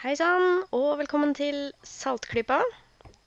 Hei 0.00 0.14
sann, 0.16 0.62
og 0.72 0.94
velkommen 1.00 1.34
til 1.36 1.70
Saltklypa. 1.84 2.60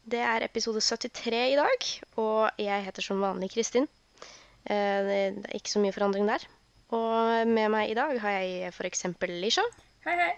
Det 0.09 0.19
er 0.25 0.45
episode 0.45 0.81
73 0.81 1.41
i 1.53 1.57
dag, 1.59 1.85
og 2.17 2.61
jeg 2.61 2.85
heter 2.87 3.05
som 3.05 3.21
vanlig 3.21 3.51
Kristin. 3.53 3.85
Eh, 4.65 4.99
Det 5.05 5.19
er 5.45 5.57
ikke 5.59 5.69
så 5.69 5.81
mye 5.83 5.93
forandring 5.93 6.25
der. 6.27 6.45
Og 6.93 7.47
med 7.47 7.69
meg 7.73 7.91
i 7.91 7.97
dag 7.97 8.17
har 8.19 8.35
jeg 8.39 8.73
f.eks. 8.73 9.05
Lisha. 9.29 9.63
Hei, 10.05 10.15
hei. 10.17 10.33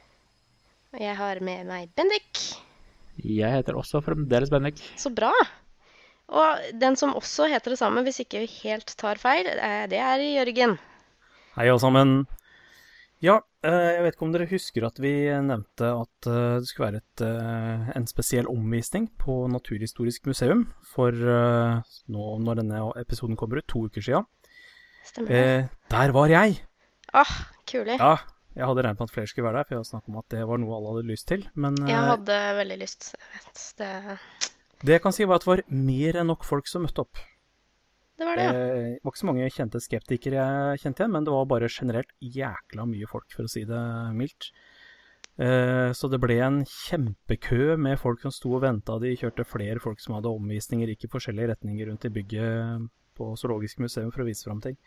Og 0.93 0.99
jeg 1.01 1.15
har 1.15 1.39
med 1.39 1.65
meg 1.71 1.89
Bendik. 1.95 2.43
Jeg 3.23 3.51
heter 3.55 3.75
også 3.79 4.03
fremdeles 4.03 4.51
Bendik. 4.51 4.81
Så 4.99 5.09
bra! 5.15 5.31
Og 6.27 6.59
den 6.73 6.95
som 6.99 7.13
også 7.15 7.47
heter 7.47 7.71
det 7.71 7.79
samme, 7.79 8.01
hvis 8.03 8.19
ikke 8.19 8.43
vi 8.43 8.51
helt 8.65 8.91
tar 8.97 9.15
feil, 9.21 9.47
eh, 9.47 9.85
det 9.87 9.99
er 10.03 10.19
Jørgen. 10.19 10.77
Hei 11.55 11.69
alle 11.69 11.79
sammen. 11.79 12.25
Ja, 13.23 13.39
jeg 13.65 14.03
vet 14.05 14.15
ikke 14.15 14.25
om 14.27 14.33
dere 14.35 14.47
husker 14.49 14.85
at 14.87 14.99
vi 15.01 15.11
nevnte 15.45 15.87
at 15.89 16.27
eh, 16.29 16.57
det 16.61 16.69
skulle 16.69 16.87
være 16.91 17.01
et, 17.01 17.23
eh, 17.25 17.89
en 17.97 18.07
spesiell 18.09 18.47
omvisning 18.51 19.07
på 19.21 19.45
Naturhistorisk 19.51 20.27
museum 20.29 20.65
for 20.91 21.09
eh, 21.15 21.97
nå 22.13 22.29
når 22.45 22.61
denne 22.61 22.81
episoden 23.01 23.37
kommer 23.39 23.61
ut, 23.61 23.67
to 23.71 23.85
uker 23.89 24.05
siden. 24.05 24.27
Stemmer? 25.05 25.35
Eh, 25.35 25.67
der 25.93 26.15
var 26.15 26.31
jeg! 26.33 26.57
Åh, 27.15 27.35
kulig. 27.69 27.99
Ja, 28.01 28.15
jeg 28.55 28.65
hadde 28.69 28.83
regnet 28.85 28.99
med 29.01 29.09
at 29.09 29.13
flere 29.15 29.29
skulle 29.31 29.47
være 29.49 29.61
der, 29.61 29.67
for 29.67 29.75
jeg 29.75 29.81
hadde 29.83 29.91
snakket 29.93 30.13
om 30.13 30.19
at 30.21 30.29
det 30.35 30.43
var 30.49 30.61
noe 30.63 30.75
alle 30.77 30.95
hadde 30.95 31.09
lyst 31.13 31.27
til. 31.31 31.47
Men 31.55 31.77
eh, 31.83 31.91
Jeg 31.93 32.09
hadde 32.11 32.41
veldig 32.59 32.77
lyst. 32.81 33.13
Jeg 33.15 33.45
vet, 33.45 33.63
det, 33.81 33.93
det 34.85 34.97
jeg 34.97 35.03
kan 35.05 35.15
si 35.15 35.27
var 35.29 35.39
at 35.39 35.45
det 35.47 35.51
var 35.53 35.63
mer 35.91 36.21
enn 36.21 36.31
nok 36.33 36.45
folk 36.47 36.67
som 36.71 36.85
møtte 36.87 37.05
opp. 37.05 37.21
Det 38.17 38.25
var 38.27 38.39
det, 38.39 38.43
ja. 38.47 38.51
Eh, 38.53 38.83
Det 38.95 39.03
var 39.03 39.11
ikke 39.11 39.21
så 39.23 39.27
mange 39.29 39.49
kjente 39.51 39.81
skeptikere 39.83 40.39
jeg 40.39 40.81
kjente 40.83 41.03
igjen, 41.03 41.11
men 41.11 41.25
det 41.27 41.33
var 41.35 41.45
bare 41.51 41.67
generelt 41.71 42.11
jækla 42.21 42.85
mye 42.87 43.07
folk, 43.11 43.27
for 43.35 43.43
å 43.43 43.51
si 43.51 43.65
det 43.67 43.81
mildt. 44.15 44.51
Eh, 45.37 45.91
Så 45.91 46.07
det 46.09 46.19
ble 46.23 46.37
en 46.39 46.61
kjempekø 46.63 47.75
med 47.77 47.99
folk 47.99 48.21
som 48.21 48.31
sto 48.31 48.53
og 48.55 48.61
venta. 48.63 48.99
De 48.99 49.15
kjørte 49.19 49.43
flere 49.45 49.79
folk 49.83 49.99
som 49.99 50.15
hadde 50.15 50.31
omvisninger, 50.31 50.87
gikk 50.93 51.05
i 51.09 51.11
forskjellige 51.11 51.51
retninger 51.55 51.89
rundt 51.91 52.05
i 52.05 52.13
bygget 52.15 52.87
på 53.15 53.33
Zoologisk 53.39 53.79
museum 53.79 54.11
for 54.11 54.23
å 54.23 54.27
vise 54.29 54.43
fram 54.47 54.61
ting. 54.63 54.77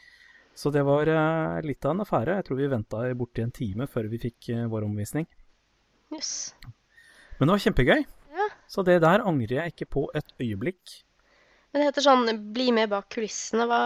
Så 0.58 0.72
det 0.72 0.82
var 0.84 1.06
eh, 1.06 1.60
litt 1.62 1.84
av 1.84 1.92
en 1.94 2.02
affære. 2.02 2.38
Jeg 2.40 2.44
tror 2.48 2.56
vi 2.58 2.66
venta 2.72 3.02
borti 3.14 3.44
en 3.44 3.52
time 3.52 3.86
før 3.86 4.08
vi 4.08 4.18
fikk 4.18 4.48
vår 4.72 4.88
omvisning. 4.88 5.26
Yes. 6.10 6.54
Men 7.38 7.46
det 7.48 7.54
var 7.54 7.62
kjempegøy. 7.66 8.00
Ja. 8.34 8.48
Så 8.66 8.82
det 8.84 9.00
der 9.04 9.22
angrer 9.28 9.60
jeg 9.60 9.72
ikke 9.74 9.86
på 9.92 10.08
et 10.18 10.32
øyeblikk. 10.40 11.04
Men 11.72 11.82
det 11.82 11.90
heter 11.90 12.06
sånn 12.06 12.30
'bli 12.54 12.70
med 12.72 12.88
bak 12.92 13.10
kulissene'. 13.12 13.66
Hva, 13.68 13.82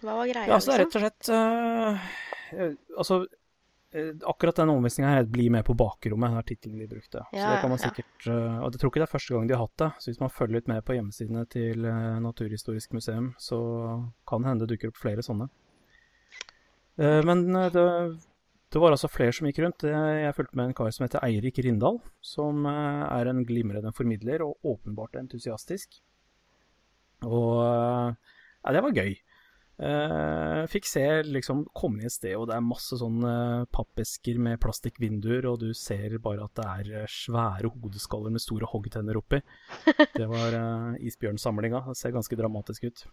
hva 0.00 0.16
var 0.16 0.30
greia, 0.30 0.48
Ja, 0.48 0.56
altså 0.56 0.72
det 0.72 0.78
er 0.78 0.86
liksom? 0.86 1.04
rett 1.04 1.20
og 1.20 1.28
slett 1.28 1.28
øh, 2.56 2.72
Altså, 2.96 3.18
øh, 3.94 4.12
akkurat 4.32 4.62
den 4.62 4.72
omvisninga 4.72 5.10
her, 5.12 5.28
'Bli 5.28 5.50
med 5.50 5.64
på 5.66 5.76
bakrommet', 5.76 6.38
er 6.38 6.48
tittelen 6.48 6.80
de 6.80 6.88
brukte. 6.88 7.20
så 7.20 7.44
det 7.52 7.60
kan 7.60 7.70
man 7.70 7.78
ja. 7.78 7.84
sikkert 7.88 8.26
øh, 8.26 8.62
Og 8.62 8.72
jeg 8.72 8.80
tror 8.80 8.90
ikke 8.90 9.02
det 9.04 9.08
er 9.08 9.16
første 9.18 9.34
gang 9.34 9.48
de 9.48 9.54
har 9.54 9.66
hatt 9.66 9.78
det. 9.78 9.90
Så 9.98 10.10
hvis 10.10 10.20
man 10.20 10.30
følger 10.30 10.54
litt 10.54 10.68
med 10.68 10.84
på 10.84 10.96
hjemmesidene 10.96 11.46
til 11.48 11.78
Naturhistorisk 12.22 12.92
museum, 12.92 13.34
så 13.38 13.60
kan 14.26 14.44
hende 14.44 14.64
det 14.64 14.72
dukker 14.72 14.88
opp 14.88 14.96
flere 14.96 15.22
sånne. 15.22 15.50
Uh, 17.00 17.24
men 17.24 17.48
det, 17.72 18.20
det 18.68 18.78
var 18.78 18.92
altså 18.92 19.08
flere 19.08 19.32
som 19.32 19.46
gikk 19.46 19.62
rundt. 19.64 19.84
Jeg, 19.84 20.34
fulgte 20.34 20.56
med 20.56 20.66
en 20.68 20.74
kar 20.74 20.90
som 20.90 21.04
heter 21.04 21.24
Eirik 21.24 21.58
Rindal, 21.58 22.00
som 22.20 22.66
er 22.66 23.26
en 23.26 23.44
glimrende 23.44 23.92
formidler 23.92 24.42
og 24.44 24.58
åpenbart 24.64 25.16
entusiastisk. 25.16 26.02
Og 27.26 27.60
øh, 27.64 28.14
ja, 28.64 28.72
det 28.76 28.84
var 28.86 28.96
gøy. 28.96 29.18
Uh, 29.80 30.66
fikk 30.68 30.84
se 30.84 31.02
liksom 31.24 31.62
komme 31.72 32.02
inn 32.02 32.10
et 32.10 32.12
sted, 32.12 32.34
og 32.36 32.50
det 32.50 32.58
er 32.58 32.64
masse 32.66 32.98
sånne 33.00 33.64
pappesker 33.72 34.36
med 34.36 34.60
plastikkvinduer, 34.60 35.46
og 35.48 35.62
du 35.62 35.70
ser 35.72 36.18
bare 36.20 36.44
at 36.44 36.52
det 36.58 36.66
er 36.68 36.90
eh, 36.98 37.08
svære 37.08 37.70
hodeskaller 37.72 38.34
med 38.34 38.44
store 38.44 38.68
hoggtenner 38.68 39.16
oppi. 39.16 39.40
Det 40.18 40.28
var 40.28 40.52
uh, 40.52 41.00
isbjørnsamlinga. 41.00 41.80
Det 41.88 41.96
ser 41.96 42.12
ganske 42.12 42.36
dramatisk 42.36 42.90
ut. 42.90 43.06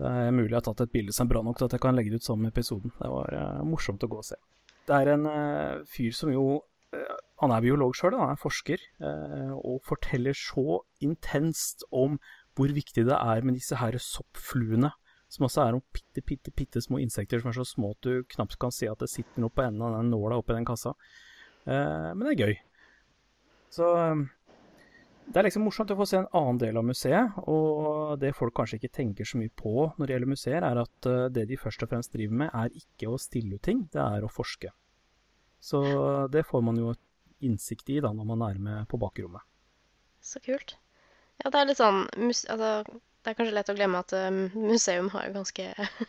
Det 0.00 0.08
er 0.08 0.32
mulig 0.32 0.54
jeg 0.54 0.58
har 0.58 0.64
tatt 0.70 0.86
et 0.86 0.92
bilde 0.92 1.12
som 1.12 1.28
er 1.28 1.34
bra 1.34 1.44
nok 1.44 1.60
til 1.60 1.68
at 1.68 1.76
jeg 1.76 1.84
kan 1.84 1.96
legge 1.96 2.12
det 2.12 2.22
ut 2.22 2.28
sammen 2.30 2.48
med 2.48 2.56
episoden. 2.56 2.96
Det 2.96 3.12
var 3.12 3.36
uh, 3.36 3.60
morsomt 3.68 4.08
å 4.08 4.10
gå 4.12 4.24
og 4.24 4.28
se. 4.28 4.40
Det 4.86 4.96
er 4.96 5.12
en 5.14 5.28
uh, 5.28 5.84
fyr 5.90 6.14
som 6.14 6.30
jo 6.30 6.46
eh, 6.94 7.14
Han 7.42 7.52
er 7.52 7.64
biolog 7.64 7.96
sjøl, 7.96 8.14
han 8.16 8.32
er 8.32 8.40
forsker, 8.40 8.80
eh, 9.04 9.50
og 9.52 9.82
forteller 9.84 10.32
så 10.32 10.78
intenst 11.04 11.84
om 11.92 12.14
hvor 12.56 12.72
viktig 12.72 13.04
det 13.06 13.16
er 13.16 13.44
med 13.44 13.58
disse 13.58 13.76
her 13.78 13.98
soppfluene 14.00 14.92
som 15.32 15.46
også 15.46 15.64
er 15.64 15.74
noen 15.74 15.84
bitte, 15.94 16.22
bitte, 16.22 16.52
bitte 16.54 16.82
små 16.82 17.00
insekter 17.02 17.42
som 17.42 17.50
er 17.50 17.58
så 17.58 17.66
små 17.66 17.92
at 17.96 18.06
du 18.06 18.22
knapt 18.36 18.58
kan 18.62 18.74
se 18.74 18.88
at 18.90 19.02
det 19.02 19.10
sitter 19.10 19.42
noe 19.42 19.52
på 19.52 19.64
enden 19.64 19.82
av 19.84 19.98
den 19.98 20.12
nåla 20.12 20.38
oppi 20.40 20.54
den 20.54 20.68
kassa. 20.68 20.94
Eh, 21.66 22.10
men 22.14 22.22
det 22.22 22.34
er 22.34 22.42
gøy. 22.46 22.56
Så 23.74 23.90
eh, 23.98 24.22
det 25.26 25.40
er 25.40 25.48
liksom 25.48 25.66
morsomt 25.66 25.90
å 25.90 25.98
få 25.98 26.06
se 26.06 26.20
en 26.20 26.30
annen 26.30 26.60
del 26.62 26.78
av 26.78 26.86
museet, 26.86 27.40
og 27.50 28.14
det 28.22 28.36
folk 28.38 28.54
kanskje 28.54 28.78
ikke 28.78 28.94
tenker 29.00 29.26
så 29.26 29.40
mye 29.40 29.50
på 29.50 29.88
når 29.96 30.04
det 30.04 30.14
gjelder 30.14 30.34
museer, 30.36 30.68
er 30.68 30.82
at 30.84 31.10
eh, 31.10 31.26
det 31.34 31.48
de 31.50 31.58
først 31.60 31.82
og 31.82 31.90
fremst 31.90 32.14
driver 32.14 32.42
med, 32.44 32.54
er 32.54 32.80
ikke 32.84 33.10
å 33.10 33.20
stille 33.20 33.58
ut 33.58 33.66
ting, 33.66 33.84
det 33.92 34.02
er 34.04 34.24
å 34.24 34.30
forske. 34.30 34.70
Så 35.66 35.82
det 36.30 36.44
får 36.46 36.62
man 36.62 36.78
jo 36.78 36.92
innsikt 37.42 37.88
i 37.90 37.98
da 38.04 38.12
når 38.14 38.28
man 38.28 38.44
er 38.46 38.58
med 38.62 38.88
på 38.88 39.00
bakrommet. 39.00 39.42
Så 40.22 40.38
kult. 40.44 40.76
Ja, 41.44 41.50
det 41.52 41.60
er 41.60 41.68
litt 41.68 41.80
sånn 41.80 42.06
altså, 42.16 42.68
Det 42.88 43.30
er 43.32 43.36
kanskje 43.36 43.54
lett 43.56 43.72
å 43.72 43.76
glemme 43.76 44.00
at 44.00 44.14
eh, 44.16 44.30
museum 44.54 45.10
har 45.12 45.32
ganske, 45.34 45.66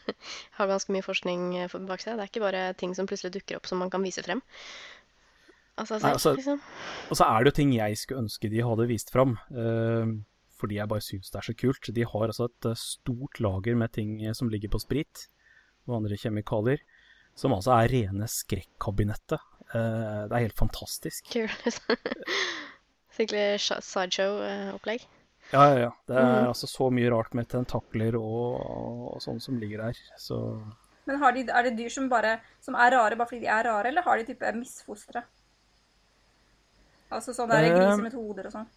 har 0.60 0.70
ganske 0.70 0.94
mye 0.94 1.06
forskning 1.06 1.48
eh, 1.64 1.74
bak 1.90 2.04
seg. 2.04 2.16
Det 2.16 2.26
er 2.28 2.32
ikke 2.32 2.46
bare 2.46 2.62
ting 2.80 2.94
som 2.98 3.10
plutselig 3.10 3.34
dukker 3.36 3.60
opp 3.60 3.68
som 3.70 3.82
man 3.82 3.92
kan 3.94 4.06
vise 4.06 4.24
frem. 4.26 4.44
Altså, 5.78 6.00
Nei, 6.02 6.14
altså- 6.16 6.36
liksom. 6.38 6.62
Og 7.12 7.18
så 7.20 7.28
er 7.28 7.44
det 7.44 7.52
jo 7.52 7.58
ting 7.60 7.74
jeg 7.76 7.98
skulle 8.02 8.24
ønske 8.26 8.50
de 8.50 8.64
hadde 8.66 8.88
vist 8.90 9.12
fram, 9.14 9.36
eh, 9.54 10.14
fordi 10.58 10.80
jeg 10.80 10.90
bare 10.90 11.06
syns 11.06 11.30
det 11.34 11.42
er 11.42 11.48
så 11.50 11.58
kult. 11.58 11.92
De 11.94 12.06
har 12.14 12.28
altså 12.32 12.48
et 12.50 12.70
eh, 12.72 12.80
stort 12.82 13.42
lager 13.44 13.76
med 13.78 13.92
ting 13.94 14.16
eh, 14.26 14.34
som 14.34 14.50
ligger 14.50 14.74
på 14.74 14.82
sprit 14.82 15.28
og 15.88 16.00
andre 16.02 16.18
kjemikalier, 16.20 16.82
som 17.38 17.54
altså 17.54 17.76
er 17.78 17.92
rene 17.94 18.26
skrekkabinettet. 18.28 19.40
Eh, 19.74 20.24
det 20.28 20.34
er 20.34 20.48
helt 20.48 20.58
fantastisk. 20.58 21.30
Kul, 21.32 21.50
liksom. 21.66 21.96
Skikkelig 23.18 23.60
sideshow-opplegg. 23.86 25.06
Ja, 25.52 25.64
ja, 25.72 25.80
ja. 25.80 25.92
Det 26.10 26.18
er 26.18 26.28
mm. 26.28 26.50
altså 26.50 26.68
så 26.68 26.90
mye 26.92 27.12
rart 27.14 27.34
med 27.38 27.48
tentakler 27.52 28.18
og, 28.20 28.60
og 29.14 29.24
sånn 29.24 29.40
som 29.44 29.60
ligger 29.62 29.86
der. 29.88 30.00
Så 30.20 30.40
Men 31.08 31.22
har 31.22 31.36
de, 31.36 31.46
er 31.48 31.68
det 31.68 31.78
dyr 31.78 31.94
som 31.94 32.10
bare 32.12 32.38
som 32.64 32.76
er 32.76 32.92
rare 32.98 33.16
bare 33.16 33.30
fordi 33.30 33.46
de 33.46 33.52
er 33.52 33.68
rare, 33.70 33.88
eller 33.92 34.06
har 34.06 34.20
de 34.20 34.28
type 34.28 34.54
misfostre? 34.60 35.24
Altså 37.08 37.34
sånn 37.36 37.52
der 37.52 37.70
Eh, 37.70 37.76
griser 37.76 38.04
med 38.04 38.16
to 38.16 38.24
hoder 38.24 38.50
og 38.50 38.58
sånn. 38.58 38.72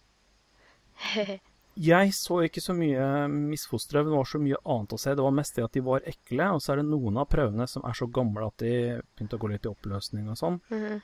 Jeg 1.81 2.11
så 2.13 2.41
ikke 2.43 2.61
så 2.61 2.73
mye 2.75 3.27
misfostre, 3.31 4.01
men 4.03 4.11
det 4.11 4.17
var 4.19 4.27
så 4.27 4.39
mye 4.43 4.57
annet 4.73 4.93
å 4.95 4.99
se. 4.99 5.13
Det 5.15 5.23
var 5.23 5.35
mest 5.35 5.55
det 5.55 5.63
at 5.63 5.75
de 5.75 5.83
var 5.85 6.03
ekle, 6.07 6.49
og 6.51 6.59
så 6.63 6.73
er 6.73 6.81
det 6.81 6.89
noen 6.89 7.19
av 7.21 7.29
prøvene 7.31 7.67
som 7.67 7.85
er 7.87 7.95
så 7.95 8.09
gamle 8.11 8.49
at 8.51 8.57
de 8.59 8.73
begynte 9.15 9.39
å 9.39 9.41
gå 9.41 9.51
litt 9.53 9.67
i 9.67 9.71
oppløsning 9.71 10.27
og 10.31 10.39
sånn. 10.39 10.59
Mhm. 10.71 10.99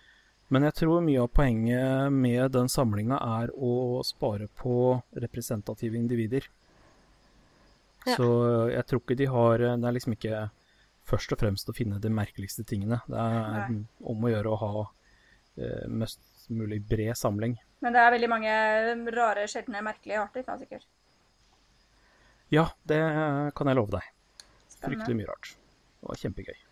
Men 0.53 0.63
jeg 0.63 0.77
tror 0.79 1.03
mye 1.03 1.23
av 1.25 1.31
poenget 1.35 2.13
med 2.13 2.53
den 2.55 2.69
samlinga 2.71 3.17
er 3.41 3.51
å 3.51 3.99
spare 4.07 4.47
på 4.47 4.95
representative 5.19 5.97
individer. 5.99 6.47
Ja. 8.05 8.15
Så 8.15 8.27
jeg 8.71 8.85
tror 8.87 9.01
ikke 9.01 9.17
de 9.19 9.25
har 9.27 9.59
Det 9.59 9.87
er 9.89 9.95
liksom 9.97 10.13
ikke 10.15 10.45
først 11.07 11.33
og 11.35 11.41
fremst 11.41 11.67
å 11.67 11.75
finne 11.75 11.99
de 12.03 12.11
merkeligste 12.11 12.63
tingene. 12.67 13.01
Det 13.07 13.19
er 13.19 13.71
Nei. 13.71 13.81
om 14.11 14.23
å 14.23 14.31
gjøre 14.31 14.53
å 14.53 14.59
ha 14.63 14.83
eh, 14.83 15.87
mest 15.87 16.23
mulig 16.47 16.81
bred 16.87 17.15
samling. 17.19 17.57
Men 17.83 17.95
det 17.95 18.03
er 18.03 18.13
veldig 18.15 18.29
mange 18.31 18.53
rare, 19.15 19.47
sjeldne, 19.51 19.83
merkelige 19.85 20.21
arter, 20.21 20.45
da 20.47 20.55
sikkert. 20.59 20.87
Ja, 22.53 22.69
det 22.87 23.01
kan 23.55 23.67
jeg 23.67 23.79
love 23.79 23.97
deg. 23.97 24.07
Spennende. 24.71 24.87
Fryktelig 24.87 25.19
mye 25.19 25.29
rart. 25.29 25.51
Det 25.99 26.09
var 26.11 26.23
kjempegøy. 26.23 26.66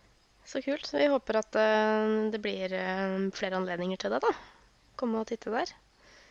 Så 0.45 0.61
kult. 0.61 0.93
Vi 0.93 1.07
håper 1.07 1.39
at 1.41 1.55
eh, 1.57 2.11
det 2.31 2.39
blir 2.41 2.73
eh, 2.73 3.17
flere 3.33 3.57
anledninger 3.57 3.97
til 3.97 4.13
det, 4.13 4.21
da. 4.21 4.31
Komme 4.99 5.23
og 5.23 5.29
titte 5.29 5.49
der. 5.49 5.71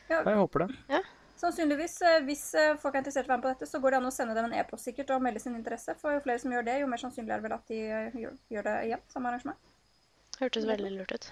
Ja, 0.07 0.21
jeg 0.21 0.39
håper 0.39 0.65
det. 0.65 1.01
Sannsynligvis, 1.41 1.97
eh, 2.07 2.21
hvis 2.29 2.45
folk 2.81 2.95
er 2.95 3.03
interessert 3.03 3.27
i 3.27 3.29
å 3.29 3.33
være 3.33 3.41
med 3.41 3.47
på 3.49 3.53
dette, 3.57 3.69
så 3.69 3.81
går 3.83 3.97
det 3.97 3.99
an 3.99 4.07
å 4.07 4.15
sende 4.15 4.37
dem 4.39 4.47
en 4.47 4.55
e-post 4.61 4.87
sikkert 4.87 5.11
og 5.17 5.25
melde 5.25 5.43
sin 5.43 5.59
interesse. 5.59 5.97
For 5.99 6.15
jo 6.15 6.23
flere 6.23 6.39
som 6.45 6.55
gjør 6.55 6.69
det, 6.71 6.79
jo 6.85 6.93
mer 6.93 7.03
sannsynlig 7.03 7.35
er 7.35 7.43
det 7.43 7.49
vel 7.49 7.57
at 7.59 7.75
de 7.75 7.81
gjør, 8.23 8.71
det 8.71 8.77
igjen, 8.87 9.05
samme 9.11 9.33
arrangement. 9.33 9.75
Hørtes 10.39 10.71
veldig 10.71 10.95
lurt 10.95 11.19
ut. 11.19 11.29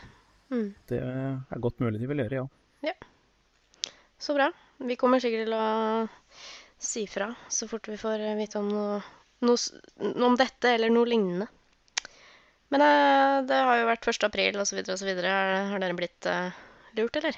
Mm. 0.50 0.68
Det 0.90 1.00
er 1.06 1.64
godt 1.64 1.80
mulig 1.80 2.02
de 2.02 2.10
vil 2.10 2.26
gjøre, 2.26 2.42
ja. 2.42 2.90
ja. 2.90 3.94
Så 4.18 4.34
bra. 4.34 4.50
Vi 4.82 4.98
kommer 4.98 5.22
sikkert 5.22 5.46
til 5.46 5.54
å 5.54 5.64
si 6.82 7.06
fra 7.06 7.30
så 7.46 7.70
fort 7.70 7.86
vi 7.86 7.96
får 7.98 8.26
vite 8.42 8.58
om 8.58 8.74
noe, 8.74 9.02
noe 9.46 10.26
om 10.26 10.38
dette 10.38 10.74
eller 10.74 10.90
noe 10.90 11.06
lignende. 11.06 11.46
Men 12.72 12.84
eh, 12.86 13.38
det 13.48 13.62
har 13.68 13.80
jo 13.80 13.88
vært 13.90 14.08
1. 14.14 14.28
april 14.28 14.60
osv. 14.62 14.78
osv. 14.94 15.10
Har, 15.20 15.56
har 15.72 15.82
dere 15.82 15.96
blitt 15.98 16.28
eh, 16.28 16.60
lurt, 16.98 17.18
eller? 17.20 17.36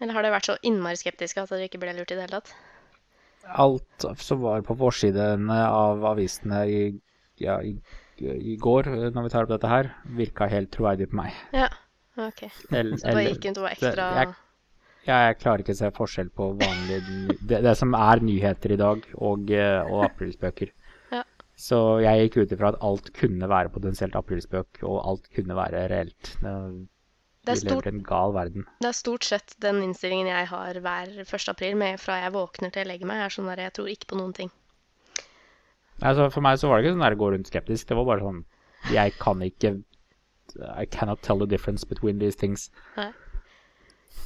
Eller 0.00 0.16
har 0.16 0.26
dere 0.26 0.36
vært 0.36 0.50
så 0.50 0.56
innmari 0.66 0.98
skeptiske 1.00 1.44
at 1.44 1.52
dere 1.54 1.68
ikke 1.70 1.80
ble 1.82 1.94
lurt 1.96 2.10
i 2.10 2.18
det 2.18 2.26
hele 2.26 2.40
tatt? 2.40 2.54
Alt 3.62 4.08
som 4.18 4.42
var 4.42 4.64
på 4.66 4.74
forsidene 4.78 5.60
av 5.70 6.02
avisene 6.10 6.64
i, 6.66 6.80
ja, 7.38 7.60
i, 7.62 7.76
i 8.18 8.56
går, 8.60 8.90
eh, 8.90 9.06
når 9.14 9.28
vi 9.28 9.34
tar 9.36 9.46
opp 9.46 9.54
dette 9.54 9.70
her, 9.70 9.92
virka 10.18 10.50
helt 10.50 10.72
troverdig 10.74 11.12
på 11.12 11.22
meg. 11.22 11.38
Ja. 11.54 11.70
Ok. 12.16 12.46
Eller, 12.72 12.96
Så 12.96 13.12
bare 13.12 13.28
gikk 13.28 13.44
rundt 13.44 13.58
og 13.60 13.66
var 13.66 13.74
ekstra 13.76 14.04
jeg, 14.16 14.34
jeg 15.06 15.36
klarer 15.38 15.62
ikke 15.62 15.74
å 15.74 15.78
se 15.78 15.90
forskjell 15.94 16.30
på 16.34 16.46
vanlige 16.58 17.34
det, 17.44 17.58
det 17.62 17.74
som 17.78 17.92
er 17.94 18.22
nyheter 18.24 18.72
i 18.74 18.78
dag, 18.80 19.04
og, 19.20 19.50
eh, 19.54 19.90
og 19.92 20.06
aprilspøker. 20.08 20.72
Så 21.56 21.78
jeg 22.04 22.26
gikk 22.26 22.42
ut 22.42 22.52
ifra 22.52 22.68
at 22.74 22.82
alt 22.84 23.08
kunne 23.16 23.48
være 23.48 23.72
potensielt 23.72 24.16
aprilspøk, 24.18 24.82
og 24.84 24.98
alt 25.08 25.30
kunne 25.32 25.56
være 25.56 25.86
reelt. 25.92 26.34
Det, 26.42 26.52
Det 27.46 27.54
er 27.54 27.60
stort-. 27.62 27.86
Det 27.86 28.88
er 28.90 28.96
stort 28.98 29.24
sett 29.24 29.54
den 29.62 29.80
innstillingen 29.86 30.28
jeg 30.28 30.50
har 30.50 30.80
hver 30.84 31.14
1. 31.24 31.48
april, 31.48 31.76
med 31.80 32.00
fra 32.02 32.20
jeg 32.20 32.34
våkner 32.34 32.72
til 32.74 32.84
jeg 32.84 32.90
legger 32.90 33.08
meg, 33.08 33.24
er 33.24 33.32
sånn 33.32 33.48
der 33.48 33.62
jeg 33.64 33.72
tror 33.78 33.88
ikke 33.88 34.10
på 34.12 34.20
noen 34.20 34.34
ting. 34.36 34.52
Altså, 36.02 36.28
for 36.28 36.44
meg 36.44 36.58
så 36.60 36.68
var 36.68 36.76
det 36.76 36.84
ikke 36.90 36.96
sånn 36.98 37.06
der 37.06 37.20
gå 37.22 37.30
rundt 37.32 37.48
skeptisk. 37.48 37.88
Det 37.88 37.96
var 37.96 38.04
bare 38.04 38.20
sånn 38.26 38.42
Jeg 38.92 39.14
kan 39.18 39.40
ikke 39.42 39.78
I 40.76 40.84
cannot 40.86 41.22
tell 41.22 41.38
the 41.38 41.46
difference 41.46 41.84
between 41.88 42.18
these 42.20 42.36
things. 42.36 42.70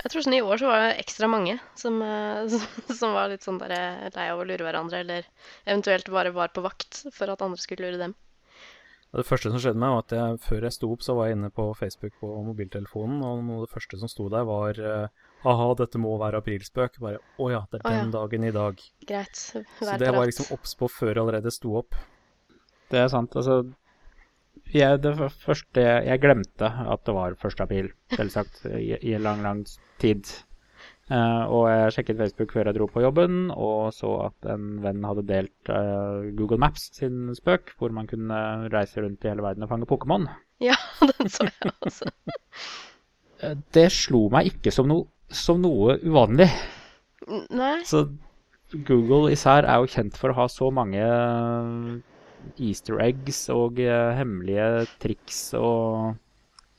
Jeg 0.00 0.12
tror 0.12 0.24
sånn 0.24 0.38
i 0.38 0.40
år 0.40 0.60
så 0.60 0.70
var 0.70 0.82
det 0.84 1.02
ekstra 1.02 1.28
mange 1.28 1.58
som, 1.78 2.00
eh, 2.04 2.56
som, 3.00 3.12
var 3.16 3.30
litt 3.32 3.44
sånn 3.44 3.60
der 3.60 4.10
lei 4.14 4.26
av 4.32 4.40
å 4.40 4.46
lure 4.48 4.64
hverandre, 4.64 5.02
eller 5.04 5.28
eventuelt 5.66 6.08
bare 6.12 6.32
var 6.34 6.54
på 6.54 6.64
vakt 6.64 7.04
for 7.12 7.32
at 7.32 7.44
andre 7.44 7.60
skulle 7.60 7.88
lure 7.90 8.00
dem. 8.00 8.16
Det 9.10 9.26
første 9.26 9.50
som 9.50 9.58
skjedde 9.58 9.80
meg, 9.82 9.90
var 9.90 10.04
at 10.04 10.12
jeg, 10.14 10.38
før 10.44 10.64
jeg 10.68 10.74
sto 10.76 10.88
opp, 10.94 11.02
så 11.02 11.16
var 11.18 11.26
jeg 11.26 11.36
inne 11.36 11.50
på 11.50 11.64
Facebook 11.74 12.14
på 12.20 12.30
mobiltelefonen, 12.46 13.18
og 13.26 13.42
noe 13.42 13.58
av 13.58 13.66
det 13.66 13.72
første 13.72 13.98
som 13.98 14.10
sto 14.10 14.28
der, 14.30 14.46
var 14.46 14.78
eh, 14.78 15.26
Aha, 15.50 15.66
dette 15.72 15.98
må 15.98 16.12
være 16.20 16.42
aprilspøk. 16.42 16.98
Bare 17.00 17.18
Å 17.40 17.46
ja, 17.48 17.62
det 17.72 17.80
er 17.80 17.86
Å 17.88 17.92
ja. 17.94 18.00
den 18.04 18.12
dagen 18.12 18.44
i 18.44 18.52
dag. 18.54 18.82
Greit. 19.08 19.40
Så 19.40 19.62
Vær 19.80 20.00
det 20.02 20.10
var 20.12 20.28
liksom 20.28 20.50
obs 20.52 20.76
på 20.76 20.88
før 20.92 21.14
jeg 21.14 21.22
allerede 21.22 21.52
sto 21.54 21.78
opp. 21.80 21.96
Det 22.92 23.00
er 23.00 23.08
sant. 23.08 23.34
Altså 23.40 23.62
jeg, 24.74 25.00
det 25.02 25.14
første 25.16 25.82
Jeg 25.82 26.20
glemte 26.22 26.68
at 26.68 27.02
det 27.06 27.14
var 27.16 27.34
1. 27.34 27.64
april, 27.64 27.90
selvsagt, 28.14 28.62
i, 28.76 28.94
i 29.12 29.18
lang, 29.18 29.42
lang 29.46 29.64
tid. 30.02 30.28
Uh, 31.10 31.42
og 31.50 31.64
jeg 31.66 31.94
sjekket 31.96 32.20
Facebook 32.20 32.52
før 32.54 32.68
jeg 32.68 32.76
dro 32.76 32.86
på 32.86 33.02
jobben, 33.02 33.48
og 33.50 33.90
så 33.96 34.12
at 34.28 34.46
en 34.52 34.76
venn 34.84 35.02
hadde 35.02 35.26
delt 35.26 35.72
uh, 35.72 36.22
Google 36.38 36.60
Maps 36.62 36.86
sin 36.94 37.32
spøk, 37.34 37.72
hvor 37.80 37.90
man 37.90 38.06
kunne 38.06 38.38
reise 38.70 39.02
rundt 39.02 39.26
i 39.26 39.32
hele 39.32 39.42
verden 39.42 39.66
og 39.66 39.72
fange 39.72 39.88
Pokémon. 39.90 40.28
Ja, 40.62 40.76
den 41.10 41.32
så 41.32 41.48
jeg 41.50 41.74
også. 41.80 42.12
Eh, 43.40 43.54
det 43.72 43.86
slo 43.94 44.26
meg 44.28 44.50
ikke 44.50 44.68
som, 44.68 44.84
no, 44.90 45.06
som 45.32 45.62
noe 45.62 45.94
uvanlig. 46.04 46.50
Nei. 47.56 47.78
Så 47.88 48.02
Google 48.84 49.30
især 49.32 49.64
er 49.64 49.80
jo 49.80 49.88
kjent 49.88 50.18
for 50.20 50.28
å 50.28 50.36
ha 50.42 50.44
så 50.52 50.68
mange 50.74 51.00
easter 52.58 53.00
eggs 53.02 53.44
og 53.52 53.80
eh, 53.82 54.10
hemmelige 54.18 54.86
triks 55.02 55.40
og 55.58 56.16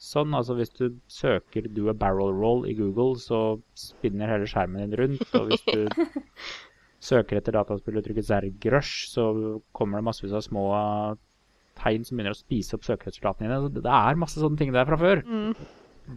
sånn. 0.02 0.36
Altså 0.38 0.58
hvis 0.58 0.74
du 0.78 0.86
søker 1.12 1.68
'do 1.69 1.90
a 1.92 1.96
barrel 1.98 2.34
roll' 2.36 2.68
i 2.69 2.75
Google, 2.78 3.18
så 3.19 3.60
spinner 3.78 4.31
hele 4.31 4.50
skjermen 4.50 4.90
din 4.90 4.98
rundt. 5.00 5.36
Og 5.38 5.52
hvis 5.52 5.66
du 5.69 5.88
søker 7.12 7.40
etter 7.40 7.58
dataspillet 7.58 8.02
og 8.02 8.08
trykker 8.08 8.25
Zerg 8.25 8.72
Rush, 8.74 9.12
så 9.13 9.60
kommer 9.78 10.00
det 10.00 10.08
massevis 10.10 10.38
av 10.38 10.46
små 10.46 10.66
tegn 11.81 12.04
som 12.06 12.18
begynner 12.18 12.36
å 12.36 12.42
spise 12.42 12.75
opp 12.78 12.86
søkeresultatene 12.86 13.48
dine. 13.48 13.62
Så 13.62 13.74
Det 13.74 13.86
det 13.86 13.94
er 14.00 14.19
masse 14.19 14.42
sånne 14.42 14.60
ting 14.60 14.74
der 14.74 14.90
fra 14.90 15.00
før. 15.02 15.24
Mm. 15.25 15.54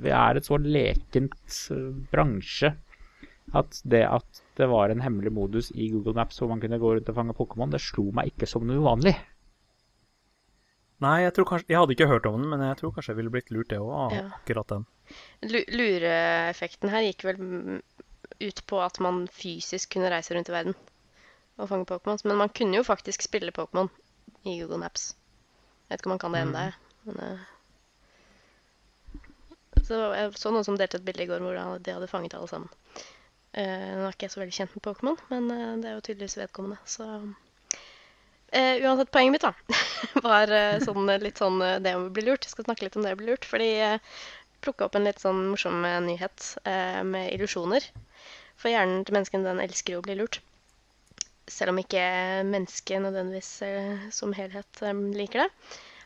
Vi 0.04 0.10
er 0.10 0.36
et 0.36 0.48
så 0.48 0.58
lekent 0.58 1.60
eh, 1.70 1.92
bransje 2.12 2.74
at 3.52 3.76
det 3.84 4.02
at 4.08 4.40
det 4.56 4.66
var 4.70 4.90
en 4.90 5.02
hemmelig 5.04 5.32
modus 5.34 5.70
i 5.74 5.90
Google 5.92 6.14
Maps 6.16 6.40
hvor 6.40 6.48
man 6.48 6.62
kunne 6.62 6.78
gå 6.80 6.94
rundt 6.94 7.10
og 7.10 7.16
fange 7.18 7.36
Pokémon, 7.36 7.70
det 7.70 7.82
slo 7.84 8.08
meg 8.16 8.32
ikke 8.32 8.48
som 8.48 8.64
noe 8.66 8.80
uvanlig. 8.80 9.12
Nei, 11.02 11.16
jeg 11.24 11.32
tror 11.34 11.44
kanskje 11.50 11.72
Jeg 11.72 11.80
hadde 11.80 11.92
ikke 11.96 12.06
hørt 12.08 12.26
om 12.30 12.36
den, 12.38 12.48
men 12.52 12.60
jeg 12.68 12.76
tror 12.78 12.92
kanskje 12.94 13.10
jeg 13.12 13.18
ville 13.18 13.32
blitt 13.34 13.50
lurt, 13.50 13.68
det 13.72 13.80
òg. 13.82 14.12
Ja. 14.14 14.24
Akkurat 14.38 14.68
den. 14.70 14.84
Lu- 15.50 15.66
Lureeffekten 15.74 16.88
her 16.92 17.02
gikk 17.04 17.24
vel 17.26 17.40
mm, 17.42 17.80
ut 18.46 18.62
på 18.70 18.78
at 18.80 19.00
man 19.04 19.24
fysisk 19.28 19.90
kunne 19.96 20.10
reise 20.12 20.34
rundt 20.36 20.48
i 20.48 20.54
verden 20.54 20.76
og 21.58 21.68
fange 21.70 21.86
Pokémon. 21.90 22.18
Men 22.24 22.38
man 22.40 22.48
kunne 22.54 22.78
jo 22.78 22.86
faktisk 22.86 23.22
spille 23.26 23.52
Pokémon 23.54 23.90
i 24.44 24.56
Google 24.60 24.78
Maps. 24.82 25.10
Jeg 25.88 25.94
vet 25.96 26.00
ikke 26.00 26.08
om 26.08 26.14
man 26.16 26.22
kan 26.22 26.32
det 26.34 26.40
ennå. 26.46 26.64
Men, 27.04 27.20
eh, 27.26 27.42
så 29.84 29.98
jeg 30.16 30.32
så 30.40 30.50
noen 30.54 30.64
som 30.64 30.78
delte 30.80 30.96
et 31.00 31.04
bilde 31.06 31.26
i 31.26 31.28
går 31.28 31.42
hvor 31.44 31.78
de 31.84 31.92
hadde 31.94 32.08
fanget 32.10 32.34
alle 32.38 32.48
sammen. 32.50 32.70
Eh, 33.54 33.90
nå 33.98 34.06
er 34.08 34.14
ikke 34.16 34.26
jeg 34.26 34.32
så 34.34 34.40
veldig 34.40 34.56
kjent 34.56 34.72
med 34.74 34.82
Pokémon, 34.86 35.18
men 35.30 35.50
eh, 35.54 35.74
det 35.82 35.90
er 35.90 35.98
jo 35.98 36.04
tydeligvis 36.06 36.38
vedkommende, 36.40 36.78
så 36.90 37.06
eh, 38.56 38.80
Uansett, 38.84 39.10
poenget 39.14 39.34
mitt 39.34 39.44
da, 39.44 39.52
var 40.28 40.52
eh, 40.54 40.78
sånn, 40.84 41.10
litt 41.22 41.40
sånn 41.42 41.60
eh, 41.64 41.80
det 41.84 41.94
å 41.98 42.08
bli 42.14 42.26
lurt. 42.28 42.46
Jeg 42.46 42.54
skal 42.54 42.68
snakke 42.68 42.86
litt 42.86 42.96
om 42.98 43.04
det 43.06 43.14
å 43.14 43.20
bli 43.20 43.28
lurt, 43.30 43.46
fordi 43.48 43.70
eh, 43.84 44.16
plukka 44.64 44.88
opp 44.88 44.98
en 44.98 45.06
litt 45.08 45.22
sånn 45.22 45.44
morsom 45.50 45.84
eh, 45.88 46.00
nyhet 46.04 46.50
eh, 46.64 47.00
med 47.06 47.32
illusjoner. 47.34 47.86
For 48.60 48.70
hjernen 48.72 49.04
til 49.04 49.16
menneskene 49.16 49.46
den 49.46 49.62
elsker 49.64 49.96
jo 49.96 50.02
å 50.02 50.06
bli 50.06 50.18
lurt. 50.20 50.40
Selv 51.50 51.74
om 51.74 51.80
ikke 51.82 52.04
mennesket 52.48 53.02
nødvendigvis 53.04 53.50
eh, 53.66 54.06
som 54.14 54.32
helhet 54.36 54.84
eh, 54.84 55.02
liker 55.18 55.44
det. 55.44 55.50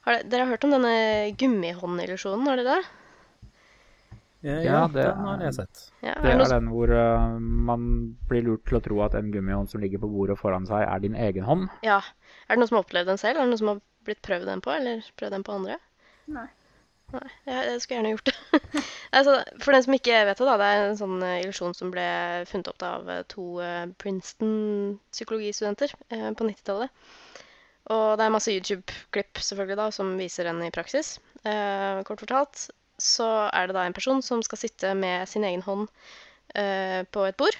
Har 0.06 0.16
dere, 0.16 0.30
dere 0.32 0.46
har 0.46 0.54
hørt 0.54 0.64
om 0.66 0.74
denne 0.74 0.94
gummihåndillusjonen, 1.38 2.48
har 2.48 2.60
dere 2.60 2.78
det? 2.78 3.07
Ja, 4.46 4.84
det 4.92 5.02
den 5.02 5.24
har 5.26 5.40
jeg 5.42 5.54
sett. 5.56 5.80
Ja, 6.04 6.14
Det 6.22 6.30
er 6.30 6.36
noe, 6.38 6.50
den 6.52 6.68
hvor 6.70 6.92
uh, 6.94 7.38
man 7.40 7.88
blir 8.30 8.44
lurt 8.46 8.62
til 8.68 8.78
å 8.78 8.82
tro 8.84 9.00
at 9.02 9.16
en 9.18 9.32
gummihånd 9.34 9.72
som 9.72 9.82
ligger 9.82 10.02
på 10.04 10.10
bordet 10.12 10.38
foran 10.38 10.68
seg, 10.68 10.84
er 10.86 11.02
din 11.02 11.18
egen 11.18 11.46
hånd. 11.48 11.66
ja. 11.82 11.98
Er 12.46 12.56
det 12.56 12.62
noen 12.62 12.70
som 12.70 12.78
har 12.78 12.86
opplevd 12.86 13.10
den 13.10 13.18
selv? 13.20 13.36
Er 13.36 13.44
det 13.44 13.50
noen 13.50 13.60
som 13.60 13.72
har 13.72 13.80
blitt 14.06 14.22
prøvd 14.24 14.46
den 14.48 14.62
på, 14.64 14.70
eller 14.72 15.02
prøvd 15.20 15.34
den 15.36 15.44
på 15.44 15.56
andre? 15.58 15.74
Nei. 16.32 16.46
Nei, 17.12 17.28
jeg, 17.48 17.60
jeg 17.70 17.80
skulle 17.80 17.98
gjerne 17.98 18.10
gjort 18.12 18.28
det. 18.28 18.36
altså, 19.18 19.34
for 19.64 19.72
den 19.72 19.84
som 19.84 19.96
ikke 19.96 20.16
vet 20.28 20.40
det, 20.40 20.48
da, 20.48 20.56
det 20.60 20.66
er 20.68 20.82
en 20.84 20.98
sånn 21.00 21.22
eh, 21.24 21.40
illusjon 21.42 21.76
som 21.76 21.92
ble 21.92 22.04
funnet 22.50 22.68
opp 22.68 22.80
da, 22.82 22.90
av 22.98 23.08
eh, 23.12 23.22
to 23.32 23.46
Princeton-psykologistudenter 24.02 25.94
eh, 26.12 26.28
på 26.36 26.48
90-tallet. 26.50 26.92
Og 27.94 28.04
det 28.20 28.26
er 28.26 28.34
masse 28.34 28.52
YouTube-klipp 28.52 29.40
selvfølgelig 29.40 29.78
da, 29.80 29.86
som 29.96 30.12
viser 30.20 30.50
den 30.50 30.60
i 30.66 30.72
praksis. 30.74 31.14
Eh, 31.48 32.02
kort 32.04 32.20
fortalt 32.20 32.68
så 32.98 33.28
er 33.54 33.68
det 33.68 33.76
da 33.78 33.86
en 33.86 33.96
person 33.96 34.22
som 34.24 34.42
skal 34.44 34.60
sitte 34.60 34.92
med 34.98 35.28
sin 35.30 35.46
egen 35.46 35.62
hånd 35.66 35.86
eh, 36.54 37.02
på 37.06 37.24
et 37.28 37.38
bord, 37.38 37.58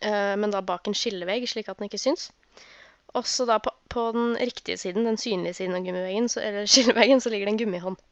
eh, 0.00 0.34
men 0.38 0.54
da 0.54 0.62
bak 0.64 0.88
en 0.88 0.96
skillevegg, 0.96 1.48
slik 1.50 1.70
at 1.70 1.80
den 1.80 1.90
ikke 1.90 2.00
syns. 2.02 2.30
Også 3.18 3.46
da 3.48 3.58
på, 3.62 3.72
på 3.90 4.10
den 4.14 4.36
riktige 4.36 4.78
siden, 4.78 5.08
den 5.08 5.18
synlige 5.20 5.56
siden 5.58 5.76
av 5.78 5.86
gummiveggen, 5.86 6.28
så, 6.30 6.42
eller 6.44 6.68
skilleveggen, 6.72 7.22
så 7.24 7.32
ligger 7.32 7.48
det 7.48 7.56
en 7.56 7.62
gummihånd. 7.64 8.02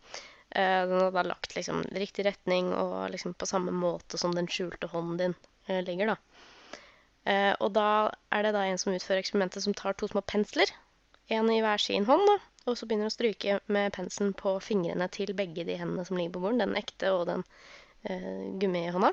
Eh, 0.57 0.83
den 0.89 0.99
er 0.99 1.13
da 1.15 1.27
lagt 1.27 1.57
liksom 1.57 1.85
i 1.91 2.01
riktig 2.01 2.27
retning 2.27 2.73
og 2.75 3.11
liksom 3.13 3.35
på 3.35 3.49
samme 3.49 3.75
måte 3.75 4.19
som 4.21 4.35
den 4.35 4.49
skjulte 4.51 4.91
hånden 4.93 5.19
din 5.21 5.37
eh, 5.69 5.83
ligger, 5.85 6.15
da. 6.15 6.19
Eh, 7.27 7.53
og 7.61 7.73
da 7.75 8.13
er 8.35 8.47
det 8.47 8.55
da 8.55 8.65
en 8.67 8.79
som 8.79 8.95
utfører 8.95 9.21
eksperimentet, 9.23 9.65
som 9.65 9.75
tar 9.75 9.99
to 9.99 10.09
små 10.11 10.23
pensler, 10.23 10.71
en 11.29 11.51
i 11.51 11.59
hver 11.63 11.83
sin 11.83 12.07
hånd, 12.07 12.23
da, 12.31 12.37
og 12.67 12.77
så 12.79 12.87
begynner 12.87 13.11
å 13.11 13.15
stryke 13.15 13.61
med 13.73 13.95
penselen 13.95 14.33
på 14.37 14.57
fingrene 14.65 15.07
til 15.15 15.33
begge 15.39 15.65
de 15.69 15.79
hendene 15.79 16.05
som 16.07 16.19
ligger 16.19 16.35
på 16.37 16.43
bordet, 16.45 16.65
den 16.65 16.79
ekte 16.79 17.13
og 17.15 17.27
den 17.29 17.45
eh, 18.11 18.47
gummihånda. 18.61 19.13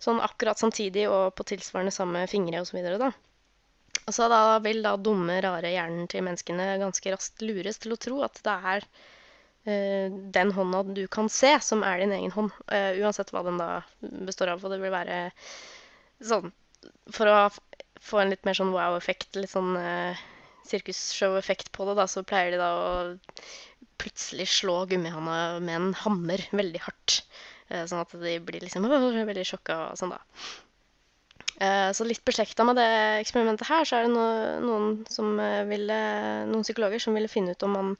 Sånn 0.00 0.22
akkurat 0.22 0.60
samtidig 0.60 1.08
og 1.10 1.34
på 1.36 1.46
tilsvarende 1.52 1.92
samme 1.94 2.24
fingre 2.30 2.62
videre, 2.72 3.00
da. 3.02 3.10
Og 4.08 4.14
så 4.16 4.28
da 4.32 4.56
vil 4.64 4.80
da 4.84 4.94
dumme, 4.96 5.36
rare 5.44 5.72
hjernen 5.74 6.08
til 6.08 6.24
menneskene 6.24 6.78
ganske 6.80 7.12
raskt 7.12 7.42
lures 7.44 7.80
til 7.82 7.92
å 7.92 8.00
tro 8.00 8.22
at 8.24 8.40
det 8.46 8.54
er 8.72 8.86
eh, 9.68 10.14
den 10.38 10.54
hånda 10.56 10.84
du 10.96 11.02
kan 11.12 11.28
se, 11.32 11.50
som 11.64 11.84
er 11.84 12.00
din 12.00 12.14
egen 12.16 12.32
hånd. 12.32 12.54
eh, 12.72 12.96
uansett 13.02 13.34
hva 13.34 13.44
den 13.44 13.60
da 13.60 13.82
består 14.00 14.54
av. 14.54 14.64
Og 14.64 14.72
det 14.72 14.80
vil 14.80 14.94
være 14.94 15.20
sånn 16.24 16.48
For 17.12 17.28
å 17.28 17.36
få 18.00 18.22
en 18.22 18.32
litt 18.32 18.46
mer 18.46 18.56
sånn 18.56 18.72
wow-effekt, 18.72 19.34
litt 19.36 19.50
sånn 19.50 19.74
uh, 19.76 20.26
sirkusshow-effekt 20.70 21.72
på 21.74 21.86
det, 21.88 21.96
da, 21.98 22.06
så 22.10 22.24
pleier 22.26 22.54
de 22.54 22.60
da 22.60 22.70
å 22.76 22.92
plutselig 23.98 24.46
slå 24.52 24.84
gummihånda 24.90 25.58
med 25.64 25.74
en 25.74 25.90
hammer 26.04 26.44
veldig 26.54 26.82
hardt. 26.86 27.20
eh, 27.68 27.84
sånn 27.88 28.00
at 28.04 28.14
de 28.22 28.38
blir 28.44 28.64
liksom 28.64 28.86
veldig 29.32 29.46
sjokka 29.48 29.78
og 29.90 29.98
sånn, 30.00 30.14
da. 30.14 30.22
Eh, 31.58 31.90
Så 31.92 32.06
litt 32.06 32.22
beslekta 32.24 32.64
med 32.68 32.78
det 32.78 32.88
eksperimentet 33.24 33.66
her, 33.68 33.84
så 33.88 33.98
er 33.98 34.06
det 34.06 34.14
noen, 34.14 35.04
som 35.10 35.38
eh, 35.42 35.64
ville, 35.66 35.98
noen 36.50 36.66
psykologer 36.66 37.02
som 37.02 37.16
ville 37.18 37.30
finne 37.32 37.56
ut 37.56 37.66
om 37.66 37.74
man 37.74 37.94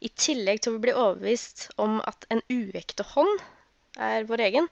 i 0.00 0.08
tillegg 0.14 0.62
til 0.64 0.76
å 0.76 0.82
bli 0.82 0.94
overbevist 0.96 1.66
om 1.82 1.98
at 2.08 2.24
en 2.32 2.40
uekte 2.48 3.04
hånd 3.14 3.42
er 4.00 4.24
vår 4.30 4.44
egen, 4.46 4.68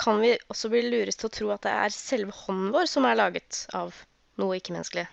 kan 0.00 0.18
vi 0.24 0.32
også 0.50 0.70
bli 0.72 0.80
lures 0.88 1.20
til 1.20 1.28
å 1.28 1.34
tro 1.36 1.50
at 1.54 1.62
det 1.66 1.74
er 1.84 1.92
selve 1.94 2.34
hånden 2.34 2.72
vår 2.74 2.88
som 2.90 3.04
er 3.06 3.20
laget 3.20 3.60
av 3.76 3.94
noe 4.40 4.56
ikke-menneskelig. 4.58 5.04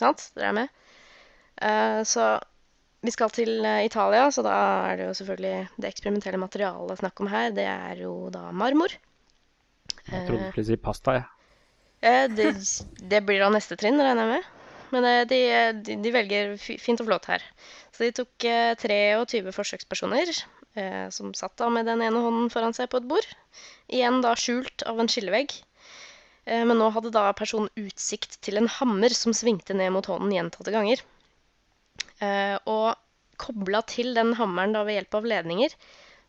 Sant? 0.00 0.30
Dere 0.38 0.48
er 0.52 0.56
med? 0.62 0.78
Eh, 1.62 2.02
Så 2.08 2.24
vi 3.02 3.10
skal 3.14 3.30
til 3.34 3.64
eh, 3.66 3.84
Italia, 3.86 4.28
så 4.34 4.44
da 4.46 4.54
er 4.90 4.98
det 5.00 5.06
jo 5.08 5.14
selvfølgelig 5.20 5.68
det 5.82 5.90
eksperimentelle 5.90 6.38
materialet 6.42 7.00
snakk 7.02 7.22
om 7.24 7.30
her. 7.32 7.50
Det 7.54 7.66
er 7.66 8.02
jo 8.04 8.14
da 8.34 8.48
marmor. 8.52 8.94
Jeg 10.08 10.26
trodde 10.26 10.42
du 10.44 10.50
skulle 10.52 10.66
si 10.70 10.76
pasta, 10.76 11.16
jeg. 11.18 11.28
Ja. 12.02 12.26
det, 12.26 12.48
det 13.12 13.20
blir 13.26 13.38
da 13.42 13.48
neste 13.54 13.76
trinn, 13.78 14.00
regner 14.02 14.26
jeg 14.26 14.32
med. 14.36 14.50
Men 14.92 15.06
eh, 15.08 15.22
de, 15.30 15.40
de, 15.86 15.96
de 16.04 16.12
velger 16.14 16.56
fint 16.60 17.00
og 17.02 17.08
flott 17.08 17.28
her. 17.30 17.44
Så 17.94 18.06
de 18.06 18.12
tok 18.20 18.46
eh, 18.48 18.72
23 18.78 19.52
forsøkspersoner 19.54 20.32
eh, 20.32 21.06
som 21.14 21.32
satt 21.38 21.56
da 21.60 21.68
med 21.72 21.88
den 21.88 22.02
ene 22.04 22.22
hånden 22.24 22.50
foran 22.52 22.74
seg 22.76 22.90
på 22.92 23.00
et 23.02 23.08
bord. 23.10 23.28
Igjen 23.92 24.20
da 24.24 24.34
skjult 24.38 24.84
av 24.88 25.00
en 25.02 25.10
skillevegg. 25.10 25.54
Eh, 26.46 26.62
men 26.68 26.78
nå 26.80 26.90
hadde 26.94 27.14
da 27.14 27.28
personen 27.38 27.70
utsikt 27.78 28.38
til 28.44 28.60
en 28.60 28.70
hammer 28.80 29.14
som 29.16 29.34
svingte 29.36 29.76
ned 29.78 29.94
mot 29.94 30.06
hånden 30.10 30.34
gjentatte 30.34 30.74
ganger. 30.74 31.02
Eh, 32.22 32.56
og 32.70 32.94
kobla 33.42 33.82
til 33.90 34.12
den 34.14 34.36
hammeren 34.38 34.74
da 34.76 34.84
ved 34.86 35.00
hjelp 35.00 35.16
av 35.18 35.28
ledninger, 35.32 35.72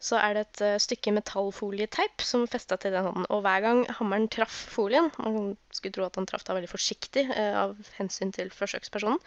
så 0.03 0.17
er 0.19 0.35
det 0.35 0.45
et 0.45 0.63
eh, 0.65 0.79
stykke 0.81 1.13
metallfolieteip 1.15 2.23
som 2.25 2.47
festa 2.49 2.79
til 2.81 2.95
den 2.95 3.05
hånden. 3.07 3.27
Og 3.29 3.43
hver 3.45 3.61
gang 3.63 3.83
hammeren 3.99 4.25
traff 4.31 4.55
folien 4.73 5.11
Man 5.21 5.53
skulle 5.71 5.93
tro 5.95 6.07
at 6.07 6.17
han 6.19 6.27
traff 6.29 6.45
da 6.47 6.57
veldig 6.57 6.71
forsiktig 6.71 7.27
eh, 7.29 7.53
av 7.59 7.77
hensyn 7.99 8.33
til 8.35 8.51
forsøkspersonen. 8.53 9.21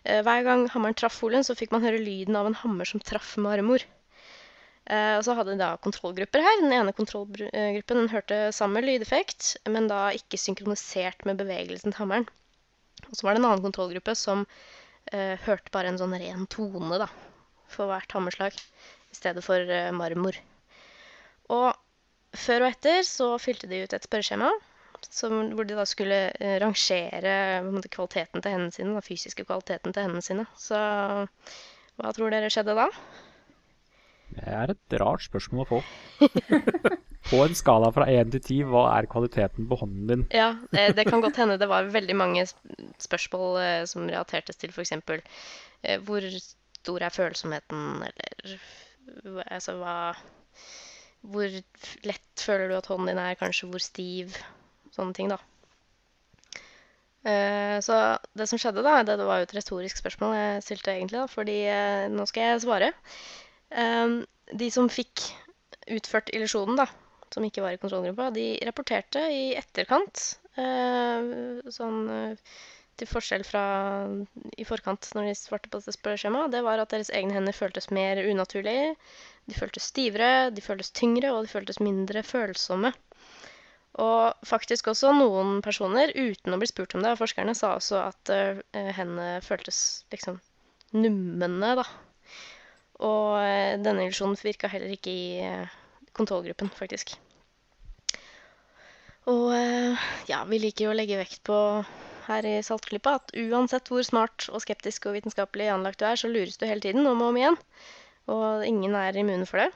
Hver 0.00 0.46
gang 0.46 0.62
hammeren 0.72 0.96
traff 0.96 1.18
folien, 1.20 1.44
så 1.44 1.52
fikk 1.52 1.74
man 1.74 1.82
høre 1.84 1.98
lyden 2.00 2.36
av 2.38 2.46
en 2.48 2.54
hammer 2.56 2.88
som 2.88 3.02
traff 3.04 3.34
marmor. 3.36 3.82
Og 4.88 5.24
så 5.26 5.34
hadde 5.36 5.52
de 5.52 5.60
da 5.60 5.74
kontrollgrupper 5.84 6.40
her. 6.40 6.62
Den 6.62 6.72
ene 6.72 6.94
kontrollgruppen 6.96 8.00
den 8.00 8.08
hørte 8.08 8.38
samme 8.56 8.80
lydeffekt, 8.80 9.50
men 9.68 9.90
da 9.92 10.06
ikke 10.16 10.40
synkronisert 10.40 11.28
med 11.28 11.36
bevegelsen 11.42 11.92
til 11.92 12.00
hammeren. 12.00 12.24
Og 13.10 13.12
så 13.12 13.28
var 13.28 13.36
det 13.36 13.42
en 13.42 13.50
annen 13.50 13.66
kontrollgruppe 13.68 14.16
som 14.16 14.46
eh, 15.16 15.36
hørte 15.46 15.72
bare 15.74 15.92
en 15.92 16.00
sånn 16.00 16.16
ren 16.20 16.46
tone 16.50 17.00
da, 17.02 17.08
for 17.70 17.90
hvert 17.90 18.16
hammerslag, 18.16 18.56
i 19.10 19.18
stedet 19.18 19.44
for 19.44 19.60
eh, 19.60 19.90
marmor. 19.94 20.38
Og 21.50 21.70
før 22.36 22.66
og 22.66 22.72
etter 22.72 23.02
så 23.06 23.32
fylte 23.42 23.70
de 23.70 23.82
ut 23.84 23.96
et 23.96 24.06
spørreskjema 24.06 24.50
som, 25.08 25.38
hvor 25.56 25.66
de 25.66 25.78
da 25.78 25.86
skulle 25.88 26.20
eh, 26.36 26.58
rangere 26.62 27.34
kvaliteten 27.88 28.42
til 28.42 28.54
hendene 28.54 28.74
sine, 28.74 28.94
den 28.94 29.06
fysiske 29.06 29.46
kvaliteten 29.48 29.94
til 29.94 30.06
hendene 30.06 30.24
sine. 30.24 30.46
Så 30.60 30.78
hva 32.00 32.12
tror 32.16 32.32
dere 32.32 32.50
skjedde 32.52 32.76
da? 32.78 32.88
Det 34.36 34.46
er 34.46 34.72
et 34.72 34.96
rart 35.02 35.24
spørsmål 35.26 35.64
å 35.64 35.68
få. 35.70 35.80
På 37.30 37.42
en 37.44 37.54
skala 37.54 37.90
fra 37.94 38.06
1 38.10 38.32
til 38.34 38.40
10, 38.40 38.70
hva 38.72 38.86
er 38.94 39.08
kvaliteten 39.10 39.66
på 39.68 39.76
hånden 39.82 40.06
din? 40.08 40.22
Ja, 40.34 40.54
det, 40.72 40.86
det 40.96 41.04
kan 41.06 41.20
godt 41.22 41.36
hende 41.38 41.58
det 41.60 41.68
var 41.70 41.90
veldig 41.92 42.16
mange 42.16 42.46
spørsmål 42.48 43.58
eh, 43.60 43.82
som 43.90 44.08
relatertes 44.08 44.58
til 44.58 44.72
f.eks. 44.72 44.96
Eh, 44.96 46.00
hvor 46.06 46.24
stor 46.80 47.04
er 47.04 47.14
følsomheten, 47.14 48.06
eller 48.08 49.44
altså 49.50 49.76
hva 49.80 49.94
Hvor 51.20 51.52
lett 52.08 52.40
føler 52.40 52.70
du 52.70 52.78
at 52.78 52.88
hånden 52.88 53.12
din 53.12 53.20
er, 53.20 53.36
kanskje 53.36 53.68
hvor 53.68 53.84
stiv? 53.84 54.38
Sånne 54.96 55.14
ting, 55.14 55.28
da. 55.30 55.36
Eh, 57.28 57.76
så 57.84 58.16
det 58.32 58.46
som 58.48 58.58
skjedde, 58.58 58.82
da, 58.82 59.02
det 59.04 59.20
var 59.20 59.42
jo 59.42 59.48
et 59.48 59.54
retorisk 59.58 60.00
spørsmål 60.00 60.32
jeg 60.38 60.64
stilte 60.64 60.94
egentlig, 60.94 61.20
da, 61.20 61.26
fordi 61.28 61.58
eh, 61.68 62.06
nå 62.08 62.24
skal 62.28 62.54
jeg 62.54 62.62
svare. 62.64 62.90
Eh, 63.70 64.18
de 64.60 64.70
som 64.74 64.90
fikk 64.90 65.28
utført 65.90 66.32
illusjonen, 66.34 66.78
da, 66.80 66.86
som 67.34 67.46
ikke 67.46 67.62
var 67.64 67.76
i 67.76 67.80
kontrollgruppa, 67.80 68.30
de 68.34 68.52
rapporterte 68.66 69.22
i 69.32 69.54
etterkant, 69.58 70.22
eh, 70.58 71.30
sånn 71.72 72.00
eh, 72.10 72.54
til 73.00 73.08
forskjell 73.08 73.44
fra 73.48 73.64
i 74.60 74.66
forkant 74.68 75.08
når 75.16 75.30
de 75.30 75.36
svarte 75.38 75.70
på 75.70 75.80
dette 75.80 75.94
spørreskjemaet, 75.96 76.52
det 76.52 76.64
var 76.66 76.82
at 76.82 76.92
deres 76.92 77.12
egne 77.16 77.36
hender 77.38 77.56
føltes 77.56 77.88
mer 77.94 78.20
unaturlige, 78.20 78.90
de 79.48 79.56
føltes 79.56 79.88
stivere, 79.92 80.50
de 80.54 80.64
føltes 80.64 80.92
tyngre, 80.96 81.32
og 81.32 81.46
de 81.46 81.52
føltes 81.52 81.80
mindre 81.82 82.22
følsomme. 82.26 82.92
Og 84.00 84.46
faktisk 84.46 84.92
også 84.92 85.10
noen 85.16 85.58
personer, 85.64 86.12
uten 86.14 86.54
å 86.54 86.60
bli 86.60 86.68
spurt 86.70 86.94
om 86.94 87.02
det 87.02 87.14
av 87.14 87.22
forskerne, 87.22 87.56
sa 87.58 87.72
også 87.78 87.98
at 88.04 88.34
eh, 88.34 88.60
hendene 88.98 89.40
føltes 89.42 90.04
liksom 90.14 90.38
nummende, 90.94 91.74
da. 91.80 91.88
Og 93.06 93.38
eh, 93.40 93.78
denne 93.80 94.06
illusjonen 94.06 94.38
virka 94.44 94.68
heller 94.68 94.92
ikke 94.92 95.12
i 95.12 95.26
eh, 95.44 95.74
kontrollgruppen, 96.16 96.70
faktisk. 96.76 97.14
Og 99.30 99.50
eh, 99.56 100.06
ja, 100.28 100.42
vi 100.48 100.60
liker 100.60 100.86
jo 100.86 100.92
å 100.92 100.96
legge 100.96 101.20
vekt 101.20 101.42
på 101.46 101.56
her 102.26 102.46
i 102.46 102.58
Saltklippa 102.64 103.16
at 103.18 103.32
uansett 103.38 103.88
hvor 103.90 104.04
smart 104.06 104.48
og 104.52 104.62
skeptisk 104.62 105.08
og 105.08 105.16
vitenskapelig 105.16 105.70
anlagt 105.72 106.00
du 106.00 106.06
er, 106.08 106.20
så 106.20 106.30
lures 106.30 106.60
du 106.60 106.66
hele 106.68 106.84
tiden 106.84 107.08
om 107.08 107.22
og 107.24 107.32
om 107.32 107.40
igjen. 107.40 107.58
Og 108.30 108.66
ingen 108.66 108.94
er 108.98 109.16
immune 109.18 109.48
for 109.48 109.64
det. 109.64 109.70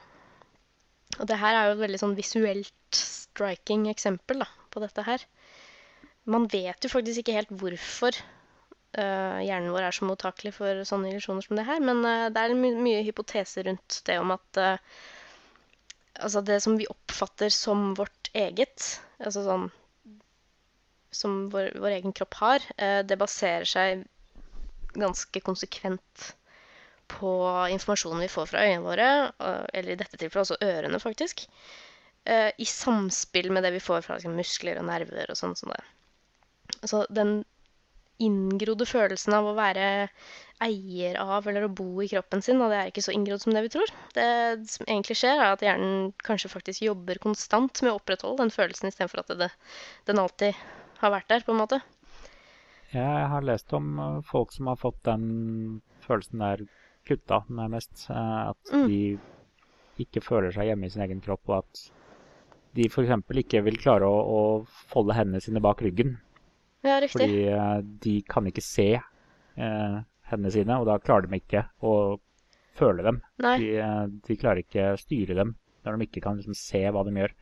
Og 1.19 1.27
det 1.29 1.39
her 1.39 1.55
er 1.57 1.69
jo 1.69 1.75
et 1.75 1.83
veldig 1.83 2.01
sånn 2.01 2.17
visuelt 2.17 2.99
striking 2.99 3.89
eksempel 3.91 4.43
da, 4.43 4.47
på 4.71 4.83
dette 4.83 5.05
her. 5.07 5.23
Man 6.29 6.47
vet 6.51 6.85
jo 6.85 6.91
faktisk 6.91 7.21
ikke 7.21 7.35
helt 7.35 7.53
hvorfor 7.53 8.17
eh, 8.99 9.39
hjernen 9.45 9.73
vår 9.73 9.87
er 9.87 9.95
så 9.95 10.07
mottakelig 10.07 10.53
for 10.57 10.83
sånne 10.87 11.11
illusjoner 11.11 11.45
som 11.45 11.59
det 11.59 11.67
her, 11.67 11.81
men 11.83 12.01
uh, 12.05 12.27
det 12.33 12.41
er 12.41 12.55
my 12.57 12.71
mye 12.79 13.03
hypoteser 13.05 13.67
rundt 13.69 13.99
det 14.07 14.17
om 14.21 14.33
at 14.35 14.59
uh, 14.61 14.99
altså 16.19 16.43
det 16.45 16.61
som 16.63 16.77
vi 16.79 16.87
oppfatter 16.91 17.51
som 17.53 17.93
vårt 17.97 18.31
eget, 18.33 18.99
altså 19.19 19.45
sånn 19.45 19.67
som 21.15 21.45
vår, 21.53 21.71
vår 21.79 21.93
egen 21.95 22.11
kropp 22.11 22.35
har, 22.41 22.63
det 23.07 23.15
baserer 23.15 23.63
seg 23.63 24.01
ganske 24.99 25.39
konsekvent 25.45 26.25
på 27.07 27.29
informasjonen 27.71 28.25
vi 28.25 28.27
får 28.33 28.49
fra 28.51 28.65
øynene 28.65 28.83
våre, 28.83 29.07
eller 29.71 29.93
i 29.93 29.95
dette 30.01 30.19
tilfellet 30.19 30.41
også 30.43 30.57
ørene, 30.59 30.99
faktisk, 30.99 31.45
i 32.27 32.67
samspill 32.67 33.47
med 33.55 33.63
det 33.63 33.71
vi 33.77 33.83
får 33.85 34.03
fra 34.03 34.19
liksom, 34.19 34.35
muskler 34.35 34.81
og 34.81 34.89
nerver 34.89 35.31
og 35.31 35.39
sånn 35.39 35.55
Så. 35.55 37.05
Den 37.15 37.45
inngrodde 38.23 38.85
følelsen 38.87 39.33
av 39.35 39.47
å 39.49 39.55
være 39.57 39.87
eier 40.63 41.17
av 41.19 41.47
eller 41.51 41.65
å 41.67 41.71
bo 41.75 41.99
i 42.03 42.07
kroppen 42.07 42.41
sin, 42.45 42.61
og 42.63 42.71
det 42.71 42.77
er 42.79 42.91
ikke 42.91 43.03
så 43.03 43.11
inngrodd 43.15 43.43
som 43.43 43.51
det 43.55 43.65
vi 43.65 43.71
tror. 43.73 43.91
Det 44.15 44.27
som 44.71 44.87
egentlig 44.87 45.17
skjer, 45.19 45.35
er 45.41 45.51
at 45.55 45.65
hjernen 45.65 46.13
kanskje 46.23 46.51
faktisk 46.53 46.85
jobber 46.85 47.19
konstant 47.23 47.81
med 47.83 47.91
å 47.91 47.97
opprettholde 47.99 48.45
den 48.45 48.53
følelsen, 48.55 48.87
istedenfor 48.93 49.25
at 49.25 49.33
det, 49.41 49.49
den 50.07 50.21
alltid 50.23 50.55
har 51.01 51.11
vært 51.11 51.27
der, 51.33 51.43
på 51.43 51.51
en 51.51 51.59
måte. 51.59 51.81
Jeg 52.93 53.27
har 53.33 53.43
lest 53.43 53.73
om 53.75 53.99
eh, 53.99 54.19
folk 54.29 54.53
som 54.55 54.69
har 54.71 54.79
fått 54.79 55.01
den 55.03 55.81
følelsen 56.05 56.39
der 56.39 56.63
kutta, 57.07 57.43
nærmest. 57.51 58.07
eh, 58.09 58.49
At 58.53 58.71
Mm. 58.71 58.87
de 58.87 60.05
ikke 60.05 60.23
føler 60.23 60.51
seg 60.55 60.69
hjemme 60.69 60.87
i 60.87 60.93
sin 60.93 61.03
egen 61.03 61.21
kropp, 61.23 61.43
og 61.49 61.57
at 61.63 61.83
de 62.75 62.87
f.eks. 62.91 63.11
ikke 63.43 63.63
vil 63.63 63.77
klare 63.79 64.07
å, 64.07 64.15
å 64.23 64.39
folde 64.91 65.15
hendene 65.15 65.41
sine 65.43 65.61
bak 65.63 65.81
ryggen. 65.83 66.17
Ja, 66.85 66.99
riktig. 67.01 67.17
Fordi 67.17 67.47
eh, 67.49 67.77
de 68.05 68.15
kan 68.29 68.47
ikke 68.49 68.63
se 68.63 68.89
eh, 68.93 69.97
hendene 70.29 70.53
sine, 70.53 70.77
og 70.79 70.87
da 70.89 70.99
klarer 71.01 71.29
de 71.29 71.39
ikke 71.41 71.65
å 71.85 71.95
føle 72.77 73.05
dem. 73.05 73.21
Nei. 73.41 73.57
De, 73.61 73.69
eh, 73.81 74.01
de 74.27 74.37
klarer 74.39 74.63
ikke 74.63 74.91
å 74.93 75.01
styre 75.01 75.37
dem 75.37 75.55
når 75.85 75.97
de 75.97 76.07
ikke 76.07 76.23
kan 76.25 76.39
liksom 76.39 76.57
se 76.57 76.81
hva 76.89 77.03
de 77.05 77.13
gjør. 77.13 77.33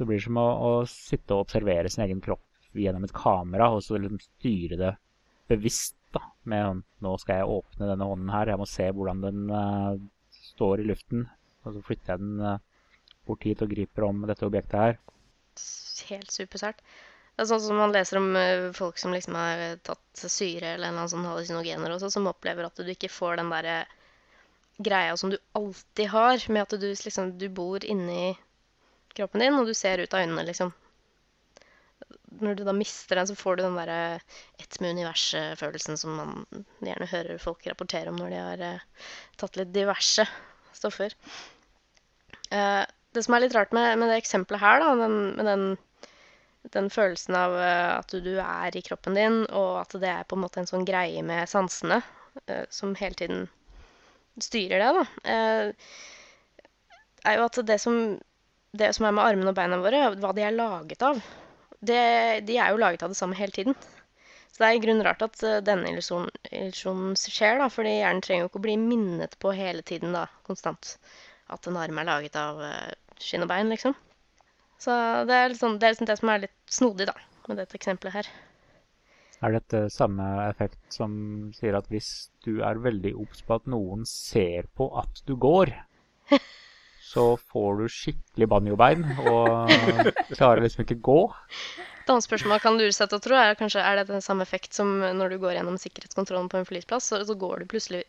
Det 0.00 0.06
blir 0.08 0.22
som 0.24 0.38
å, 0.40 0.46
å 0.64 0.70
sitte 0.88 1.36
og 1.36 1.44
observere 1.44 1.90
sin 1.92 2.06
egen 2.06 2.22
kropp 2.24 2.44
gjennom 2.76 3.04
et 3.04 3.12
kamera, 3.16 3.68
og 3.74 3.82
så 3.84 3.98
liksom 3.98 4.20
styre 4.22 4.78
det 4.80 4.94
bevisst. 5.50 5.96
da, 6.14 6.22
Med 6.48 6.64
sånn, 6.64 6.80
nå 7.04 7.12
skal 7.22 7.40
jeg 7.42 7.52
åpne 7.56 7.90
denne 7.90 8.08
hånden 8.08 8.32
her, 8.32 8.50
jeg 8.50 8.60
må 8.60 8.66
se 8.66 8.88
hvordan 8.96 9.20
den 9.22 9.52
uh, 9.52 10.00
står 10.52 10.82
i 10.82 10.88
luften. 10.88 11.26
Og 11.66 11.76
så 11.76 11.84
flytter 11.84 12.14
jeg 12.14 12.22
den 12.24 12.40
uh, 12.40 12.56
bort 13.28 13.44
hit 13.46 13.62
og 13.62 13.70
griper 13.74 14.08
om 14.08 14.24
dette 14.30 14.48
objektet 14.48 14.80
her. 14.80 14.98
Helt 16.08 16.32
supersært. 16.32 16.80
Det 17.40 17.46
er 17.46 17.54
sånn 17.54 17.62
som 17.64 17.78
man 17.80 17.92
leser 17.94 18.18
om 18.18 18.34
eh, 18.36 18.66
folk 18.76 18.98
som 19.00 19.14
liksom 19.16 19.36
har 19.38 19.60
eh, 19.64 19.78
tatt 19.80 20.20
syre 20.28 20.74
eller 20.74 20.90
en 20.90 20.90
eller 20.90 21.06
annen 21.06 21.08
sånn 21.08 21.24
hallusinogener 21.24 21.94
som 22.12 22.26
opplever 22.28 22.66
at 22.68 22.76
du 22.76 22.90
ikke 22.92 23.08
får 23.08 23.40
den 23.40 23.48
derre 23.48 23.76
greia 24.76 25.14
som 25.16 25.32
du 25.32 25.38
alltid 25.56 26.10
har, 26.12 26.44
med 26.52 26.66
at 26.66 26.76
du 26.82 26.84
liksom 26.90 27.32
du 27.40 27.46
bor 27.48 27.80
inni 27.80 28.34
kroppen 29.16 29.40
din, 29.40 29.56
og 29.56 29.64
du 29.64 29.72
ser 29.72 30.04
ut 30.04 30.12
av 30.12 30.26
øynene, 30.26 30.44
liksom. 30.50 30.74
Når 32.44 32.60
du 32.60 32.64
da 32.68 32.76
mister 32.76 33.16
den, 33.16 33.32
så 33.32 33.40
får 33.40 33.56
du 33.56 33.64
den 33.64 33.80
derre 33.80 33.98
ett 34.60 34.76
med 34.84 34.98
universet-følelsen 35.00 35.96
som 35.96 36.20
man 36.20 36.64
gjerne 36.84 37.08
hører 37.08 37.40
folk 37.40 37.64
rapportere 37.72 38.12
om 38.12 38.20
når 38.20 38.34
de 38.36 38.46
har 38.50 38.68
eh, 38.68 38.88
tatt 39.40 39.56
litt 39.56 39.72
diverse 39.72 40.28
stoffer. 40.76 41.16
Det 42.52 43.24
som 43.24 43.32
er 43.32 43.46
litt 43.46 43.56
rart 43.56 43.72
med, 43.72 43.94
med 43.96 44.12
det 44.12 44.20
eksempelet 44.20 44.60
her, 44.60 44.84
da, 44.84 44.96
den, 45.06 45.22
med 45.40 45.48
den, 45.48 45.70
den 46.68 46.90
følelsen 46.92 47.36
av 47.36 47.56
eh, 47.56 47.90
at 47.98 48.12
du, 48.12 48.32
er 48.42 48.76
i 48.76 48.82
kroppen 48.84 49.16
din, 49.16 49.42
og 49.48 49.80
at 49.82 49.96
det 50.00 50.10
er 50.10 50.26
på 50.28 50.36
en 50.36 50.44
måte 50.44 50.60
en 50.62 50.68
sånn 50.68 50.86
greie 50.88 51.22
med 51.26 51.48
sansene 51.48 52.00
eh, 52.46 52.66
som 52.72 52.94
hele 52.98 53.16
tiden 53.16 53.46
styrer 54.40 54.82
det, 54.82 54.90
da, 54.98 55.04
eh, 55.32 56.66
er 57.28 57.38
jo 57.38 57.46
at 57.46 57.60
det 57.68 57.78
som, 57.80 58.18
det 58.76 58.92
som 58.96 59.08
er 59.08 59.16
med 59.16 59.24
armene 59.24 59.52
og 59.52 59.56
beina 59.56 59.80
våre, 59.80 60.02
hva 60.20 60.34
de 60.36 60.44
er 60.44 60.56
laget 60.56 61.02
av, 61.04 61.22
det, 61.80 62.04
de 62.48 62.60
er 62.60 62.72
jo 62.72 62.80
laget 62.80 63.02
av 63.04 63.12
det 63.12 63.18
samme 63.18 63.36
hele 63.38 63.56
tiden. 63.56 63.76
Så 64.50 64.60
det 64.60 64.68
er 64.68 64.76
i 64.76 64.82
grunnen 64.82 65.04
rart 65.06 65.22
at 65.24 65.40
denne 65.64 65.88
illusjonen, 65.88 67.16
skjer, 67.16 67.60
da, 67.62 67.70
fordi 67.72 67.96
hjernen 68.00 68.20
trenger 68.24 68.44
jo 68.44 68.50
ikke 68.50 68.60
å 68.60 68.64
bli 68.66 68.76
minnet 68.80 69.36
på 69.40 69.52
hele 69.56 69.84
tiden, 69.86 70.12
da, 70.16 70.26
konstant, 70.48 70.96
at 71.52 71.68
en 71.68 71.78
arm 71.80 72.00
er 72.02 72.08
laget 72.08 72.36
av 72.40 72.60
skinn 73.20 73.46
og 73.46 73.52
bein, 73.52 73.72
liksom. 73.72 73.96
Så 74.80 74.94
det 75.28 75.36
er, 75.36 75.50
liksom, 75.52 75.76
det 75.78 75.86
er 75.86 75.94
liksom 75.94 76.08
det 76.08 76.16
som 76.20 76.32
er 76.32 76.46
litt 76.46 76.72
snodig, 76.72 77.10
da, 77.10 77.16
med 77.48 77.60
dette 77.60 77.76
eksempelet 77.76 78.16
her. 78.16 78.30
Er 79.40 79.54
dette 79.56 79.86
samme 79.92 80.24
effekt 80.50 80.80
som 80.92 81.12
sier 81.56 81.76
at 81.78 81.88
hvis 81.92 82.30
du 82.44 82.60
er 82.64 82.80
veldig 82.80 83.14
obs 83.22 83.40
på 83.44 83.56
at 83.56 83.68
noen 83.72 84.04
ser 84.08 84.68
på 84.76 84.90
at 85.00 85.22
du 85.28 85.34
går, 85.40 85.72
så 87.12 87.24
får 87.52 87.80
du 87.80 87.86
skikkelig 87.92 88.48
banjobein 88.52 89.06
og 89.24 89.72
klarer 90.36 90.64
liksom 90.64 90.84
ikke 90.84 91.00
gå. 91.08 91.20
Et 92.00 92.12
annet 92.12 92.24
spørsmål 92.24 92.56
man 92.56 92.62
kan 92.64 92.76
lure 92.80 92.92
seg 92.96 93.08
til 93.10 93.20
å 93.20 93.24
tro, 93.24 93.36
er 93.36 93.58
kanskje 93.58 93.84
er 93.84 94.00
det 94.00 94.08
den 94.10 94.24
samme 94.24 94.44
effekt 94.44 94.76
som 94.76 94.92
når 95.16 95.34
du 95.34 95.40
går 95.42 95.56
gjennom 95.56 95.76
sikkerhetskontrollen 95.80 96.48
på 96.52 96.60
en 96.60 96.68
flyplass. 96.68 97.12
Så, 97.12 97.36
går 97.36 97.62
du 97.62 97.70
plutselig 97.70 98.04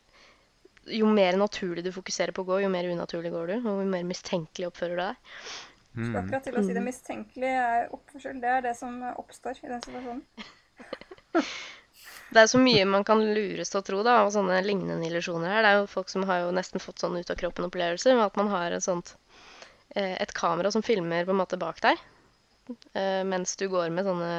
Jo 0.89 1.05
mer 1.05 1.35
naturlig 1.37 1.83
du 1.85 1.91
fokuserer 1.93 2.33
på 2.33 2.41
å 2.41 2.47
gå, 2.47 2.63
jo 2.63 2.69
mer 2.73 2.87
unaturlig 2.89 3.29
går 3.31 3.51
du, 3.51 3.57
og 3.59 3.83
jo 3.83 3.91
mer 3.91 4.07
mistenkelig 4.07 4.71
oppfører 4.71 4.97
du 4.97 5.01
deg. 5.03 5.35
Mm. 5.91 6.15
akkurat 6.15 6.45
til 6.47 6.55
å 6.55 6.63
si 6.63 6.75
det 6.75 6.83
mistenkelige 6.85 7.67
er 7.75 7.91
oppførsel. 7.91 8.39
Det 8.39 8.51
er 8.57 8.63
det 8.63 8.73
som 8.79 8.97
oppstår 9.11 9.59
i 9.59 9.71
den 9.71 9.83
situasjonen. 9.83 10.23
Det 12.31 12.39
er 12.39 12.47
så 12.47 12.59
mye 12.63 12.85
man 12.87 13.03
kan 13.03 13.19
lures 13.35 13.73
til 13.73 13.81
å 13.81 13.83
tro, 13.83 13.97
da, 14.07 14.21
og 14.23 14.31
sånne 14.31 14.61
lignende 14.63 15.03
illusjoner 15.09 15.51
her. 15.51 15.65
Det 15.65 15.71
er 15.73 15.81
jo 15.81 15.89
folk 15.91 16.11
som 16.11 16.23
har 16.29 16.45
jo 16.45 16.53
nesten 16.55 16.79
fått 16.79 17.03
sånn 17.03 17.17
ut 17.19 17.31
av 17.33 17.39
kroppen-opplevelser, 17.41 18.15
med 18.15 18.29
at 18.29 18.39
man 18.39 18.51
har 18.53 18.71
et 18.71 18.85
sånt 18.85 19.17
eh, 19.95 20.15
et 20.15 20.31
kamera 20.37 20.71
som 20.71 20.85
filmer 20.85 21.27
på 21.27 21.35
en 21.35 21.41
måte 21.41 21.59
bak 21.59 21.81
deg, 21.83 21.99
eh, 22.95 23.19
mens 23.27 23.57
du 23.59 23.67
går 23.71 23.91
med 23.91 24.07
sånne 24.07 24.31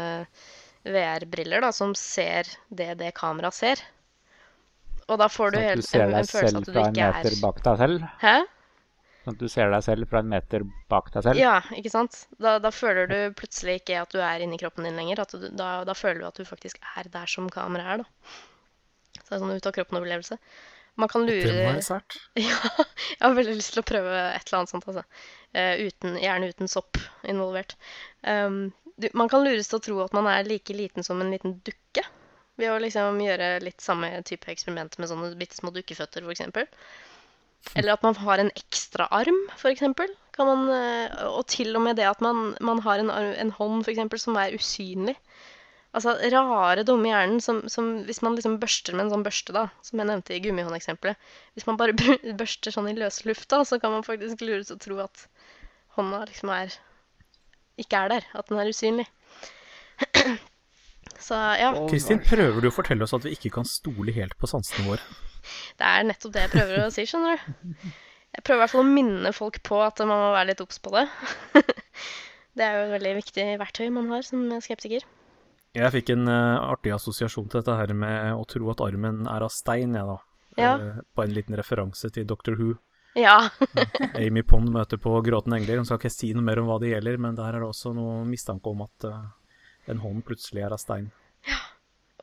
VR-briller 0.89 1.61
da, 1.63 1.69
som 1.77 1.93
ser 1.99 2.49
det 2.73 2.95
det 3.03 3.13
kameraet 3.19 3.61
ser. 3.61 3.85
Og 5.11 5.21
da 5.21 5.29
får 5.29 5.53
du, 5.53 5.61
at 5.61 5.69
helt, 5.75 5.85
du 5.85 5.91
ser 5.91 6.07
en, 6.07 6.17
deg 6.17 6.25
en 6.25 6.33
følelse 6.33 6.49
selv 6.49 6.63
at 6.63 6.69
du 6.71 6.73
fra 6.73 6.89
en 6.89 6.97
meter 6.97 7.37
er 7.37 7.41
bak 7.43 7.63
deg 7.67 7.81
selv. 7.85 8.11
Hæ? 8.23 8.37
Sånn 9.23 9.37
at 9.37 9.43
du 9.43 9.51
ser 9.51 9.71
deg 9.71 9.85
selv 9.87 10.11
fra 10.11 10.19
en 10.23 10.31
meter 10.33 10.65
bak 10.91 11.13
deg 11.15 11.23
selv. 11.29 11.39
Ja, 11.39 11.61
ikke 11.79 11.93
sant? 11.93 12.25
Da, 12.43 12.57
da 12.63 12.73
føler 12.75 13.07
du 13.07 13.19
plutselig 13.39 13.79
ikke 13.81 14.01
at 14.03 14.15
du 14.15 14.19
er 14.19 14.43
inni 14.43 14.59
kroppen 14.59 14.89
din 14.89 14.99
lenger. 14.99 15.23
At 15.23 15.35
du, 15.39 15.47
da, 15.55 15.71
da 15.87 15.95
føler 15.95 16.25
du 16.25 16.27
at 16.27 16.41
du 16.41 16.49
faktisk 16.49 16.81
er 16.97 17.11
der 17.13 17.31
som 17.31 17.47
kameraet 17.53 18.03
er, 18.03 18.03
da. 18.03 18.39
Så 19.21 19.29
det 19.29 19.37
er 19.37 19.43
sånn 19.45 19.55
ut 19.55 19.69
av 19.71 19.77
kroppen-opplevelse. 19.77 20.39
Man 21.01 21.09
kan 21.09 21.25
lure 21.25 21.47
Det 21.47 21.55
må 21.55 21.69
være 21.71 21.85
sært. 21.87 22.19
Ja, 22.49 22.59
jeg 23.15 23.23
har 23.23 23.37
veldig 23.39 23.55
lyst 23.61 23.77
til 23.77 23.85
å 23.85 23.87
prøve 23.89 24.11
et 24.11 24.43
eller 24.43 24.59
annet 24.59 24.73
sånt, 24.75 24.89
altså. 24.91 25.05
Uh, 25.55 25.87
uten, 25.87 26.19
gjerne 26.21 26.51
uten 26.51 26.73
sopp 26.73 26.99
involvert. 27.29 27.77
Um, 28.27 28.65
du, 28.99 29.09
man 29.17 29.31
kan 29.31 29.47
lures 29.47 29.71
til 29.71 29.79
å 29.79 29.85
tro 29.87 30.03
at 30.05 30.17
man 30.17 30.29
er 30.33 30.51
like 30.51 30.75
liten 30.77 31.07
som 31.07 31.23
en 31.23 31.33
liten 31.33 31.61
dukke. 31.65 32.05
Ved 32.61 32.69
å 32.69 32.83
liksom 32.83 33.23
gjøre 33.23 33.55
litt 33.65 33.81
samme 33.81 34.11
type 34.29 34.51
eksperiment 34.53 34.99
med 35.01 35.09
sånne 35.09 35.33
bitte 35.39 35.57
små 35.57 35.73
dukkeføtter, 35.73 36.27
f.eks. 36.27 36.75
Eller 37.75 37.95
at 37.95 38.05
man 38.05 38.17
har 38.19 38.43
en 38.43 38.51
ekstra 38.57 39.07
arm, 39.15 39.39
f.eks. 39.57 39.83
Eh, 39.83 41.25
og 41.29 41.45
til 41.53 41.77
og 41.77 41.85
med 41.85 41.99
det 42.01 42.09
at 42.09 42.23
man, 42.25 42.53
man 42.61 42.83
har 42.85 43.01
en, 43.01 43.11
arm, 43.13 43.33
en 43.39 43.55
hånd 43.59 43.85
for 43.85 43.93
eksempel, 43.95 44.21
som 44.21 44.37
er 44.41 44.57
usynlig. 44.57 45.17
Altså 45.93 46.15
rare, 46.33 46.87
dumme 46.89 47.11
hjernen 47.11 47.41
som, 47.45 47.59
som 47.69 47.99
Hvis 48.07 48.23
man 48.25 48.33
liksom 48.33 48.55
børster 48.63 48.95
med 48.97 49.05
en 49.05 49.11
sånn 49.13 49.25
børste, 49.27 49.53
da, 49.53 49.67
som 49.85 50.01
jeg 50.01 50.09
nevnte 50.09 50.33
i 50.33 50.39
gummihåndeksempelet 50.41 51.21
Hvis 51.53 51.67
man 51.69 51.77
bare 51.77 51.93
børster 52.41 52.73
sånn 52.73 52.89
i 52.89 52.95
løse 52.97 53.27
lufta, 53.29 53.61
så 53.69 53.77
kan 53.81 53.93
man 53.93 54.07
faktisk 54.07 54.41
lure 54.41 54.65
til 54.65 54.79
å 54.79 54.81
tro 54.81 55.03
at 55.05 55.27
hånda 55.99 56.23
liksom 56.31 56.53
er 56.55 56.73
Ikke 57.81 58.01
er 58.01 58.15
der. 58.15 58.31
At 58.33 58.49
den 58.49 58.63
er 58.63 58.73
usynlig. 58.73 59.05
Så 61.23 61.37
ja. 61.61 61.71
Kristin, 61.91 62.23
prøver 62.25 62.65
du 62.65 62.71
å 62.71 62.75
fortelle 62.75 63.05
oss 63.05 63.15
at 63.15 63.27
vi 63.27 63.37
ikke 63.37 63.53
kan 63.59 63.69
stole 63.69 64.15
helt 64.17 64.35
på 64.41 64.49
sansene 64.51 64.89
våre? 64.89 65.05
Det 65.79 65.89
er 65.89 66.09
nettopp 66.09 66.35
det 66.35 66.47
jeg 66.47 66.53
prøver 66.55 66.85
å 66.85 66.91
si, 66.95 67.07
skjønner 67.09 67.39
du. 67.39 67.87
Jeg 68.33 68.45
prøver 68.47 68.61
i 68.61 68.63
hvert 68.65 68.73
fall 68.73 68.85
å 68.85 68.93
minne 68.93 69.33
folk 69.37 69.59
på 69.67 69.81
at 69.85 70.01
man 70.05 70.17
må 70.17 70.31
være 70.33 70.53
litt 70.53 70.63
obs 70.65 70.81
på 70.83 70.95
det. 70.95 71.07
Det 72.57 72.65
er 72.65 72.77
jo 72.77 72.85
et 72.85 72.95
veldig 72.99 73.13
viktig 73.17 73.45
verktøy 73.61 73.87
man 73.93 74.11
har 74.13 74.25
som 74.27 74.45
skeptiker. 74.61 75.05
Jeg 75.73 75.93
fikk 75.95 76.11
en 76.13 76.29
eh, 76.29 76.65
artig 76.69 76.93
assosiasjon 76.93 77.47
til 77.49 77.63
dette 77.63 77.77
her 77.79 77.95
med 77.97 78.35
å 78.37 78.45
tro 78.49 78.69
at 78.73 78.83
armen 78.85 79.23
er 79.25 79.45
av 79.47 79.53
stein, 79.55 79.95
jeg, 79.97 80.05
da. 80.05 80.19
Ja. 80.61 80.73
Eh, 80.77 80.99
på 81.17 81.25
en 81.25 81.33
liten 81.33 81.57
referanse 81.57 82.11
til 82.13 82.27
Doctor 82.29 82.59
Who. 82.59 82.75
Ja. 83.17 83.39
Amy 84.21 84.45
Pond 84.45 84.69
møter 84.73 85.01
på 85.01 85.15
gråtende 85.25 85.57
engler. 85.61 85.81
Hun 85.81 85.89
skal 85.89 86.01
ikke 86.01 86.13
si 86.13 86.33
noe 86.37 86.45
mer 86.45 86.61
om 86.61 86.69
hva 86.69 86.77
det 86.83 86.93
gjelder, 86.93 87.17
men 87.25 87.41
der 87.41 87.57
er 87.57 87.65
det 87.65 87.71
også 87.71 87.95
noe 87.97 88.21
mistanke 88.29 88.69
om 88.69 88.85
at 88.85 89.09
eh, 89.09 89.25
en 89.93 90.05
hånd 90.05 90.21
plutselig 90.29 90.67
er 90.67 90.77
av 90.77 90.81
stein. 90.81 91.09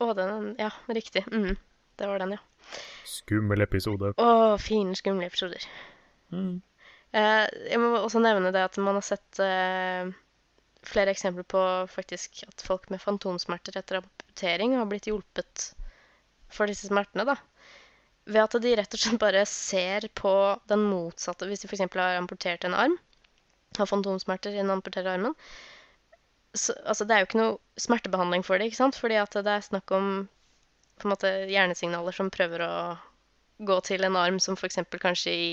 Å, 0.00 0.12
den 0.16 0.54
Ja, 0.60 0.70
riktig. 0.88 1.26
Mm, 1.28 1.58
det 1.98 2.06
var 2.08 2.22
den, 2.22 2.38
ja. 2.38 2.44
Skummel 3.08 3.64
episode. 3.64 4.12
Å, 4.16 4.56
fine, 4.62 4.96
skumle 4.98 5.28
episoder. 5.28 5.64
Mm. 6.34 6.60
Eh, 7.16 7.46
jeg 7.72 7.80
må 7.82 7.90
også 7.98 8.22
nevne 8.22 8.52
det 8.54 8.62
at 8.68 8.78
man 8.82 8.98
har 8.98 9.06
sett 9.06 9.40
eh, 9.42 10.10
flere 10.86 11.12
eksempler 11.14 11.46
på 11.48 11.62
faktisk 11.90 12.44
at 12.46 12.64
folk 12.64 12.88
med 12.92 13.02
fantomsmerter 13.02 13.78
etter 13.80 14.00
amputering 14.00 14.76
har 14.78 14.88
blitt 14.90 15.10
hjulpet 15.10 15.70
for 16.50 16.70
disse 16.70 16.90
smertene, 16.90 17.26
da. 17.28 17.36
Ved 18.30 18.42
at 18.44 18.56
de 18.62 18.76
rett 18.78 18.94
og 18.94 19.02
slett 19.02 19.20
bare 19.22 19.44
ser 19.48 20.06
på 20.14 20.32
den 20.70 20.82
motsatte 20.90 21.46
Hvis 21.48 21.62
de 21.64 21.70
f.eks. 21.70 21.86
har 21.96 22.18
amputert 22.18 22.66
en 22.68 22.76
arm, 22.76 22.96
har 23.78 23.88
fantomsmerter 23.88 24.52
i 24.54 24.60
den 24.60 24.70
amputerte 24.70 25.10
armen 25.10 25.34
så, 26.54 26.74
Altså, 26.84 27.06
det 27.06 27.14
er 27.14 27.22
jo 27.22 27.28
ikke 27.28 27.40
noe 27.40 27.80
smertebehandling 27.80 28.44
for 28.46 28.58
det, 28.58 28.68
ikke 28.68 28.80
sant? 28.82 28.98
Fordi 28.98 29.18
at 29.22 29.34
det 29.34 29.54
er 29.54 29.66
snakk 29.66 29.90
om 29.94 30.10
på 31.00 31.08
en 31.08 31.14
måte 31.14 31.32
hjernesignaler 31.50 32.14
som 32.16 32.30
prøver 32.32 32.64
å 32.66 32.74
gå 33.66 33.80
til 33.84 34.06
en 34.06 34.16
arm 34.16 34.38
som 34.40 34.56
f.eks. 34.56 34.80
kanskje 35.00 35.34
i 35.34 35.50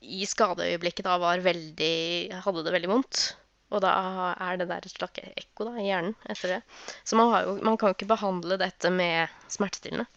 i 0.00 0.24
skadeøyeblikket 0.26 1.04
da 1.04 1.18
var 1.20 1.42
veldig 1.44 2.32
Hadde 2.44 2.64
det 2.64 2.74
veldig 2.74 2.90
vondt. 2.90 3.22
Og 3.70 3.82
da 3.84 3.92
er 4.34 4.58
det 4.58 4.66
der 4.66 4.82
et 4.82 4.92
slags 4.96 5.20
ekko 5.22 5.68
da, 5.68 5.76
i 5.78 5.86
hjernen 5.86 6.16
etter 6.26 6.56
det. 6.56 6.60
Så 7.06 7.18
man, 7.18 7.30
jo, 7.44 7.52
man 7.62 7.76
kan 7.78 7.92
jo 7.92 7.98
ikke 7.98 8.10
behandle 8.10 8.58
dette 8.58 8.90
med 8.90 9.30
smertestillende. 9.52 10.08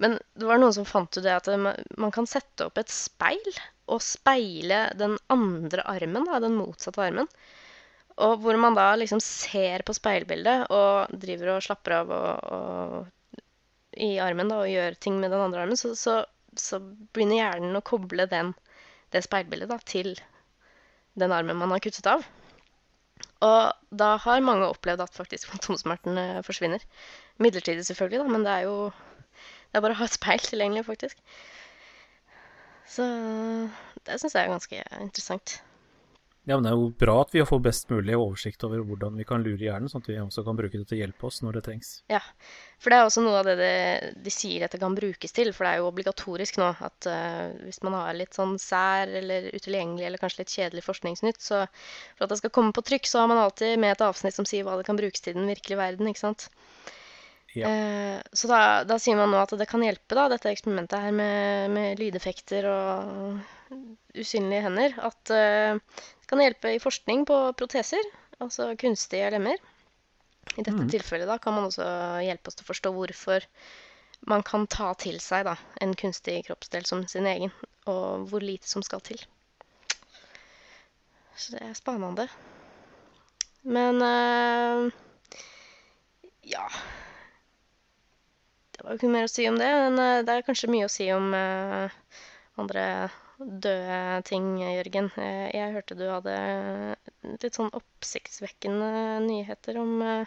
Men 0.00 0.16
det 0.38 0.46
var 0.48 0.60
noen 0.62 0.72
som 0.72 0.86
fant 0.88 1.12
ut 1.12 1.24
det 1.26 1.34
at 1.34 1.50
man 1.60 2.14
kan 2.14 2.28
sette 2.30 2.70
opp 2.70 2.80
et 2.80 2.88
speil 2.88 3.50
og 3.90 4.00
speile 4.00 4.86
den 4.96 5.18
andre 5.28 5.84
armen, 5.90 6.24
da, 6.24 6.38
den 6.40 6.56
motsatte 6.56 7.02
armen. 7.04 7.28
Og 8.24 8.40
hvor 8.40 8.56
man 8.60 8.78
da 8.78 8.94
liksom 8.96 9.20
ser 9.20 9.84
på 9.84 9.92
speilbildet 9.96 10.70
og 10.72 11.12
driver 11.20 11.58
og 11.58 11.66
slapper 11.66 11.98
av 11.98 12.14
og, 12.16 12.54
og, 12.56 13.12
i 14.00 14.14
armen 14.22 14.50
da, 14.50 14.62
og 14.64 14.70
gjør 14.72 14.96
ting 15.02 15.20
med 15.20 15.32
den 15.32 15.42
andre 15.44 15.64
armen, 15.64 15.78
så, 15.78 15.92
så 15.98 16.22
så 16.58 16.80
begynner 17.14 17.38
hjernen 17.38 17.78
å 17.78 17.84
koble 17.84 18.26
den, 18.30 18.52
det 19.14 19.22
speilbildet 19.26 19.70
da, 19.70 19.78
til 19.86 20.14
den 21.18 21.34
armen 21.34 21.58
man 21.60 21.72
har 21.74 21.82
kuttet 21.82 22.06
av. 22.10 22.24
Og 23.44 23.96
da 23.96 24.10
har 24.20 24.42
mange 24.44 24.68
opplevd 24.68 25.04
at 25.04 25.16
faktisk 25.16 25.48
fantomsmertene 25.50 26.42
forsvinner. 26.46 26.82
Midlertidig 27.40 27.86
selvfølgelig, 27.88 28.20
da, 28.22 28.34
men 28.34 28.44
det 28.46 28.56
er 28.56 28.68
jo 28.68 28.76
det 29.70 29.78
er 29.78 29.84
bare 29.84 29.94
å 29.94 30.00
ha 30.00 30.06
et 30.08 30.16
speil 30.16 30.42
tilgjengelig, 30.42 30.84
faktisk. 30.88 31.18
Så 32.90 33.06
det 34.06 34.18
syns 34.18 34.34
jeg 34.34 34.42
er 34.42 34.50
ganske 34.50 34.80
interessant. 34.98 35.60
Ja, 36.48 36.56
men 36.56 36.64
det 36.64 36.70
er 36.70 36.78
jo 36.80 36.88
bra 36.96 37.14
at 37.20 37.34
vi 37.34 37.42
får 37.44 37.60
best 37.62 37.90
mulig 37.92 38.14
oversikt 38.16 38.64
over 38.64 38.80
hvordan 38.86 39.18
vi 39.20 39.26
kan 39.28 39.42
lure 39.44 39.60
hjernen, 39.60 39.90
sånn 39.92 40.00
at 40.00 40.08
vi 40.08 40.16
også 40.22 40.44
kan 40.46 40.56
bruke 40.56 40.78
det 40.78 40.86
til 40.88 40.96
å 40.96 41.00
hjelpe 41.02 41.26
oss 41.28 41.42
når 41.44 41.58
det 41.58 41.62
trengs. 41.66 41.90
Ja, 42.08 42.22
for 42.80 42.90
det 42.90 42.96
er 42.96 43.08
også 43.08 43.24
noe 43.26 43.42
av 43.42 43.50
det 43.50 43.56
de, 43.60 43.74
de 44.24 44.32
sier 44.32 44.64
dette 44.64 44.80
kan 44.80 44.96
brukes 44.96 45.36
til. 45.36 45.52
For 45.52 45.66
det 45.66 45.74
er 45.74 45.82
jo 45.82 45.90
obligatorisk 45.90 46.56
nå 46.62 46.70
at 46.88 47.10
uh, 47.12 47.52
hvis 47.66 47.82
man 47.84 47.98
har 47.98 48.16
litt 48.16 48.38
sånn 48.38 48.56
sær 48.62 49.12
eller 49.20 49.50
utilgjengelig 49.52 50.08
eller 50.08 50.22
kanskje 50.22 50.40
litt 50.40 50.54
kjedelig 50.56 50.86
forskningsnytt, 50.88 51.42
så 51.44 51.66
for 51.68 52.24
at 52.24 52.32
det 52.32 52.40
skal 52.40 52.54
komme 52.56 52.72
på 52.76 52.86
trykk, 52.88 53.10
så 53.10 53.20
har 53.20 53.30
man 53.30 53.42
alltid 53.44 53.76
med 53.82 53.92
et 53.94 54.08
avsnitt 54.08 54.38
som 54.38 54.48
sier 54.48 54.64
hva 54.64 54.80
det 54.80 54.88
kan 54.88 54.98
brukes 54.98 55.20
til 55.20 55.36
i 55.36 55.42
den 55.42 55.52
virkelige 55.52 55.82
verden, 55.82 56.08
ikke 56.08 56.24
sant. 56.24 56.48
Ja. 57.52 57.68
Eh, 57.68 58.18
så 58.32 58.48
da, 58.48 58.58
da 58.86 58.96
sier 59.02 59.18
man 59.18 59.32
nå 59.32 59.40
at 59.42 59.52
det 59.58 59.66
kan 59.68 59.82
hjelpe, 59.82 60.14
da, 60.14 60.28
dette 60.30 60.52
eksperimentet 60.52 61.02
her 61.02 61.14
med, 61.14 61.72
med 61.74 62.00
lydeffekter 62.00 62.68
og 62.70 63.40
usynlige 64.14 64.64
hender. 64.66 64.94
At 65.02 65.32
eh, 65.34 65.78
det 65.78 66.19
kan 66.30 66.42
hjelpe 66.44 66.76
i 66.76 66.82
forskning 66.82 67.24
på 67.26 67.36
proteser, 67.58 68.06
altså 68.38 68.70
kunstige 68.78 69.30
lemmer. 69.34 69.58
I 70.56 70.62
dette 70.66 70.86
tilfellet 70.90 71.28
da, 71.30 71.38
kan 71.42 71.54
man 71.56 71.68
også 71.68 71.86
hjelpe 72.24 72.50
oss 72.50 72.58
til 72.58 72.66
å 72.66 72.70
forstå 72.70 72.92
hvorfor 72.94 73.46
man 74.30 74.44
kan 74.46 74.66
ta 74.70 74.92
til 75.00 75.18
seg 75.22 75.46
da, 75.48 75.56
en 75.82 75.94
kunstig 75.98 76.40
kroppsdel 76.46 76.86
som 76.88 77.04
sin 77.08 77.28
egen, 77.30 77.52
og 77.90 78.28
hvor 78.30 78.44
lite 78.44 78.68
som 78.68 78.84
skal 78.86 79.02
til. 79.04 79.20
Så 81.40 81.54
det 81.56 81.62
er 81.64 81.76
spennende. 81.78 82.26
Men 83.62 84.02
øh, 84.02 84.90
ja 86.48 86.66
Det 88.72 88.84
var 88.84 88.92
jo 88.94 88.96
ikke 88.96 89.12
mer 89.12 89.28
å 89.28 89.32
si 89.32 89.44
om 89.48 89.58
det, 89.60 89.68
men 89.84 89.98
eh, 90.00 90.22
det 90.24 90.36
er 90.36 90.46
kanskje 90.46 90.70
mye 90.72 90.86
å 90.88 90.92
si 90.92 91.10
om 91.12 91.32
øh, 91.36 91.98
andre 92.60 92.84
døde 93.40 94.22
ting, 94.28 94.58
Jørgen. 94.60 95.10
Eh, 95.16 95.50
Jeg 95.56 95.72
hørte 95.74 95.96
du 95.98 96.06
hadde 96.10 96.34
litt 97.42 97.56
sånn 97.56 97.70
oppsiktsvekkende 97.76 98.90
nyheter 99.26 99.78
om 99.80 100.00
eh, 100.04 100.26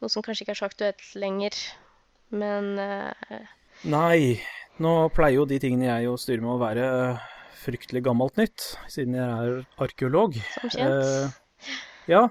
noe 0.00 0.12
som 0.12 0.24
kanskje 0.24 0.46
ikke 0.46 0.54
er 0.56 0.60
så 0.62 0.68
aktuelt 0.70 1.04
lenger, 1.18 1.56
men 2.30 2.74
eh, 2.78 3.48
Nei, 3.88 4.40
nå 4.82 4.94
pleier 5.14 5.38
jo 5.38 5.44
de 5.48 5.58
tingene 5.62 5.86
jeg 5.90 6.08
jo 6.08 6.16
styrer 6.18 6.42
med 6.42 6.56
å 6.56 6.62
være 6.62 6.86
fryktelig 7.58 8.02
gammelt 8.06 8.38
nytt, 8.40 8.64
siden 8.90 9.14
jeg 9.18 9.28
er 9.28 9.60
arkeolog. 9.84 10.38
som 10.54 10.72
kjent. 10.72 10.88
Eh, 10.88 11.76
Ja. 12.08 12.22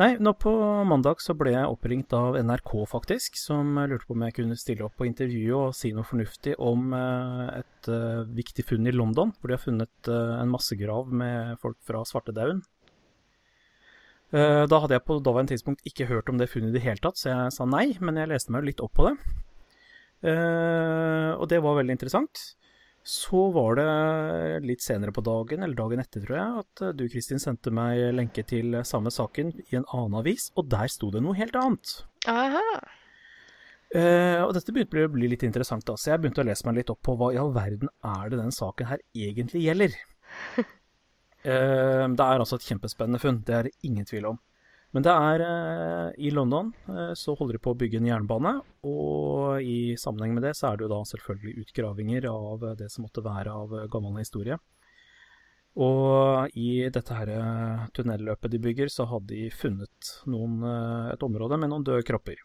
Nei, 0.00 0.14
nå 0.24 0.32
på 0.40 0.50
mandag 0.88 1.20
så 1.20 1.34
ble 1.36 1.52
jeg 1.52 1.68
oppringt 1.68 2.14
av 2.16 2.38
NRK, 2.40 2.72
faktisk, 2.88 3.36
som 3.36 3.76
lurte 3.76 4.08
på 4.08 4.14
om 4.16 4.22
jeg 4.24 4.34
kunne 4.38 4.56
stille 4.56 4.86
opp 4.86 4.94
på 4.96 5.04
intervjuet 5.04 5.68
og 5.68 5.76
si 5.76 5.90
noe 5.92 6.08
fornuftig 6.08 6.54
om 6.56 6.94
eh, 6.96 7.42
et 7.58 7.90
eh, 7.92 8.22
viktig 8.38 8.64
funn 8.70 8.88
i 8.88 8.94
London, 8.94 9.34
hvor 9.36 9.52
de 9.52 9.58
har 9.58 9.60
funnet 9.60 10.08
eh, 10.08 10.32
en 10.38 10.48
massegrav 10.54 11.12
med 11.12 11.60
folk 11.60 11.76
fra 11.84 12.00
svartedauden. 12.08 12.64
Da 14.28 14.76
hadde 14.82 14.92
jeg 14.92 15.06
på 15.08 15.14
daværende 15.24 15.54
tidspunkt 15.54 15.86
ikke 15.88 16.04
hørt 16.10 16.26
om 16.28 16.36
det 16.36 16.50
funnet 16.52 16.68
i 16.68 16.74
det 16.74 16.82
hele 16.84 17.00
tatt, 17.00 17.16
så 17.16 17.30
jeg 17.30 17.52
sa 17.54 17.64
nei, 17.64 17.94
men 18.04 18.18
jeg 18.20 18.28
leste 18.28 18.52
meg 18.52 18.60
jo 18.60 18.68
litt 18.68 18.82
opp 18.84 18.92
på 18.98 19.06
det. 19.06 19.14
Og 21.40 21.46
det 21.48 21.62
var 21.64 21.78
veldig 21.78 21.94
interessant. 21.96 22.42
Så 23.08 23.46
var 23.54 23.78
det 23.78 23.88
litt 24.68 24.84
senere 24.84 25.14
på 25.16 25.24
dagen, 25.24 25.62
eller 25.64 25.78
dagen 25.78 26.02
etter, 26.02 26.20
tror 26.26 26.36
jeg, 26.36 26.62
at 26.64 26.82
eh, 26.84 26.94
du, 26.98 27.06
Kristin, 27.08 27.40
sendte 27.40 27.72
meg 27.72 28.02
lenke 28.12 28.44
til 28.44 28.76
samme 28.84 29.12
saken 29.14 29.54
i 29.64 29.78
en 29.78 29.86
annen 29.86 30.18
avis, 30.20 30.50
og 30.60 30.68
der 30.68 30.92
sto 30.92 31.08
det 31.14 31.22
noe 31.24 31.38
helt 31.38 31.56
annet. 31.56 31.94
Aha. 32.28 32.64
Eh, 33.96 34.42
og 34.44 34.52
dette 34.52 34.74
begynte 34.76 35.06
å 35.06 35.12
bli 35.14 35.30
litt 35.32 35.46
interessant, 35.48 35.86
da, 35.88 35.96
så 35.96 36.12
jeg 36.12 36.20
begynte 36.20 36.44
å 36.44 36.48
lese 36.50 36.68
meg 36.68 36.82
litt 36.82 36.92
opp 36.92 37.00
på 37.08 37.14
hva 37.16 37.30
i 37.32 37.38
all 37.40 37.54
verden 37.56 37.88
er 38.04 38.28
det 38.28 38.42
den 38.42 38.52
saken 38.52 38.90
her 38.92 39.04
egentlig 39.16 39.64
gjelder. 39.68 39.96
Eh, 41.46 42.04
det 42.18 42.24
er 42.24 42.42
altså 42.42 42.56
et 42.58 42.64
kjempespennende 42.66 43.20
funn, 43.22 43.36
det 43.46 43.54
er 43.54 43.68
det 43.68 43.86
ingen 43.86 44.04
tvil 44.04 44.24
om. 44.32 44.40
Men 44.96 45.04
det 45.04 45.12
er 45.12 45.42
eh, 45.44 46.10
i 46.24 46.30
London 46.32 46.70
eh, 46.88 47.12
så 47.18 47.34
holder 47.36 47.58
de 47.58 47.62
på 47.64 47.74
å 47.74 47.78
bygge 47.78 48.00
en 48.00 48.08
jernbane, 48.08 48.54
og 48.88 49.60
i 49.60 49.98
sammenheng 50.00 50.32
med 50.38 50.46
det 50.48 50.54
så 50.56 50.70
er 50.70 50.78
det 50.78 50.86
jo 50.86 50.92
da 50.94 51.02
selvfølgelig 51.10 51.64
utgravinger 51.66 52.28
av 52.30 52.64
det 52.80 52.88
som 52.92 53.04
måtte 53.04 53.24
være 53.24 53.52
av 53.52 53.74
gammel 53.92 54.16
historie. 54.22 54.56
Og 55.78 56.56
i 56.58 56.88
dette 56.94 57.18
her 57.20 57.34
eh, 57.36 57.88
tunnelløpet 57.94 58.54
de 58.54 58.62
bygger, 58.64 58.92
så 58.92 59.04
hadde 59.12 59.34
de 59.34 59.50
funnet 59.52 60.14
noen, 60.26 60.62
et 61.12 61.26
område 61.26 61.60
med 61.60 61.74
noen 61.74 61.84
døde 61.84 62.06
kropper. 62.08 62.40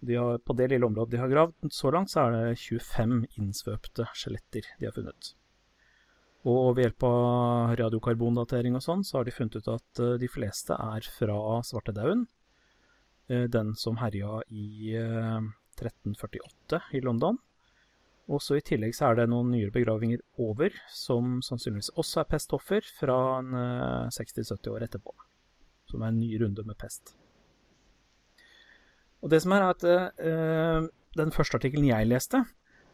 De 0.00 0.16
har, 0.16 0.40
på 0.42 0.56
det 0.56 0.72
lille 0.72 0.88
området 0.88 1.14
de 1.14 1.22
har 1.22 1.30
gravd, 1.30 1.70
så 1.70 1.92
langt 1.94 2.10
så 2.10 2.24
er 2.24 2.34
det 2.34 2.58
25 2.58 3.20
innsvøpte 3.36 4.08
skjeletter 4.16 4.66
de 4.80 4.88
har 4.88 4.96
funnet. 4.96 5.34
Og 6.48 6.76
ved 6.76 6.86
hjelp 6.86 7.04
av 7.04 7.74
radiokarbondatering 7.76 8.76
og 8.78 8.84
sånn, 8.84 9.02
så 9.04 9.18
har 9.18 9.26
de 9.28 9.34
funnet 9.34 9.58
ut 9.60 9.68
at 9.74 10.00
eh, 10.00 10.16
de 10.22 10.28
fleste 10.30 10.72
er 10.72 11.04
fra 11.04 11.60
svartedauden. 11.68 12.24
Eh, 13.28 13.44
Den 13.52 13.74
som 13.76 13.98
herja 14.00 14.40
i 14.48 14.94
eh, 14.96 15.40
1348 15.76 16.80
i 16.96 17.02
London. 17.04 17.36
Og 18.30 18.40
så 18.44 18.56
i 18.56 18.64
tillegg 18.64 18.94
så 18.94 19.10
er 19.10 19.18
det 19.18 19.30
noen 19.32 19.50
nyere 19.50 19.74
begravinger 19.74 20.22
over, 20.40 20.72
som 20.88 21.40
sannsynligvis 21.42 21.90
også 21.98 22.22
er 22.22 22.30
pestoffer 22.30 22.86
fra 23.00 23.18
eh, 23.42 24.06
60-70 24.14 24.70
år 24.72 24.86
etterpå. 24.86 25.12
Som 25.90 26.04
er 26.04 26.12
en 26.12 26.22
ny 26.22 26.30
runde 26.40 26.64
med 26.64 26.78
pest. 26.78 27.16
Og 29.20 29.28
det 29.28 29.42
som 29.44 29.52
er, 29.52 29.66
er 29.66 29.74
at 29.74 29.84
eh, 30.24 30.88
den 31.18 31.34
første 31.34 31.58
artikkelen 31.58 31.90
jeg 31.90 32.08
leste, 32.08 32.44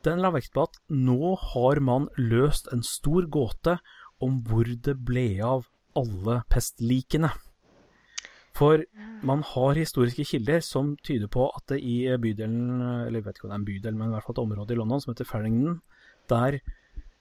den 0.07 0.23
la 0.23 0.31
vekt 0.35 0.55
på 0.55 0.67
at 0.69 0.79
nå 0.93 1.35
har 1.53 1.81
man 1.85 2.09
løst 2.19 2.71
en 2.73 2.85
stor 2.87 3.27
gåte 3.27 3.79
om 4.23 4.41
hvor 4.47 4.69
det 4.69 4.97
ble 5.07 5.29
av 5.45 5.67
alle 5.97 6.41
pestlikene. 6.53 7.33
For 8.57 8.87
man 9.27 9.43
har 9.45 9.77
historiske 9.77 10.25
kilder 10.31 10.63
som 10.65 10.95
tyder 11.05 11.29
på 11.33 11.49
at 11.51 11.75
det 11.75 11.83
i 11.85 11.99
bydelen, 12.21 12.81
eller 13.05 13.19
jeg 13.19 13.27
vet 13.27 13.39
ikke 13.39 13.49
om 13.49 13.53
det 13.53 13.57
er 13.57 13.61
en 13.61 13.69
bydel, 13.69 13.99
men 13.99 14.09
i 14.09 14.15
hvert 14.15 14.25
fall 14.25 14.37
et 14.37 14.45
område 14.47 14.73
i 14.73 14.79
London 14.79 15.03
som 15.03 15.13
heter 15.13 15.29
Farringdon, 15.29 15.83
der 16.33 16.61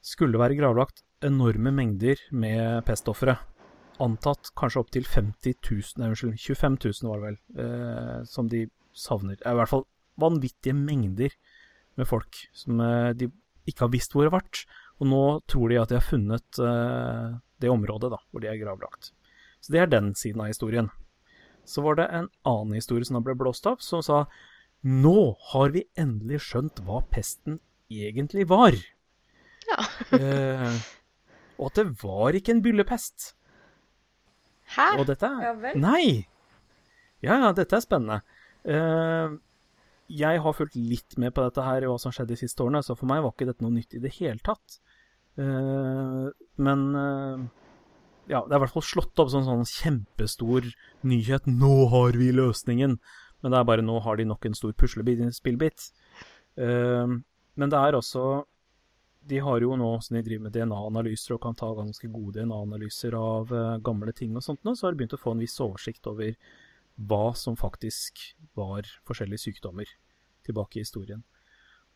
skulle 0.05 0.35
det 0.37 0.43
være 0.43 0.59
gravlagt 0.59 1.03
enorme 1.25 1.73
mengder 1.75 2.21
med 2.31 2.85
pestofre. 2.87 3.35
Antatt 4.03 4.51
kanskje 4.59 4.83
opptil 4.83 5.07
50 5.07 5.57
000, 5.59 5.99
nei 5.99 6.11
unnskyld, 6.11 6.39
25 6.39 6.79
000 7.01 7.11
var 7.11 7.19
det 7.19 7.27
vel, 7.27 7.37
eh, 7.63 8.17
som 8.29 8.47
de 8.51 8.65
savner. 8.95 9.39
I 9.39 9.55
hvert 9.59 9.71
fall 9.71 9.85
vanvittige 10.19 10.75
mengder 10.77 11.35
med 11.99 12.07
folk 12.09 12.39
som 12.55 12.81
eh, 12.83 13.11
de 13.17 13.29
ikke 13.65 13.87
har 13.87 13.93
visst 13.93 14.13
hvor 14.13 14.25
det 14.25 14.31
har 14.31 14.39
vært. 14.39 14.65
Og 15.01 15.09
nå 15.11 15.23
tror 15.51 15.71
de 15.71 15.79
at 15.81 15.91
de 15.91 15.97
har 15.97 16.05
funnet 16.05 16.59
uh, 16.61 17.35
det 17.59 17.71
området 17.71 18.11
da, 18.13 18.19
hvor 18.31 18.43
de 18.43 18.47
er 18.47 18.59
gravlagt. 18.61 19.09
Så 19.59 19.73
det 19.73 19.81
er 19.81 19.89
den 19.91 20.13
siden 20.15 20.43
av 20.43 20.51
historien. 20.51 20.91
Så 21.67 21.81
var 21.83 21.97
det 21.99 22.05
en 22.13 22.29
annen 22.47 22.77
historie 22.77 23.07
som 23.07 23.17
da 23.17 23.23
ble 23.25 23.35
blåst 23.35 23.65
opp, 23.67 23.81
som 23.83 24.03
sa 24.05 24.25
nå 24.85 25.33
har 25.51 25.73
vi 25.73 25.81
endelig 25.97 26.43
skjønt 26.45 26.83
hva 26.85 27.01
pesten 27.11 27.59
egentlig 27.91 28.47
var. 28.51 28.77
Ja. 29.65 29.81
Eh, 30.15 30.75
og 31.55 31.71
at 31.71 31.79
det 31.79 31.85
var 32.03 32.35
ikke 32.37 32.53
en 32.53 32.61
byllepest. 32.61 33.31
Hæ? 34.75 34.85
Og 34.99 35.07
dette 35.09 35.29
Ja 35.41 35.53
vel. 35.57 35.79
Nei! 35.81 36.27
Ja, 37.23 37.39
ja, 37.39 37.51
dette 37.55 37.79
er 37.79 37.83
spennende. 37.83 38.19
Eh, 38.61 39.33
jeg 40.11 40.41
har 40.41 40.53
fulgt 40.53 40.77
litt 40.77 41.17
med 41.21 41.33
på 41.33 41.43
dette 41.45 41.65
her, 41.65 41.87
hva 41.89 41.97
som 42.01 42.13
skjedde 42.13 42.35
de 42.35 42.41
siste 42.43 42.61
årene, 42.63 42.83
så 42.85 42.95
for 42.97 43.09
meg 43.09 43.23
var 43.25 43.33
ikke 43.33 43.49
dette 43.49 43.65
noe 43.65 43.73
nytt 43.73 43.97
i 43.97 44.01
det 44.03 44.13
hele 44.19 44.41
tatt. 44.45 44.79
Uh, 45.35 46.29
men 46.61 46.83
uh, 46.95 47.45
ja, 48.29 48.41
det 48.45 48.53
er 48.53 48.59
i 48.59 48.63
hvert 48.63 48.75
fall 48.75 48.85
slått 48.85 49.19
opp 49.21 49.31
som 49.33 49.43
en 49.43 49.49
sånn 49.49 49.69
kjempestor 49.69 50.69
nyhet. 51.05 51.49
Nå 51.49 51.87
har 51.93 52.17
vi 52.17 52.31
løsningen! 52.35 52.99
Men 53.43 53.53
det 53.53 53.59
er 53.59 53.67
bare 53.67 53.85
nå 53.85 53.99
har 54.01 54.17
de 54.17 54.25
nok 54.25 54.45
en 54.47 54.57
stor 54.57 54.73
puslespillbit. 54.77 55.89
Uh, 56.57 57.17
men 57.55 57.71
det 57.71 57.79
er 57.79 57.97
også 57.97 58.43
De 59.25 59.39
har 59.41 59.61
jo 59.61 59.75
nå, 59.79 59.89
som 60.05 60.17
de 60.17 60.23
driver 60.25 60.47
med 60.47 60.53
DNA-analyser 60.55 61.35
og 61.35 61.43
kan 61.43 61.57
ta 61.57 61.71
ganske 61.73 62.09
gode 62.13 62.37
DNA-analyser 62.37 63.15
av 63.17 63.49
eh, 63.49 63.77
gamle 63.81 64.13
ting 64.13 64.35
og 64.37 64.43
sånt 64.45 64.61
nå, 64.61 64.75
så 64.75 64.85
har 64.85 64.93
de 64.93 64.99
begynt 64.99 65.15
å 65.17 65.21
få 65.21 65.33
en 65.33 65.41
viss 65.41 65.55
oversikt 65.65 66.05
over 66.11 66.35
hva 66.95 67.33
som 67.35 67.57
faktisk 67.59 68.21
var 68.55 68.87
forskjellige 69.07 69.49
sykdommer 69.49 69.89
tilbake 70.47 70.79
i 70.79 70.85
historien. 70.85 71.23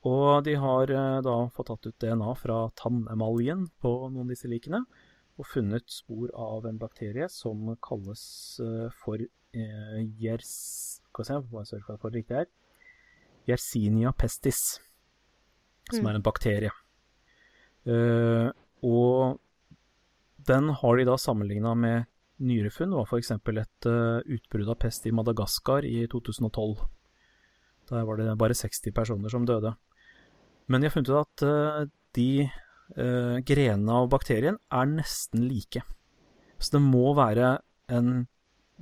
Og 0.08 0.44
de 0.46 0.56
har 0.60 0.92
eh, 0.92 1.20
da 1.26 1.36
fått 1.52 1.68
tatt 1.72 1.88
ut 1.90 2.00
DNA 2.00 2.34
fra 2.40 2.60
tannemaljen 2.80 3.68
på 3.84 3.92
noen 4.08 4.26
av 4.26 4.32
disse 4.32 4.48
likene, 4.52 4.84
og 5.40 5.48
funnet 5.48 5.88
spor 5.92 6.32
av 6.36 6.68
en 6.68 6.80
bakterie 6.80 7.28
som 7.32 7.76
kalles 7.84 8.24
eh, 8.64 8.88
for 9.04 9.20
eh, 9.20 10.00
Yers... 10.20 10.54
Skal 11.10 11.24
vi 11.24 11.28
se, 11.28 11.38
hva 11.50 11.64
jeg 11.64 11.70
sørger 11.72 11.86
for 11.88 11.96
at 11.96 12.04
det 12.04 12.10
er 12.10 12.18
riktig 12.20 12.38
her. 12.38 12.50
Yersinia 13.50 14.12
pestis, 14.14 14.80
som 15.90 16.04
Mm. 16.04 16.10
er 16.10 16.16
en 16.20 16.26
bakterie. 16.28 16.72
Eh, 17.90 18.52
og 18.86 19.40
den 20.48 20.70
har 20.70 20.98
de 20.98 21.06
da 21.08 21.16
sammenligna 21.18 21.74
med 21.76 22.06
nyere 22.40 22.72
funn. 22.74 22.94
Det 22.94 23.02
var 23.02 23.10
f.eks. 23.10 23.32
et 23.36 23.90
uh, 23.90 24.20
utbrudd 24.24 24.72
av 24.72 24.80
pest 24.82 25.06
i 25.08 25.14
Madagaskar 25.16 25.88
i 25.88 26.08
2012. 26.12 26.80
Der 27.90 28.06
var 28.06 28.20
det 28.20 28.38
bare 28.38 28.58
60 28.58 28.94
personer 28.96 29.34
som 29.34 29.46
døde. 29.50 29.74
Men 30.70 30.82
de 30.82 30.90
har 30.90 30.94
funnet 30.94 31.10
ut 31.10 31.18
at 31.24 31.44
eh, 31.46 31.86
de 32.14 32.32
eh, 32.46 33.38
grenene 33.42 33.96
av 34.04 34.12
bakterien 34.14 34.60
er 34.70 34.92
nesten 34.92 35.48
like. 35.50 35.82
Så 36.62 36.76
det 36.76 36.84
må 36.84 37.16
være 37.18 37.56
en 37.90 38.28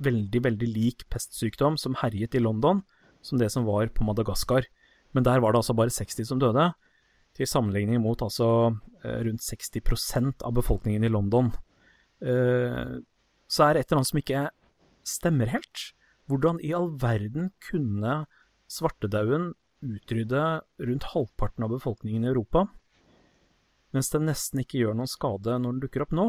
veldig, 0.04 0.42
veldig 0.44 0.68
lik 0.68 1.06
pestsykdom 1.10 1.78
som 1.80 1.96
herjet 2.02 2.36
i 2.36 2.42
London, 2.42 2.82
som 3.24 3.40
det 3.40 3.48
som 3.54 3.64
var 3.66 3.88
på 3.94 4.04
Madagaskar. 4.06 4.68
Men 5.16 5.24
der 5.24 5.40
var 5.40 5.52
det 5.54 5.62
altså 5.62 5.76
bare 5.78 5.94
60 5.94 6.28
som 6.28 6.42
døde, 6.42 6.68
til 7.36 7.48
sammenligning 7.48 8.02
mot 8.02 8.20
altså 8.24 8.74
eh, 9.04 9.20
rundt 9.24 9.44
60% 9.44 10.44
av 10.44 10.54
befolkningen 10.58 11.06
i 11.06 11.12
London. 11.12 11.52
Eh, 12.20 12.98
så 13.48 13.64
er 13.64 13.74
det 13.74 13.82
et 13.82 13.90
eller 13.90 14.00
annet 14.00 14.10
som 14.10 14.20
ikke 14.20 14.42
stemmer 15.08 15.52
helt. 15.52 15.84
Hvordan 16.28 16.60
i 16.64 16.74
all 16.76 16.90
verden 17.00 17.50
kunne 17.64 18.20
svartedauden 18.68 19.54
utrydde 19.84 20.42
rundt 20.84 21.08
halvparten 21.14 21.64
av 21.64 21.72
befolkningen 21.72 22.26
i 22.26 22.30
Europa, 22.32 22.66
mens 23.96 24.12
den 24.12 24.26
nesten 24.28 24.60
ikke 24.60 24.82
gjør 24.82 24.98
noen 24.98 25.08
skade 25.08 25.56
når 25.56 25.74
den 25.76 25.82
dukker 25.86 26.04
opp 26.04 26.12
nå? 26.16 26.28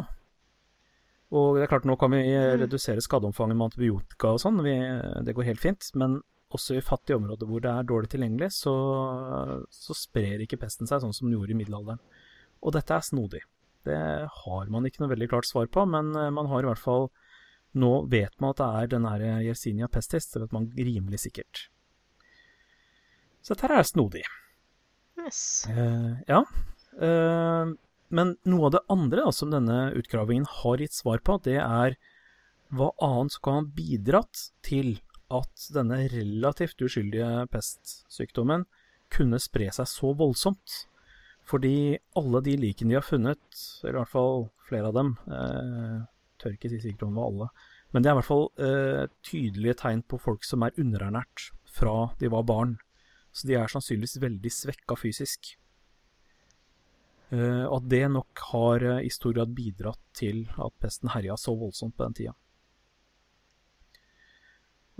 Og 1.36 1.58
det 1.58 1.68
er 1.68 1.72
klart, 1.74 1.86
nå 1.86 1.94
kan 2.00 2.14
vi 2.16 2.24
redusere 2.58 3.04
skadeomfanget 3.06 3.58
med 3.58 3.68
antibiotika 3.68 4.32
og 4.34 4.42
sånn, 4.42 4.64
det 4.64 5.36
går 5.38 5.52
helt 5.52 5.62
fint, 5.62 5.92
men 6.00 6.22
også 6.56 6.80
i 6.80 6.86
fattige 6.86 7.20
områder 7.20 7.46
hvor 7.46 7.62
det 7.62 7.70
er 7.70 7.86
dårlig 7.86 8.10
tilgjengelig, 8.10 8.50
så, 8.56 8.74
så 9.70 9.98
sprer 9.98 10.42
ikke 10.42 10.58
pesten 10.64 10.90
seg 10.90 11.04
sånn 11.04 11.14
som 11.14 11.28
den 11.28 11.36
gjorde 11.38 11.54
i 11.54 11.60
middelalderen. 11.60 12.02
Og 12.66 12.74
dette 12.76 12.96
er 12.96 13.06
snodig. 13.06 13.44
Det 13.89 14.04
har 14.43 14.69
man 14.71 14.86
ikke 14.88 15.04
noe 15.04 15.12
veldig 15.13 15.30
klart 15.32 15.49
svar 15.49 15.67
på, 15.71 15.86
men 15.89 16.13
eh, 16.15 16.32
man 16.36 16.49
har 16.52 16.63
i 16.63 16.71
hvert 16.71 16.82
fall 16.82 17.10
Nå 17.78 17.89
vet 18.10 18.34
man 18.41 18.56
at 18.56 18.58
det 18.58 18.67
er 18.67 18.88
den 18.95 19.04
her 19.06 19.23
Yersinia 19.45 19.86
pestis, 19.93 20.25
det 20.34 20.39
vet 20.41 20.54
man 20.56 20.71
rimelig 20.73 21.19
sikkert. 21.21 21.67
Så 23.45 23.54
dette 23.54 23.67
her 23.67 23.75
er 23.78 23.86
snodig. 23.86 24.23
Yes. 25.21 25.67
Eh, 25.69 26.15
ja. 26.32 26.39
Eh, 26.97 27.73
men 28.10 28.34
noe 28.49 28.69
av 28.69 28.73
det 28.73 28.82
andre 28.89 29.28
da, 29.28 29.34
som 29.36 29.54
denne 29.54 29.91
utgravingen 29.99 30.47
har 30.49 30.82
gitt 30.82 30.97
svar 30.97 31.21
på, 31.21 31.38
det 31.45 31.60
er 31.62 31.99
hva 32.73 32.89
annet 33.06 33.36
som 33.36 33.45
kan 33.45 33.60
ha 33.60 33.67
bidratt 33.78 34.49
til 34.65 34.95
at 35.34 35.69
denne 35.73 36.02
relativt 36.10 36.82
uskyldige 36.86 37.45
pestsykdommen 37.54 38.65
kunne 39.13 39.39
spre 39.41 39.69
seg 39.73 39.89
så 39.89 40.13
voldsomt. 40.17 40.86
Fordi 41.50 41.98
alle 42.20 42.42
de 42.46 42.56
likene 42.62 42.94
de 42.94 43.00
har 43.00 43.06
funnet, 43.06 43.62
eller 43.82 43.98
i 43.98 44.02
hvert 44.04 44.14
fall 44.14 44.44
flere 44.70 44.92
av 44.92 44.98
dem, 44.98 45.16
eh, 45.34 46.02
tør 46.40 46.56
ikke 46.56 46.70
si 46.72 46.82
sikkert 46.84 47.08
om 47.08 47.16
det 47.16 47.22
var 47.22 47.32
alle. 47.32 47.50
Men 47.90 48.04
det 48.04 48.10
er 48.10 48.14
i 48.14 48.20
hvert 48.20 48.30
fall 48.30 48.46
eh, 48.62 49.06
tydelige 49.26 49.80
tegn 49.82 50.04
på 50.06 50.20
folk 50.22 50.46
som 50.46 50.66
er 50.66 50.78
underernært 50.78 51.50
fra 51.74 52.12
de 52.22 52.30
var 52.30 52.46
barn. 52.46 52.78
Så 53.34 53.50
de 53.50 53.58
er 53.58 53.72
sannsynligvis 53.72 54.20
veldig 54.22 54.52
svekka 54.54 54.98
fysisk. 55.00 55.56
Eh, 57.34 57.66
og 57.66 57.80
at 57.80 57.90
det 57.94 58.04
nok 58.14 58.44
har 58.52 58.86
eh, 58.86 59.02
i 59.06 59.12
stor 59.14 59.34
grad 59.38 59.56
bidratt 59.58 60.02
til 60.18 60.46
at 60.58 60.78
pesten 60.82 61.12
herja 61.14 61.38
så 61.38 61.54
voldsomt 61.58 61.98
på 61.98 62.06
den 62.08 62.18
tida. 62.18 62.36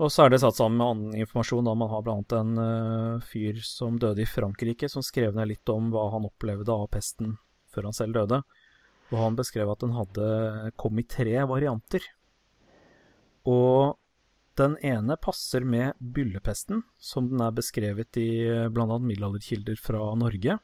Og 0.00 0.08
så 0.08 0.24
er 0.24 0.32
det 0.32 0.40
satt 0.40 0.56
sammen 0.56 0.78
med 0.80 0.86
annen 0.86 1.20
informasjon. 1.20 1.66
da 1.66 1.74
Man 1.76 1.90
har 1.92 2.04
bl.a. 2.04 2.16
en 2.38 2.54
uh, 2.56 3.26
fyr 3.28 3.60
som 3.64 3.98
døde 4.00 4.24
i 4.24 4.28
Frankrike, 4.28 4.88
som 4.88 5.04
skrev 5.04 5.36
ned 5.36 5.50
litt 5.52 5.72
om 5.72 5.90
hva 5.92 6.06
han 6.14 6.28
opplevde 6.28 6.72
av 6.72 6.88
pesten 6.94 7.36
før 7.70 7.90
han 7.90 7.96
selv 7.96 8.16
døde. 8.16 8.40
Og 9.10 9.18
han 9.20 9.36
beskrev 9.36 9.68
at 9.68 9.84
den 9.84 9.92
hadde 9.92 10.72
kom 10.80 10.98
i 11.00 11.04
tre 11.04 11.36
varianter. 11.50 12.06
Og 13.44 13.98
den 14.60 14.78
ene 14.84 15.16
passer 15.20 15.64
med 15.68 16.00
byllepesten, 16.00 16.82
som 16.96 17.28
den 17.28 17.44
er 17.44 17.54
beskrevet 17.54 18.16
i 18.20 18.30
bl.a. 18.72 18.96
middelalderkilder 18.96 19.80
fra 19.84 20.14
Norge. 20.16 20.60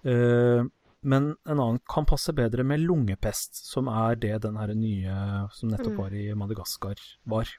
Uh, 0.00 0.64
men 1.00 1.34
en 1.44 1.58
annen 1.58 1.80
kan 1.88 2.08
passe 2.08 2.32
bedre 2.36 2.64
med 2.64 2.80
lungepest, 2.84 3.66
som 3.68 3.88
er 3.92 4.16
det 4.20 4.38
den 4.44 4.56
her 4.60 4.72
nye 4.76 5.16
som 5.56 5.72
nettopp 5.72 6.06
var 6.06 6.16
i 6.16 6.30
Madagaskar, 6.36 7.00
var. 7.28 7.52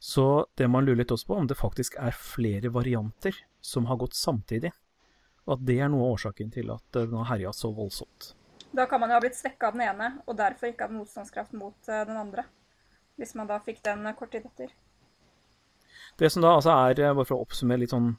Så 0.00 0.46
det 0.56 0.68
man 0.72 0.86
lurer 0.86 1.02
litt 1.02 1.12
også 1.12 1.28
på, 1.28 1.36
om 1.36 1.46
det 1.46 1.58
faktisk 1.60 1.98
er 2.00 2.16
flere 2.16 2.72
varianter 2.72 3.36
som 3.60 3.84
har 3.90 3.98
gått 4.00 4.16
samtidig. 4.16 4.72
Og 5.44 5.58
at 5.58 5.64
det 5.68 5.76
er 5.76 5.90
noe 5.92 6.06
av 6.06 6.16
årsaken 6.16 6.52
til 6.54 6.72
at 6.72 6.96
den 6.96 7.18
har 7.20 7.28
herja 7.34 7.52
så 7.52 7.68
voldsomt. 7.76 8.32
Da 8.72 8.86
kan 8.88 9.02
man 9.02 9.10
jo 9.10 9.18
ha 9.18 9.20
blitt 9.20 9.36
svekka 9.36 9.68
av 9.68 9.76
den 9.76 9.84
ene, 9.84 10.08
og 10.24 10.38
derfor 10.38 10.70
ikke 10.70 10.86
hatt 10.86 10.94
motstandskraft 10.94 11.52
mot 11.58 11.76
uh, 11.90 12.00
den 12.08 12.16
andre. 12.16 12.46
Hvis 13.20 13.34
man 13.36 13.50
da 13.50 13.58
fikk 13.60 13.82
den 13.84 14.06
uh, 14.06 14.14
kort 14.16 14.32
tid 14.32 14.46
etter. 14.48 14.72
Det 16.16 16.30
som 16.32 16.44
da 16.44 16.54
altså 16.56 16.72
er, 16.72 17.02
bare 17.12 17.26
for 17.26 17.36
å 17.36 17.44
oppsummere 17.44 17.82
litt 17.82 17.92
sånn 17.92 18.14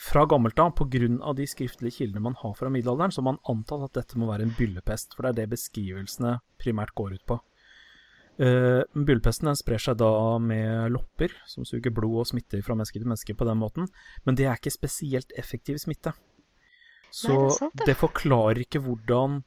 fra 0.00 0.24
gammelt 0.28 0.58
av, 0.60 0.72
pga. 0.76 1.32
de 1.36 1.46
skriftlige 1.48 1.98
kildene 1.98 2.22
man 2.22 2.36
har 2.40 2.54
fra 2.56 2.70
middelalderen, 2.72 3.12
så 3.12 3.20
har 3.20 3.32
man 3.32 3.42
antatt 3.48 3.84
at 3.88 3.98
dette 4.00 4.18
må 4.20 4.28
være 4.30 4.46
en 4.46 4.56
byllepest, 4.56 5.16
for 5.16 5.24
det 5.24 5.32
er 5.32 5.38
det 5.42 5.52
beskrivelsene 5.56 6.38
primært 6.60 6.94
går 6.96 7.16
ut 7.16 7.26
på. 7.28 7.38
Uh, 8.36 8.84
Bullpesten 8.92 9.48
sprer 9.56 9.80
seg 9.80 9.96
da 10.02 10.10
med 10.42 10.92
lopper, 10.92 11.32
som 11.48 11.64
suger 11.64 11.94
blod 11.94 12.20
og 12.20 12.28
smitter 12.28 12.60
fra 12.64 12.76
menneske 12.76 13.00
til 13.00 13.08
menneske 13.08 13.36
på 13.36 13.46
den 13.48 13.60
måten. 13.60 13.88
Men 14.28 14.36
det 14.36 14.48
er 14.48 14.58
ikke 14.60 14.74
spesielt 14.74 15.32
effektiv 15.40 15.80
smitte. 15.80 16.12
Så 17.08 17.32
Nei, 17.32 17.44
det, 17.46 17.54
sant, 17.56 17.76
det. 17.78 17.86
det, 17.88 17.96
forklarer 18.00 18.60
ikke 18.66 18.82
hvordan 18.84 19.38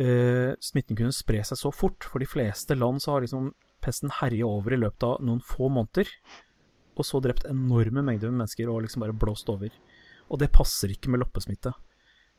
uh, 0.00 0.50
smitten 0.58 0.98
kunne 0.98 1.14
spre 1.14 1.44
seg 1.46 1.60
så 1.60 1.70
fort. 1.74 2.06
For 2.10 2.22
de 2.22 2.30
fleste 2.30 2.74
land 2.78 3.04
så 3.04 3.14
har 3.14 3.26
liksom 3.26 3.52
pesten 3.84 4.10
herja 4.18 4.48
over 4.48 4.74
i 4.74 4.80
løpet 4.82 5.06
av 5.06 5.22
noen 5.22 5.42
få 5.44 5.70
måneder. 5.70 6.10
Og 6.94 7.06
så 7.06 7.20
drept 7.22 7.46
enorme 7.50 8.02
mengder 8.02 8.32
med 8.32 8.42
mennesker 8.42 8.70
og 8.70 8.82
liksom 8.82 9.04
bare 9.04 9.14
blåst 9.14 9.50
over. 9.52 9.70
Og 10.32 10.40
det 10.40 10.50
passer 10.54 10.90
ikke 10.94 11.12
med 11.12 11.22
loppesmitte. 11.22 11.74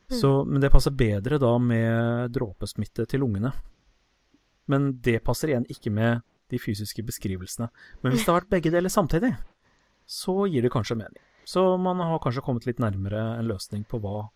Mm. 0.09 0.17
Så, 0.19 0.31
men 0.43 0.59
det 0.61 0.73
passer 0.73 0.93
bedre 0.95 1.39
da 1.41 1.55
med 1.61 2.33
dråpesmitte 2.35 3.07
til 3.09 3.23
ungene. 3.25 3.51
Men 4.71 4.95
det 5.05 5.19
passer 5.25 5.51
igjen 5.51 5.67
ikke 5.69 5.93
med 5.93 6.23
de 6.53 6.59
fysiske 6.61 7.03
beskrivelsene. 7.05 7.69
Men 8.01 8.13
hvis 8.13 8.25
det 8.25 8.31
har 8.31 8.41
vært 8.41 8.53
begge 8.53 8.73
deler 8.73 8.93
samtidig, 8.93 9.33
så 10.05 10.45
gir 10.49 10.65
det 10.65 10.73
kanskje 10.73 10.97
mening. 10.99 11.21
Så 11.45 11.61
man 11.77 12.01
har 12.01 12.21
kanskje 12.21 12.43
kommet 12.45 12.65
litt 12.65 12.81
nærmere 12.81 13.21
en 13.39 13.49
løsning 13.49 13.85
på 13.89 13.99
hva 14.01 14.27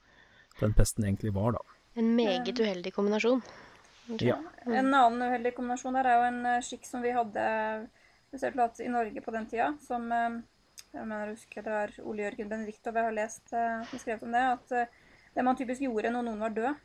den 0.59 0.75
pesten 0.77 1.05
egentlig 1.05 1.33
var, 1.33 1.57
da. 1.57 1.63
En 1.97 2.13
meget 2.15 2.59
uheldig 2.59 2.93
kombinasjon. 2.93 3.41
Ja. 4.21 4.37
En 4.65 4.93
annen 4.93 5.21
uheldig 5.21 5.53
kombinasjon 5.57 5.97
der 5.97 6.09
er 6.09 6.17
jo 6.19 6.27
en 6.29 6.39
uh, 6.45 6.61
skikk 6.65 6.85
som 6.89 7.03
vi 7.05 7.13
hadde 7.13 7.43
spesielt 8.29 8.81
i 8.81 8.89
Norge 8.93 9.21
på 9.25 9.33
den 9.33 9.47
tida, 9.49 9.71
som 9.85 10.05
uh, 10.09 10.39
jeg 10.89 11.05
mener 11.05 11.29
jeg 11.29 11.37
husker 11.37 11.65
det 11.65 11.73
var 11.73 11.93
Ole 12.05 12.25
Jørgen 12.25 12.49
Benediktov 12.49 12.97
jeg 12.97 13.05
har 13.05 13.13
lest 13.13 13.51
som 13.51 14.01
skrevet 14.01 14.25
om 14.25 14.33
det, 14.33 14.45
at 14.55 15.35
det 15.35 15.43
man 15.45 15.57
typisk 15.57 15.83
gjorde 15.85 16.09
når 16.13 16.25
noen 16.25 16.41
var 16.41 16.55
død, 16.55 16.79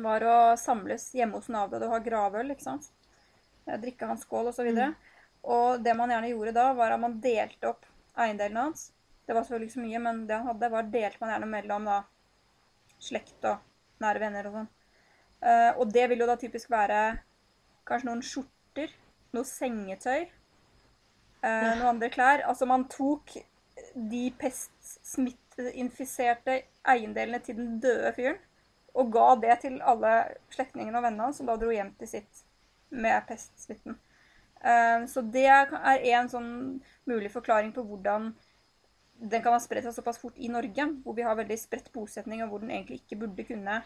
var 0.00 0.24
å 0.24 0.56
samles 0.56 1.10
hjemme 1.14 1.36
hos 1.36 1.46
den 1.50 1.58
avdøde 1.60 1.86
og 1.88 1.94
ha 1.96 2.00
gravøl. 2.04 2.50
ikke 2.54 2.64
sant? 2.64 2.84
Drikke 3.66 4.06
hans 4.08 4.22
skål 4.26 4.46
osv. 4.50 4.64
Og, 4.64 4.68
mm. 4.78 4.92
og 5.54 5.66
det 5.84 5.94
man 5.98 6.10
gjerne 6.14 6.32
gjorde 6.32 6.56
da, 6.56 6.66
var 6.78 6.90
at 6.94 7.02
man 7.02 7.20
delte 7.22 7.64
opp 7.72 7.82
eiendelene 8.16 8.62
hans. 8.68 8.80
Det 9.26 9.32
var 9.34 9.42
selvfølgelig 9.44 9.68
ikke 9.70 9.78
så 9.78 9.86
mye, 9.86 10.00
men 10.06 10.16
det 10.28 10.36
han 10.38 10.48
hadde, 10.50 10.72
var 10.72 10.82
delte 10.94 11.20
man 11.20 11.30
gjerne 11.34 11.50
mellom 11.50 11.82
da, 11.90 11.98
slekt 13.02 13.40
og 13.48 13.56
nære 14.02 14.22
venner 14.22 14.44
og 14.48 14.54
sånn. 14.58 14.70
Uh, 15.42 15.70
og 15.82 15.86
det 15.94 16.04
vil 16.10 16.20
jo 16.22 16.30
da 16.30 16.36
typisk 16.38 16.66
være 16.70 16.98
kanskje 17.88 18.08
noen 18.08 18.26
skjorter, 18.26 18.90
noe 19.34 19.46
sengetøy, 19.48 20.22
uh, 21.42 21.42
ja. 21.42 21.74
noen 21.74 21.92
andre 21.96 22.08
klær. 22.14 22.38
Altså 22.46 22.64
man 22.70 22.82
tok 22.90 23.26
de 23.94 24.24
pestsmitteinfiserte 24.38 26.52
eiendelene 26.88 27.40
til 27.42 27.56
den 27.58 27.80
døde 27.82 28.12
fyren 28.16 28.38
og 28.92 29.12
ga 29.14 29.26
det 29.40 29.58
til 29.64 29.78
alle 29.80 30.14
slektningene 30.52 30.98
og 30.98 31.06
vennene 31.06 31.28
hans, 31.28 31.40
som 31.40 31.48
da 31.48 31.56
dro 31.60 31.72
hjem 31.72 31.92
til 32.00 32.10
sitt 32.10 32.42
med 32.92 33.24
pestsmitten. 33.28 33.96
Uh, 34.62 35.08
så 35.10 35.24
det 35.34 35.48
er 35.48 36.08
en 36.18 36.30
sånn 36.30 36.50
mulig 37.08 37.32
forklaring 37.32 37.72
på 37.74 37.84
hvordan 37.86 38.30
den 39.22 39.42
kan 39.42 39.54
ha 39.54 39.62
spredt 39.62 39.86
seg 39.86 39.94
såpass 39.96 40.20
fort 40.20 40.38
i 40.38 40.50
Norge, 40.50 40.86
hvor 41.04 41.16
vi 41.16 41.24
har 41.26 41.38
veldig 41.38 41.58
spredt 41.58 41.92
bosetning, 41.94 42.42
og 42.42 42.52
hvor 42.52 42.62
den 42.62 42.72
egentlig 42.74 43.02
ikke 43.02 43.20
burde 43.24 43.46
kunne 43.46 43.82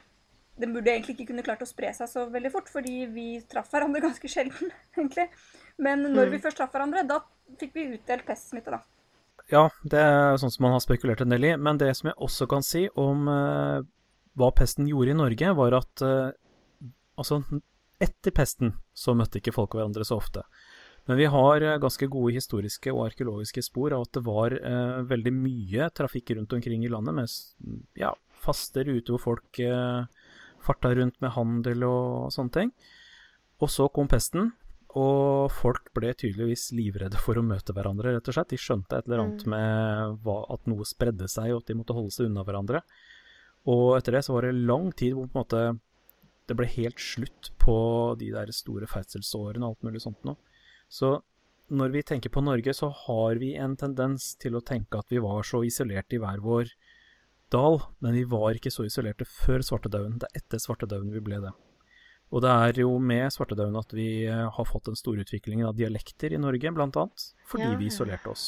den 0.57 0.73
burde 0.73 0.89
egentlig 0.89 1.17
ikke 1.17 1.31
kunne 1.31 1.45
klart 1.45 1.63
å 1.65 1.69
spre 1.69 1.91
seg 1.93 2.09
så 2.09 2.27
veldig 2.33 2.51
fort, 2.55 2.69
fordi 2.73 3.05
vi 3.13 3.27
traff 3.51 3.69
hverandre 3.73 4.05
ganske 4.09 4.31
sjelden, 4.31 4.73
egentlig. 4.97 5.29
Men 5.77 6.07
når 6.07 6.31
mm. 6.31 6.33
vi 6.33 6.43
først 6.47 6.61
traff 6.61 6.73
hverandre, 6.73 7.05
da 7.09 7.21
fikk 7.61 7.75
vi 7.77 7.91
utdelt 7.97 8.25
pestsmitte, 8.29 8.73
da. 8.73 8.81
Ja, 9.53 9.69
det 9.87 10.01
er 10.01 10.39
sånn 10.43 10.51
som 10.51 10.65
man 10.67 10.75
har 10.75 10.83
spekulert 10.83 11.21
en 11.23 11.31
del 11.31 11.45
i. 11.47 11.53
Men 11.61 11.79
det 11.79 11.93
som 11.95 12.09
jeg 12.11 12.19
også 12.25 12.49
kan 12.51 12.65
si 12.67 12.87
om 12.99 13.29
uh, 13.31 13.85
hva 14.37 14.51
pesten 14.57 14.89
gjorde 14.91 15.15
i 15.15 15.19
Norge, 15.19 15.53
var 15.59 15.77
at 15.79 16.05
uh, 16.05 16.33
altså, 17.17 17.41
etter 18.03 18.35
pesten 18.37 18.75
så 18.97 19.17
møtte 19.17 19.41
ikke 19.41 19.55
folk 19.57 19.77
hverandre 19.77 20.05
så 20.07 20.19
ofte. 20.21 20.45
Men 21.07 21.21
vi 21.21 21.29
har 21.31 21.65
uh, 21.65 21.79
ganske 21.83 22.09
gode 22.13 22.35
historiske 22.37 22.93
og 22.93 23.07
arkeologiske 23.09 23.65
spor 23.65 23.97
av 23.97 24.07
at 24.07 24.13
det 24.19 24.25
var 24.27 24.57
uh, 24.59 25.01
veldig 25.09 25.33
mye 25.39 25.89
trafikk 25.97 26.35
rundt 26.37 26.53
omkring 26.59 26.85
i 26.85 26.93
landet 26.93 27.17
med 27.17 27.99
ja, 28.01 28.13
faste 28.45 28.85
ruter 28.87 29.17
hvor 29.17 29.25
folk 29.33 29.65
farta 30.67 30.91
rundt 30.99 31.21
med 31.23 31.35
handel 31.37 31.85
og 31.87 32.33
sånne 32.35 32.55
ting. 32.55 32.71
Og 33.63 33.71
så 33.73 33.87
kom 33.95 34.09
pesten, 34.11 34.51
og 34.97 35.53
folk 35.53 35.91
ble 35.97 36.15
tydeligvis 36.17 36.71
livredde 36.77 37.21
for 37.21 37.37
å 37.37 37.45
møte 37.45 37.75
hverandre, 37.77 38.15
rett 38.17 38.31
og 38.31 38.37
slett. 38.37 38.53
De 38.55 38.61
skjønte 38.61 38.97
et 38.97 39.09
eller 39.09 39.23
annet 39.23 39.45
mm. 39.45 39.53
med 39.53 40.17
hva, 40.25 40.39
at 40.55 40.69
noe 40.71 40.87
spredde 40.89 41.29
seg, 41.29 41.53
og 41.53 41.63
at 41.63 41.71
de 41.71 41.77
måtte 41.77 41.97
holde 41.97 42.15
seg 42.15 42.31
unna 42.31 42.45
hverandre. 42.47 42.81
Og 43.67 43.97
etter 43.97 44.17
det 44.17 44.25
så 44.27 44.37
var 44.37 44.47
det 44.47 44.67
lang 44.69 44.91
tid 44.95 45.17
hvor 45.17 45.27
på 45.27 45.37
en 45.37 45.45
måte 45.45 45.63
det 46.47 46.55
ble 46.55 46.69
helt 46.71 47.01
slutt 47.03 47.51
på 47.59 47.79
de 48.21 48.31
der 48.35 48.53
store 48.55 48.87
ferdselsårene 48.91 49.67
og 49.67 49.75
alt 49.75 49.89
mulig 49.89 50.05
sånt 50.05 50.23
noe. 50.29 50.39
Så 50.87 51.17
når 51.75 51.91
vi 51.97 52.05
tenker 52.07 52.31
på 52.31 52.45
Norge, 52.47 52.71
så 52.79 52.93
har 52.95 53.41
vi 53.43 53.57
en 53.59 53.75
tendens 53.79 54.35
til 54.39 54.55
å 54.55 54.63
tenke 54.63 55.01
at 55.01 55.11
vi 55.11 55.19
var 55.23 55.43
så 55.47 55.65
isolerte 55.67 56.15
i 56.15 56.21
hver 56.23 56.43
vår 56.45 56.71
dal, 57.51 57.81
men 58.03 58.15
vi 58.15 58.23
var 58.31 58.55
ikke 58.55 58.71
så 58.71 58.87
isolerte 58.87 59.27
før 59.27 59.65
svartedauden. 59.67 60.21
Det 60.23 60.31
er 60.31 60.43
etter 60.45 60.63
svartedauden 60.63 61.11
vi 61.15 61.25
ble 61.27 61.41
det. 61.43 61.53
Og 62.35 62.43
det 62.43 62.51
er 62.51 62.81
jo 62.83 62.97
med 62.99 63.31
svartedauden 63.35 63.79
at 63.79 63.93
vi 63.95 64.27
har 64.27 64.67
fått 64.67 64.89
den 64.89 64.99
store 64.99 65.23
utviklingen 65.23 65.67
av 65.69 65.77
dialekter 65.79 66.35
i 66.35 66.41
Norge, 66.43 66.73
blant 66.75 66.99
annet, 66.99 67.27
fordi 67.51 67.69
ja. 67.69 67.77
vi 67.79 67.91
isolerte 67.91 68.31
oss. 68.31 68.47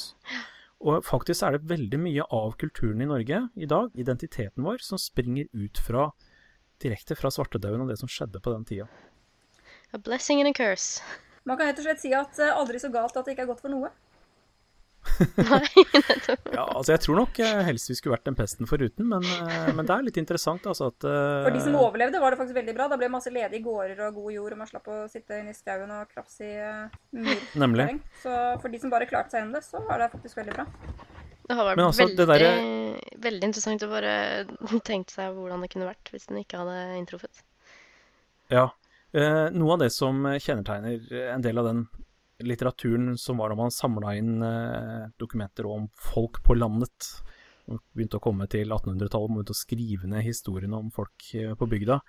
Og 0.79 1.03
faktisk 1.03 1.43
er 1.43 1.57
det 1.57 1.69
veldig 1.71 1.99
mye 1.99 2.25
av 2.35 2.53
kulturen 2.61 3.03
i 3.03 3.09
Norge 3.11 3.41
i 3.59 3.67
dag, 3.67 3.91
identiteten 3.99 4.63
vår, 4.63 4.79
som 4.85 5.01
springer 5.01 5.49
ut 5.53 5.81
fra 5.83 6.11
direkte 6.83 7.17
fra 7.19 7.33
svartedauden 7.35 7.83
og 7.83 7.91
det 7.91 7.99
som 7.99 8.11
skjedde 8.11 8.39
på 8.43 8.53
den 8.55 8.67
tida. 8.69 8.87
A 9.91 9.99
blessing 9.99 10.39
and 10.41 10.51
a 10.51 10.55
curse. 10.55 11.03
Man 11.49 11.59
kan 11.59 11.71
rett 11.71 11.81
og 11.81 11.89
slett 11.89 12.03
si 12.03 12.13
at 12.15 12.39
uh, 12.39 12.55
aldri 12.61 12.79
så 12.79 12.93
galt 12.93 13.17
at 13.17 13.27
det 13.27 13.35
ikke 13.35 13.49
er 13.49 13.51
godt 13.51 13.65
for 13.65 13.73
noe. 13.73 13.91
ja, 16.57 16.65
altså 16.65 16.93
jeg 16.95 17.03
tror 17.05 17.19
nok 17.21 17.39
eh, 17.43 17.61
helst 17.67 17.91
vi 17.91 17.97
skulle 17.99 18.15
vært 18.17 18.29
den 18.29 18.37
pesten 18.39 18.69
foruten, 18.71 19.09
men, 19.11 19.25
eh, 19.25 19.71
men 19.77 19.89
det 19.89 19.95
er 19.95 20.07
litt 20.07 20.21
interessant 20.21 20.67
altså 20.71 20.91
at 20.93 21.07
uh, 21.07 21.47
For 21.47 21.55
de 21.55 21.63
som 21.65 21.77
overlevde, 21.79 22.21
var 22.23 22.35
det 22.35 22.41
faktisk 22.41 22.59
veldig 22.59 22.75
bra. 22.77 22.89
Da 22.91 22.99
ble 22.99 23.09
det 23.09 23.15
masse 23.15 23.33
ledige 23.35 23.65
gårder 23.67 24.03
og 24.07 24.21
god 24.23 24.35
jord, 24.37 24.55
og 24.55 24.63
man 24.63 24.71
slapp 24.71 24.91
å 24.93 24.99
sitte 25.11 25.41
inne 25.43 25.55
i 25.55 25.59
skauen 25.59 25.93
og 25.95 26.11
krafse 26.13 26.47
i 26.47 26.55
uh, 26.59 27.45
Nemlig. 27.59 27.91
Så 28.23 28.35
for 28.63 28.73
de 28.73 28.83
som 28.83 28.93
bare 28.93 29.09
klarte 29.11 29.35
seg 29.35 29.43
gjennom 29.43 29.59
det, 29.59 29.65
så 29.67 29.83
var 29.87 30.05
det 30.05 30.11
faktisk 30.15 30.41
veldig 30.41 30.57
bra. 30.57 30.67
Det 31.49 31.57
har 31.57 31.71
vært 31.71 31.81
altså, 31.81 32.05
veldig, 32.05 32.27
der... 32.29 32.49
veldig 33.25 33.49
interessant 33.49 33.85
å 33.87 33.93
bare 33.93 34.17
tenke 34.91 35.15
seg 35.15 35.37
hvordan 35.37 35.65
det 35.65 35.71
kunne 35.73 35.89
vært 35.89 36.13
hvis 36.13 36.29
den 36.29 36.43
ikke 36.43 36.61
hadde 36.61 36.99
inntruffet. 36.99 37.45
Ja. 38.53 38.69
Uh, 39.17 39.49
noe 39.57 39.79
av 39.79 39.87
det 39.87 39.93
som 39.95 40.21
kjennetegner 40.37 41.33
en 41.33 41.45
del 41.45 41.61
av 41.61 41.71
den 41.71 41.87
litteraturen 42.39 43.19
som 43.19 43.41
var 43.41 43.51
da 43.51 43.59
man 43.59 43.75
samla 43.75 44.15
inn 44.19 44.43
eh, 44.43 45.09
dokumenter 45.19 45.67
om 45.67 45.89
folk 46.13 46.43
på 46.45 46.57
landet. 46.59 47.11
Og 47.69 47.81
begynte 47.93 48.19
å 48.21 48.25
komme 48.25 48.49
til 48.51 48.71
1800-tallet 48.71 49.29
og 49.29 49.35
begynte 49.35 49.57
å 49.57 49.59
skrive 49.59 50.11
ned 50.11 50.25
historiene 50.27 50.79
om 50.79 50.93
folk 50.95 51.31
eh, 51.35 51.55
på 51.59 51.69
bygda. 51.71 52.01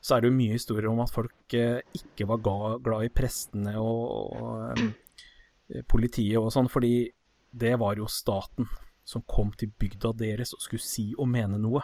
så 0.00 0.14
er 0.14 0.22
det 0.22 0.30
jo 0.30 0.38
mye 0.38 0.56
historier 0.56 0.90
om 0.90 1.00
at 1.02 1.14
folk 1.14 1.54
eh, 1.54 1.80
ikke 1.96 2.26
var 2.30 2.42
glad 2.42 3.06
i 3.06 3.12
prestene 3.14 3.76
og, 3.80 4.42
og 4.42 5.82
politiet 5.90 6.38
og 6.40 6.52
sånn, 6.54 6.68
fordi 6.72 7.08
det 7.50 7.74
var 7.80 7.98
jo 7.98 8.06
staten 8.08 8.68
som 9.08 9.24
kom 9.24 9.50
til 9.56 9.72
bygda 9.80 10.12
deres 10.20 10.52
og 10.52 10.62
skulle 10.62 10.84
si 10.84 11.10
og 11.16 11.28
mene 11.32 11.58
noe. 11.60 11.82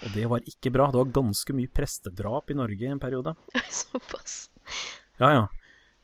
Og 0.00 0.14
det 0.16 0.26
var 0.30 0.46
ikke 0.48 0.72
bra. 0.74 0.88
Det 0.90 0.98
var 0.98 1.16
ganske 1.20 1.54
mye 1.54 1.70
prestedrap 1.70 2.50
i 2.50 2.56
Norge 2.58 2.86
i 2.86 2.90
en 2.90 3.02
periode. 3.02 3.36
Såpass. 3.82 4.48
Ja, 5.20 5.30
ja. 5.36 5.44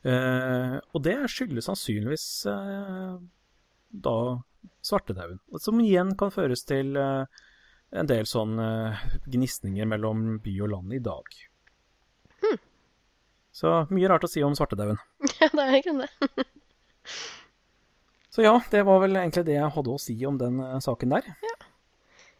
Eh, 0.07 0.77
og 0.95 1.03
det 1.03 1.17
skyldes 1.31 1.67
sannsynligvis 1.67 2.27
eh, 2.51 3.17
da 3.91 4.17
svartedauden. 4.85 5.39
Som 5.59 5.81
igjen 5.83 6.13
kan 6.19 6.31
føres 6.31 6.63
til 6.67 6.95
eh, 6.99 7.43
en 7.97 8.09
del 8.09 8.27
sånn 8.29 8.57
eh, 8.61 9.03
gnisninger 9.27 9.89
mellom 9.89 10.37
by 10.43 10.53
og 10.65 10.71
land 10.75 10.95
i 10.95 11.01
dag. 11.03 11.39
Hmm. 12.43 12.61
Så 13.57 13.73
mye 13.91 14.11
rart 14.11 14.27
å 14.27 14.31
si 14.31 14.43
om 14.45 14.55
svartedauden. 14.57 15.01
Ja, 15.41 15.49
det 15.53 15.63
er 15.63 15.75
egentlig 15.79 16.07
det. 16.07 16.47
Så 18.37 18.43
ja, 18.45 18.53
det 18.69 18.83
var 18.85 18.99
vel 19.01 19.17
egentlig 19.17 19.47
det 19.47 19.55
jeg 19.55 19.73
hadde 19.73 19.93
å 19.93 20.01
si 20.01 20.13
om 20.29 20.37
den 20.39 20.61
eh, 20.63 20.79
saken 20.83 21.15
der. 21.15 21.31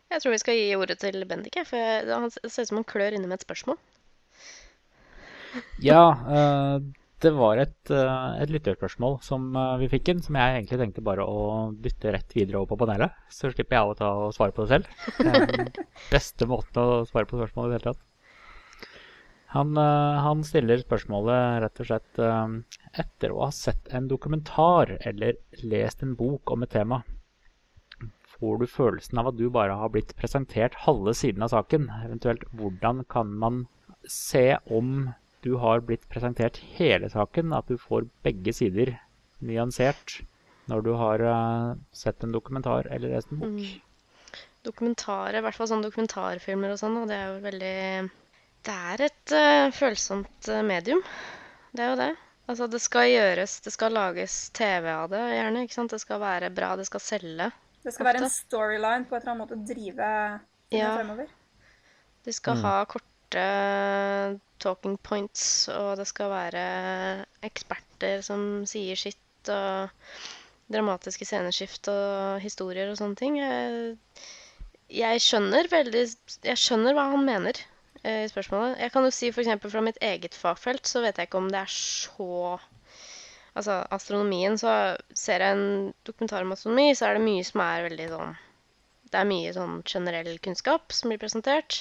Jeg 0.08 0.24
tror 0.24 0.32
vi 0.32 0.40
skal 0.40 0.56
gi 0.56 0.76
ordet 0.80 1.00
til 1.02 1.20
Bendik, 1.28 1.58
for 1.68 2.12
han 2.14 2.30
ser 2.32 2.64
ut 2.64 2.70
som 2.70 2.80
han 2.80 2.88
klør 2.88 3.18
inne 3.18 3.28
med 3.28 3.42
et 3.42 3.48
spørsmål. 3.48 3.80
Ja, 5.84 6.04
eh, 6.32 6.86
det 7.24 7.32
var 7.34 7.58
et, 7.58 7.90
eh, 7.90 8.42
et 8.44 8.52
lytterspørsmål 8.54 9.18
som 9.26 9.50
eh, 9.58 9.78
vi 9.82 9.90
fikk 9.90 10.12
inn, 10.12 10.20
som 10.22 10.38
jeg 10.38 10.60
egentlig 10.60 10.78
tenkte 10.84 11.06
bare 11.06 11.26
å 11.26 11.72
dytte 11.74 12.14
rett 12.14 12.36
videre 12.38 12.60
over 12.60 12.76
på 12.76 12.82
panelet. 12.84 13.16
Så 13.34 13.50
slipper 13.54 13.80
jeg 13.80 13.90
å 13.90 13.98
ta 13.98 14.12
og 14.28 14.36
svare 14.38 14.54
på 14.54 14.66
det 14.66 14.76
selv. 14.76 15.18
Den 15.18 15.72
beste 16.14 16.50
måten 16.50 16.84
å 16.84 17.02
svare 17.10 17.30
på 17.30 17.40
spørsmålet 17.40 17.72
i 17.72 17.74
det 17.74 17.80
hele 17.80 17.94
tatt. 17.94 18.06
Han, 19.56 19.78
eh, 19.80 20.22
han 20.28 20.44
stiller 20.44 20.82
spørsmålet 20.82 21.62
rett 21.64 21.82
og 21.82 21.90
slett 21.90 22.20
eh, 22.22 22.56
etter 23.02 23.34
å 23.34 23.46
ha 23.46 23.52
sett 23.56 23.94
en 23.96 24.10
dokumentar 24.12 24.98
eller 25.00 25.40
lest 25.64 26.04
en 26.04 26.18
bok 26.20 26.52
om 26.54 26.66
et 26.66 26.74
tema. 26.76 27.02
Får 28.38 28.60
du 28.62 28.68
følelsen 28.70 29.18
av 29.18 29.32
at 29.32 29.38
du 29.40 29.48
bare 29.50 29.80
har 29.80 29.90
blitt 29.90 30.14
presentert 30.20 30.76
halve 30.84 31.16
siden 31.18 31.46
av 31.46 31.56
saken? 31.56 31.88
Eventuelt 32.04 32.44
hvordan 32.54 33.08
kan 33.10 33.32
man 33.42 33.64
se 34.06 34.60
om 34.70 35.08
du 35.46 35.56
har 35.62 35.80
blitt 35.86 36.08
presentert 36.10 36.58
hele 36.78 37.10
saken, 37.14 37.54
at 37.54 37.68
du 37.70 37.78
får 37.78 38.08
begge 38.26 38.54
sider 38.54 38.96
nyansert 39.46 40.22
når 40.68 40.82
du 40.84 40.94
har 41.00 41.22
eh, 41.24 41.76
sett 41.96 42.24
en 42.26 42.34
dokumentar 42.36 42.90
eller 42.92 43.14
lest 43.16 43.32
en 43.32 43.40
bok? 43.44 43.58
Mm. 43.62 43.82
Dokumentarer, 44.68 45.38
i 45.40 45.44
hvert 45.46 45.56
fall 45.56 45.70
sånne 45.70 45.88
dokumentarfilmer 45.88 46.74
og 46.74 46.80
sånn, 46.82 46.98
og 47.00 47.08
det 47.08 47.16
er 47.16 47.28
jo 47.30 47.44
veldig 47.46 47.76
Det 48.68 48.74
er 48.92 49.04
et 49.06 49.32
uh, 49.38 49.70
følsomt 49.72 50.50
eh, 50.52 50.64
medium. 50.66 51.00
Det 51.72 51.86
er 51.86 51.94
jo 51.94 52.00
det. 52.02 52.10
Altså, 52.52 52.68
det 52.72 52.82
skal 52.84 53.08
gjøres, 53.12 53.60
det 53.64 53.72
skal 53.76 53.94
lages 53.96 54.36
TV 54.56 54.90
av 54.92 55.08
det, 55.14 55.22
gjerne. 55.38 55.64
ikke 55.68 55.76
sant? 55.78 55.94
Det 55.94 56.02
skal 56.04 56.20
være 56.20 56.50
bra, 56.56 56.74
det 56.80 56.88
skal 56.90 57.04
selge. 57.04 57.48
Det 57.86 57.94
skal 57.96 58.10
være 58.10 58.24
en 58.26 58.32
storyline 58.34 59.08
på 59.08 59.16
et 59.16 59.22
eller 59.24 59.34
annet 59.36 59.44
måte 59.46 59.60
drive 59.70 60.10
Ja. 60.74 60.90
fremover. 60.98 61.28
Du 62.26 62.32
skal 62.36 62.58
Mm. 62.58 62.64
ha 62.66 62.74
korte 62.86 63.06
talking 64.64 64.98
points, 65.04 65.68
og 65.74 65.98
det 66.00 66.08
skal 66.08 66.32
være 66.32 66.66
eksperter 67.46 68.22
som 68.26 68.66
sier 68.70 68.96
sitt, 69.00 69.52
og 69.52 69.90
dramatiske 70.72 71.26
sceneskift 71.28 71.88
og 71.92 72.42
historier 72.44 72.92
og 72.92 73.00
sånne 73.00 73.20
ting. 73.20 73.38
Jeg, 74.88 75.22
skjønner 75.24 75.70
veldig 75.72 76.04
Jeg 76.48 76.60
skjønner 76.60 76.96
hva 76.96 77.10
han 77.14 77.24
mener 77.28 77.60
eh, 78.04 78.24
i 78.26 78.32
spørsmålet. 78.32 78.80
Jeg 78.84 78.94
kan 78.94 79.08
jo 79.08 79.14
si 79.16 79.32
f.eks. 79.32 79.54
fra 79.64 79.84
mitt 79.84 80.00
eget 80.04 80.36
fagfelt, 80.36 80.88
så 80.88 81.04
vet 81.04 81.20
jeg 81.20 81.30
ikke 81.30 81.44
om 81.44 81.52
det 81.54 81.64
er 81.66 81.72
så 81.74 82.60
Altså 83.58 83.80
astronomien, 83.90 84.54
så 84.62 84.70
ser 85.18 85.42
jeg 85.42 85.56
en 85.56 85.94
dokumentar 86.06 86.44
om 86.46 86.52
astronomi, 86.54 86.92
så 86.94 87.08
er 87.08 87.18
det 87.18 87.24
mye 87.24 87.46
som 87.48 87.64
er 87.64 87.88
veldig 87.88 88.06
sånn 88.12 88.36
Det 89.10 89.18
er 89.18 89.30
mye 89.32 89.54
sånn 89.56 89.80
generell 89.88 90.38
kunnskap 90.46 90.94
som 90.94 91.10
blir 91.10 91.18
presentert. 91.24 91.80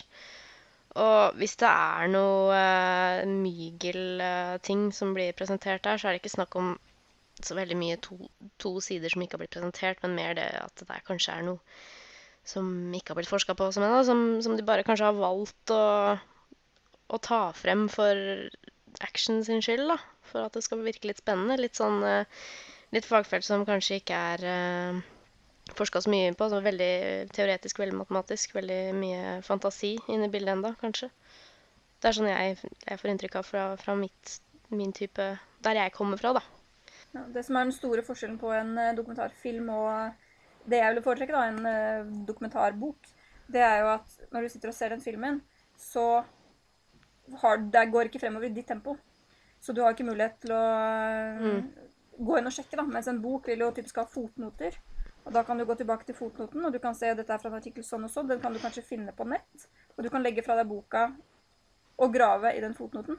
Og 0.96 1.37
hvis 1.40 1.56
det 1.61 1.68
er 1.68 2.09
noe 2.09 2.56
uh, 2.56 3.22
mygelting 3.28 4.88
som 4.96 5.12
blir 5.16 5.37
presentert 5.37 5.85
der, 5.85 6.00
så 6.00 6.09
er 6.09 6.16
det 6.16 6.22
ikke 6.22 6.37
snakk 6.38 6.56
om 6.56 6.74
så 7.44 7.56
veldig 7.56 7.76
mye 7.76 7.98
to, 8.00 8.16
to 8.62 8.78
sider 8.80 9.12
som 9.12 9.22
ikke 9.22 9.37
har 9.37 9.42
blitt 9.44 9.56
presentert, 9.59 10.00
men 10.02 10.16
mer 10.16 10.37
det 10.38 10.46
at 10.56 10.80
det 10.80 11.02
kanskje 11.04 11.35
er 11.35 11.44
noe 11.50 11.61
som 12.46 12.94
ikke 12.94 13.12
har 13.12 13.18
blitt 13.18 13.30
forska 13.32 13.56
på, 13.59 13.68
som, 13.74 13.85
ennå, 13.85 14.00
som, 14.06 14.22
som 14.44 14.54
de 14.56 14.64
bare 14.64 14.87
kanskje 14.87 15.09
har 15.09 15.18
valgt 15.18 15.72
å, 15.74 15.82
å 17.11 17.20
ta 17.26 17.40
frem 17.59 17.88
for 17.92 18.16
action 19.04 19.42
sin 19.44 19.61
skyld, 19.64 19.90
da. 19.90 19.98
For 20.30 20.46
at 20.46 20.56
det 20.56 20.62
skal 20.64 20.85
virke 20.87 21.11
litt 21.11 21.20
spennende. 21.20 21.59
Litt 21.61 21.78
sånn 21.78 22.00
uh, 22.06 22.46
litt 22.94 23.06
fagfelt 23.09 23.44
som 23.46 23.66
kanskje 23.68 24.00
ikke 24.00 24.22
er 24.32 24.46
uh, 24.46 25.04
forska 25.79 26.03
så 26.05 26.12
mye 26.12 26.35
på. 26.37 26.49
Så 26.51 26.61
veldig 26.65 26.93
teoretisk, 27.37 27.81
veldig 27.83 27.99
matematisk. 28.01 28.55
Veldig 28.57 28.81
mye 28.97 29.39
fantasi 29.47 29.97
inne 30.12 30.29
i 30.29 30.33
bildet 30.33 30.57
enda, 30.57 30.75
kanskje. 30.81 31.11
Det 32.01 32.11
er 32.11 32.19
sånn 32.19 32.29
jeg, 32.31 32.59
jeg 32.85 33.01
får 33.01 33.12
inntrykk 33.12 33.39
av 33.41 33.49
fra, 33.49 33.65
fra 33.81 33.97
mitt, 33.97 34.37
min 34.69 34.93
type 34.95 35.25
Der 35.65 35.79
jeg 35.81 35.95
kommer 35.97 36.21
fra, 36.21 36.35
da. 36.37 36.43
Ja, 37.15 37.25
det 37.33 37.47
som 37.47 37.57
er 37.57 37.67
den 37.67 37.75
store 37.75 38.05
forskjellen 38.05 38.37
på 38.39 38.51
en 38.53 38.77
eh, 38.79 38.95
dokumentarfilm 38.97 39.71
og 39.73 40.69
det 40.69 40.81
jeg 40.83 40.93
ville 40.93 41.05
foretrekke, 41.05 41.35
da, 41.35 41.45
en 41.49 41.69
eh, 41.71 42.09
dokumentarbok, 42.29 43.09
det 43.53 43.62
er 43.62 43.81
jo 43.81 43.93
at 43.95 44.17
når 44.35 44.45
du 44.45 44.53
sitter 44.53 44.73
og 44.73 44.77
ser 44.77 44.93
den 44.93 45.03
filmen, 45.05 45.41
så 45.79 46.25
har, 47.43 47.62
det 47.73 47.85
går 47.93 48.11
ikke 48.11 48.21
fremover 48.23 48.49
i 48.49 48.55
ditt 48.55 48.69
tempo. 48.69 48.97
Så 49.62 49.73
du 49.73 49.81
har 49.83 49.95
ikke 49.95 50.07
mulighet 50.07 50.37
til 50.43 50.53
å 50.55 50.65
mm. 51.41 51.62
gå 52.27 52.39
inn 52.39 52.51
og 52.51 52.55
sjekke, 52.55 52.77
da. 52.79 52.85
Mens 52.87 53.09
en 53.11 53.23
bok 53.23 53.49
vil 53.51 53.65
jo 53.65 53.73
typisk 53.75 54.03
ha 54.03 54.07
fotnoter. 54.11 54.77
Og 55.27 55.33
da 55.35 55.43
kan 55.43 55.59
du 55.59 55.65
gå 55.67 55.75
tilbake 55.75 56.07
til 56.07 56.15
fotnoten, 56.15 56.65
og 56.65 56.73
du 56.73 56.79
kan 56.83 56.95
se 56.95 57.11
dette 57.19 57.33
er 57.35 57.41
fra 57.43 57.51
en 57.51 57.59
artikkel 57.59 57.85
sånn 57.85 58.07
og 58.07 58.12
sånn. 58.12 58.29
Den 58.31 58.43
kan 58.43 58.55
du 58.55 58.61
kanskje 58.62 58.85
finne 58.87 59.15
på 59.17 59.27
nett. 59.27 59.65
Og 59.97 60.05
du 60.07 60.11
kan 60.12 60.23
legge 60.23 60.45
fra 60.47 60.55
deg 60.59 60.69
boka 60.71 61.09
og 61.97 62.12
grave 62.15 62.53
i 62.55 62.62
den 62.62 62.77
fotnoten. 62.79 63.19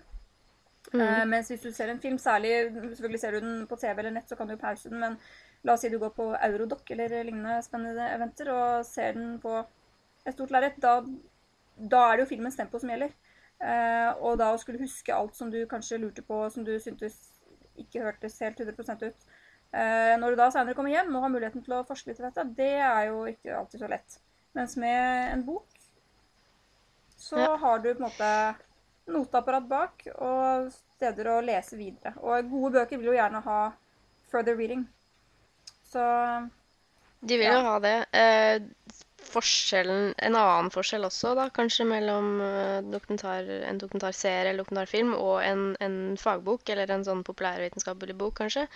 Eh, 0.94 1.24
mens 1.28 1.50
hvis 1.52 1.66
du 1.66 1.72
ser 1.76 1.92
en 1.92 2.00
film, 2.00 2.18
særlig 2.22 2.52
selvfølgelig 2.72 3.20
ser 3.20 3.36
du 3.36 3.40
den 3.44 3.64
på 3.68 3.76
TV 3.76 4.00
eller 4.00 4.14
nett, 4.16 4.30
så 4.30 4.38
kan 4.40 4.48
du 4.48 4.56
pause 4.60 4.90
den, 4.90 5.02
men 5.04 5.18
la 5.68 5.74
oss 5.76 5.84
si 5.84 5.92
du 5.92 5.98
går 6.00 6.14
på 6.16 6.30
Eurodoc 6.48 6.92
eller 6.96 7.16
lignende 7.28 7.58
spennende 7.66 8.06
eventer 8.14 8.52
og 8.54 8.86
ser 8.88 9.18
den 9.18 9.36
på 9.44 9.58
et 9.60 10.36
stort 10.36 10.54
lerret, 10.56 10.78
da, 10.80 11.02
da 11.76 12.06
er 12.06 12.16
det 12.16 12.26
jo 12.26 12.32
filmens 12.32 12.56
tempo 12.56 12.80
som 12.80 12.92
gjelder. 12.94 13.12
Eh, 13.58 14.12
og 14.22 14.38
da 14.40 14.54
å 14.54 14.62
skulle 14.62 14.80
huske 14.80 15.16
alt 15.16 15.36
som 15.36 15.52
du 15.52 15.60
kanskje 15.70 16.00
lurte 16.00 16.24
på, 16.24 16.40
som 16.54 16.64
du 16.64 16.76
syntes 16.80 17.18
ikke 17.78 18.06
hørtes 18.06 18.40
helt 18.46 18.60
100% 18.64 19.08
ut. 19.10 19.28
Eh, 19.74 20.14
når 20.20 20.32
du 20.34 20.40
da 20.40 20.48
senere 20.52 20.76
kommer 20.78 20.94
hjem 20.94 21.16
og 21.16 21.26
har 21.26 21.34
muligheten 21.34 21.64
til 21.66 21.76
å 21.78 21.86
forske 21.88 22.12
litt 22.12 22.22
i 22.22 22.28
dette, 22.28 22.46
det 22.58 22.74
er 22.80 23.10
jo 23.10 23.26
ikke 23.30 23.58
alltid 23.58 23.84
så 23.84 23.90
lett. 23.92 24.20
Mens 24.58 24.78
med 24.80 25.34
en 25.34 25.44
bok 25.46 25.66
så 27.18 27.38
Ja. 27.38 27.56
har 27.58 27.80
du 27.80 27.94
på 27.94 27.98
en 28.04 28.10
måte 28.10 28.56
noteapparat 29.08 29.68
bak 29.68 30.08
og 30.16 30.72
steder 30.72 31.30
å 31.32 31.42
lese 31.44 31.78
videre. 31.78 32.14
Og 32.22 32.50
gode 32.52 32.74
bøker 32.80 32.98
vil 32.98 33.12
jo 33.12 33.18
gjerne 33.18 33.42
ha 33.44 33.60
further 34.32 34.56
reading. 34.56 34.88
Så 35.84 36.50
De 37.22 37.38
vil 37.38 37.48
Ja. 37.48 37.54
jo 37.58 37.62
ha 37.66 37.80
det. 37.80 38.06
Eh, 38.14 38.60
forskjellen, 39.28 40.14
en 40.18 40.36
annen 40.36 40.70
forskjell 40.72 41.04
også, 41.04 41.36
da, 41.36 41.50
kanskje 41.50 41.86
mellom 41.90 42.40
eh, 42.42 42.82
dokumentar, 42.82 43.44
en 43.68 43.78
dokumentarserie 43.82 44.52
eller 44.52 44.64
dokumentarfilm 44.64 45.14
og 45.16 45.42
en, 45.44 45.76
en 45.82 46.18
fagbok, 46.18 46.70
eller 46.70 46.92
en 46.92 47.04
sånn 47.04 47.24
populærvitenskapelig 47.28 48.16
bok, 48.18 48.38
kanskje, 48.38 48.68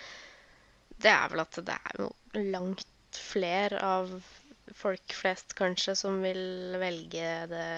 det 1.02 1.10
er 1.12 1.32
vel 1.32 1.42
at 1.44 1.58
det 1.66 1.76
er 1.76 2.00
jo 2.00 2.08
langt 2.52 3.18
flere 3.18 3.80
av 3.82 4.12
folk 4.76 5.14
flest, 5.16 5.54
kanskje, 5.58 5.94
som 5.98 6.22
vil 6.22 6.76
velge 6.80 7.28
det, 7.50 7.68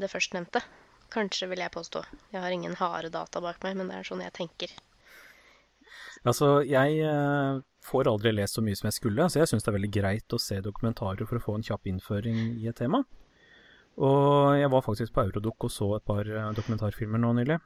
det 0.00 0.10
førstnevnte. 0.10 0.62
Kanskje, 1.10 1.48
vil 1.50 1.62
jeg 1.62 1.74
påstå. 1.74 2.04
Jeg 2.34 2.42
har 2.42 2.54
ingen 2.54 2.76
harde 2.78 3.10
data 3.14 3.42
bak 3.42 3.62
meg, 3.64 3.78
men 3.78 3.90
det 3.90 3.98
er 3.98 4.06
sånn 4.06 4.22
jeg 4.22 4.34
tenker. 4.36 4.74
Altså, 6.28 6.60
jeg 6.68 7.00
eh, 7.06 7.62
får 7.86 8.10
aldri 8.10 8.34
lest 8.34 8.58
så 8.58 8.64
mye 8.64 8.78
som 8.78 8.90
jeg 8.90 8.98
skulle, 8.98 9.26
så 9.30 9.40
jeg 9.40 9.50
syns 9.50 9.64
det 9.64 9.72
er 9.72 9.78
veldig 9.78 9.92
greit 9.94 10.36
å 10.36 10.42
se 10.42 10.60
dokumentarer 10.62 11.26
for 11.26 11.40
å 11.40 11.44
få 11.44 11.56
en 11.56 11.66
kjapp 11.66 11.88
innføring 11.90 12.38
i 12.60 12.68
et 12.70 12.78
tema. 12.78 13.02
Og 14.00 14.56
jeg 14.60 14.70
var 14.72 14.84
faktisk 14.86 15.14
på 15.16 15.24
Eurodoc 15.26 15.66
og 15.66 15.72
så 15.72 15.90
et 15.96 16.06
par 16.06 16.28
eh, 16.28 16.52
dokumentarfilmer 16.56 17.22
nå 17.22 17.32
nylig. 17.40 17.58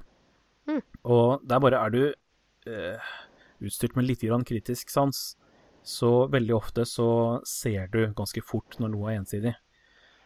Mm. 0.71 0.81
Og 1.13 1.45
der 1.45 1.61
bare 1.61 1.83
er 1.83 1.95
du 1.95 2.03
eh, 2.07 3.13
utstyrt 3.61 3.97
med 3.97 4.09
litt 4.09 4.25
grann 4.25 4.45
kritisk 4.47 4.91
sans, 4.91 5.37
så 5.85 6.27
veldig 6.33 6.55
ofte 6.57 6.87
så 6.89 7.41
ser 7.47 7.91
du 7.93 8.07
ganske 8.17 8.41
fort 8.43 8.79
når 8.81 8.95
noe 8.95 9.13
er 9.13 9.21
ensidig. 9.21 9.55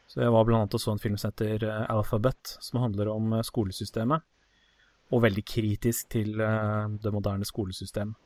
Så 0.09 0.23
jeg 0.23 0.33
var 0.33 0.47
blant 0.49 0.63
annet 0.63 0.77
og 0.79 0.81
så 0.81 0.95
en 0.95 1.03
film 1.03 1.19
som 1.21 1.33
heter 1.33 1.67
eh, 1.69 1.85
Alphabet, 1.93 2.57
som 2.65 2.81
handler 2.81 3.11
om 3.13 3.35
eh, 3.37 3.45
skolesystemet 3.45 4.25
og 5.09 5.23
veldig 5.25 5.45
kritisk 5.49 6.09
til 6.13 6.41
eh, 6.41 6.95
det 7.03 7.13
moderne 7.13 7.47
skolesystemet. 7.49 8.17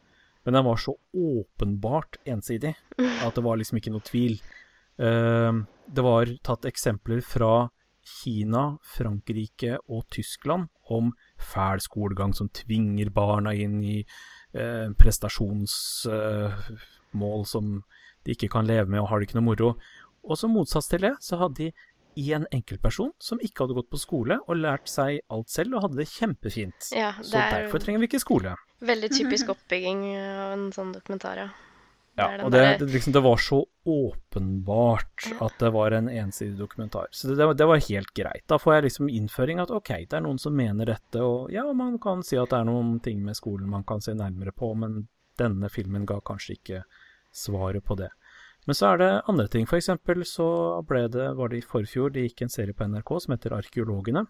Men 0.43 0.59
den 0.59 0.67
var 0.67 0.79
så 0.83 0.97
åpenbart 1.15 2.19
ensidig 2.27 2.75
at 3.27 3.35
det 3.35 3.45
var 3.47 3.59
liksom 3.59 3.79
ikke 3.79 3.95
noe 3.95 4.03
tvil. 4.07 4.41
Det 4.99 6.03
var 6.05 6.33
tatt 6.45 6.67
eksempler 6.69 7.23
fra 7.25 7.71
Kina, 8.03 8.77
Frankrike 8.83 9.79
og 9.87 10.03
Tyskland 10.11 10.67
om 10.91 11.13
fæl 11.39 11.81
skolegang 11.83 12.35
som 12.35 12.51
tvinger 12.51 13.11
barna 13.15 13.55
inn 13.55 13.79
i 13.87 14.01
prestasjonsmål 14.53 17.41
eh, 17.41 17.49
som 17.49 17.83
de 18.23 18.31
ikke 18.37 18.53
kan 18.53 18.69
leve 18.69 18.89
med 18.91 19.01
og 19.03 19.09
har 19.11 19.17
det 19.19 19.27
ikke 19.29 19.39
noe 19.41 19.51
moro. 19.51 19.69
Og 20.23 20.35
som 20.39 20.53
motsats 20.55 20.89
til 20.93 21.01
det, 21.03 21.15
så 21.25 21.35
hadde 21.41 21.57
de 21.59 21.69
én 22.33 22.45
enkeltperson 22.53 23.11
som 23.23 23.41
ikke 23.43 23.61
hadde 23.65 23.77
gått 23.79 23.91
på 23.91 23.99
skole 24.01 24.35
og 24.45 24.57
lært 24.61 24.89
seg 24.93 25.11
alt 25.33 25.49
selv 25.51 25.71
og 25.79 25.83
hadde 25.87 25.99
det 26.03 26.09
kjempefint. 26.13 26.81
Ja, 26.93 27.11
Så 27.25 27.33
derfor 27.41 27.79
trenger 27.83 28.01
vi 28.05 28.09
ikke 28.11 28.21
skole. 28.23 28.51
veldig 28.81 29.11
typisk 29.17 29.45
oppbygging 29.55 30.01
av 30.21 30.51
en 30.59 30.67
sånn 30.77 30.93
dokumentar, 30.95 31.35
ja. 31.41 31.49
Ja, 32.15 32.27
Det 32.37 32.45
og 32.45 32.51
det, 32.53 32.63
det, 32.79 32.87
liksom, 32.93 33.13
det 33.15 33.23
var 33.25 33.37
så 33.41 33.63
åpenbart 33.89 35.29
at 35.41 35.55
det 35.59 35.71
var 35.73 35.95
en 35.97 36.09
ensidig 36.09 36.59
dokumentar. 36.59 37.07
Så 37.11 37.29
det, 37.29 37.55
det, 37.57 37.67
var- 37.67 37.81
helt 37.89 38.13
greit. 38.15 38.45
Da 38.47 38.59
får 38.59 38.75
jeg 38.75 38.83
liksom 38.89 39.09
innføring 39.09 39.61
at 39.63 39.71
ok, 39.73 39.89
det 40.11 40.19
er 40.19 40.25
noen 40.27 40.39
som 40.39 40.57
mener 40.57 40.87
dette, 40.93 41.23
og 41.25 41.51
ja, 41.53 41.65
man 41.73 41.99
kan 42.03 42.23
si 42.23 42.37
at 42.37 42.51
det 42.53 42.59
er 42.61 42.69
noen 42.69 42.99
ting 43.01 43.23
med 43.25 43.37
skolen 43.39 43.71
man 43.71 43.85
kan 43.85 44.01
se 44.05 44.15
nærmere 44.15 44.53
på, 44.53 44.75
men 44.77 45.07
denne 45.41 45.71
filmen 45.73 46.05
ga 46.07 46.21
kanskje 46.21 46.59
ikke 46.59 46.83
svaret 47.33 47.85
på 47.85 47.97
det. 47.97 48.11
Men 48.67 48.77
så 48.79 48.93
er 48.93 48.99
det 49.01 49.11
andre 49.27 49.49
ting. 49.51 49.65
For 49.67 49.81
eksempel 49.81 50.23
så 50.29 50.47
ble 50.87 51.09
det, 51.11 51.33
var 51.35 51.49
det 51.51 51.63
i 51.63 51.67
forfjor, 51.67 52.13
det 52.15 52.29
gikk 52.29 52.45
en 52.45 52.53
serie 52.53 52.77
på 52.77 52.87
NRK 52.87 53.17
som 53.25 53.33
heter 53.35 53.57
Arkeologene. 53.57 54.27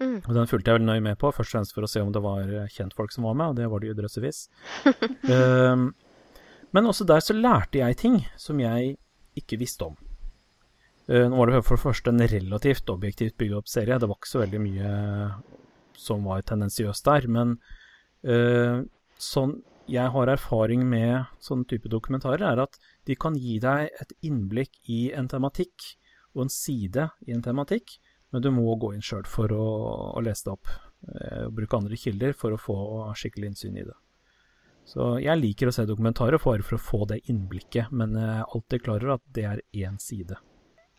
Mm. 0.00 0.22
Og 0.24 0.30
den 0.32 0.46
fulgte 0.48 0.70
jeg 0.70 0.78
veldig 0.78 0.88
nøye 0.88 1.02
med 1.04 1.18
på, 1.20 1.28
først 1.36 1.50
og 1.52 1.58
fremst 1.58 1.74
for 1.76 1.84
å 1.84 1.90
se 1.90 2.00
om 2.00 2.14
det 2.14 2.22
var 2.24 2.48
kjentfolk 2.72 3.12
som 3.12 3.26
var 3.28 3.34
med, 3.36 3.52
og 3.52 3.58
det 3.58 3.66
var 3.68 3.82
det 3.82 3.90
jo 3.90 3.98
drøssevis. 3.98 4.46
um, 5.28 5.90
men 6.72 6.88
også 6.88 7.06
der 7.08 7.24
så 7.24 7.36
lærte 7.36 7.82
jeg 7.82 7.98
ting 8.00 8.20
som 8.40 8.60
jeg 8.60 8.96
ikke 9.38 9.58
visste 9.60 9.90
om. 9.90 9.96
Uh, 11.10 11.26
nå 11.28 11.36
var 11.36 11.50
det 11.50 11.64
for 11.66 11.76
det 11.76 11.84
første 11.84 12.12
en 12.12 12.28
relativt 12.30 12.90
objektivt 12.92 13.36
bygd 13.40 13.58
opp 13.58 13.70
serie, 13.70 13.98
det 13.98 14.08
var 14.08 14.18
ikke 14.18 14.32
så 14.32 14.44
veldig 14.44 14.62
mye 14.62 14.92
som 15.98 16.24
var 16.26 16.44
tendensiøst 16.46 17.06
der, 17.08 17.28
men 17.30 17.56
uh, 18.28 18.82
sånn 19.20 19.58
jeg 19.90 20.12
har 20.14 20.30
erfaring 20.30 20.84
med 20.88 21.26
sånne 21.42 21.66
type 21.68 21.90
dokumentarer, 21.90 22.44
er 22.46 22.62
at 22.64 22.78
de 23.08 23.16
kan 23.18 23.34
gi 23.36 23.58
deg 23.60 23.90
et 24.00 24.14
innblikk 24.24 24.78
i 24.88 25.10
en 25.16 25.28
tematikk 25.28 25.88
og 26.36 26.46
en 26.46 26.52
side 26.54 27.08
i 27.26 27.34
en 27.34 27.42
tematikk, 27.44 27.98
men 28.32 28.44
du 28.44 28.48
må 28.54 28.76
gå 28.80 28.94
inn 28.94 29.04
sjøl 29.04 29.26
for 29.28 29.52
å, 29.52 29.66
å 30.16 30.22
lese 30.24 30.46
det 30.46 30.54
opp. 30.54 30.70
Uh, 31.02 31.50
bruke 31.50 31.76
andre 31.76 31.98
kilder 31.98 32.36
for 32.38 32.54
å 32.54 32.62
få 32.62 32.76
skikkelig 33.18 33.52
innsyn 33.52 33.82
i 33.82 33.84
det. 33.88 33.98
Så 34.88 35.16
jeg 35.22 35.38
liker 35.38 35.70
å 35.70 35.74
se 35.74 35.84
dokumentarer 35.88 36.42
bare 36.42 36.64
for 36.66 36.76
å 36.76 36.82
få 36.82 37.04
det 37.10 37.22
innblikket, 37.30 37.92
men 37.94 38.16
jeg 38.18 38.30
er 38.40 38.56
alltid 38.56 38.84
klar 38.84 39.04
over 39.04 39.14
at 39.16 39.24
det 39.36 39.44
er 39.48 39.62
én 39.84 39.98
side. 40.02 40.38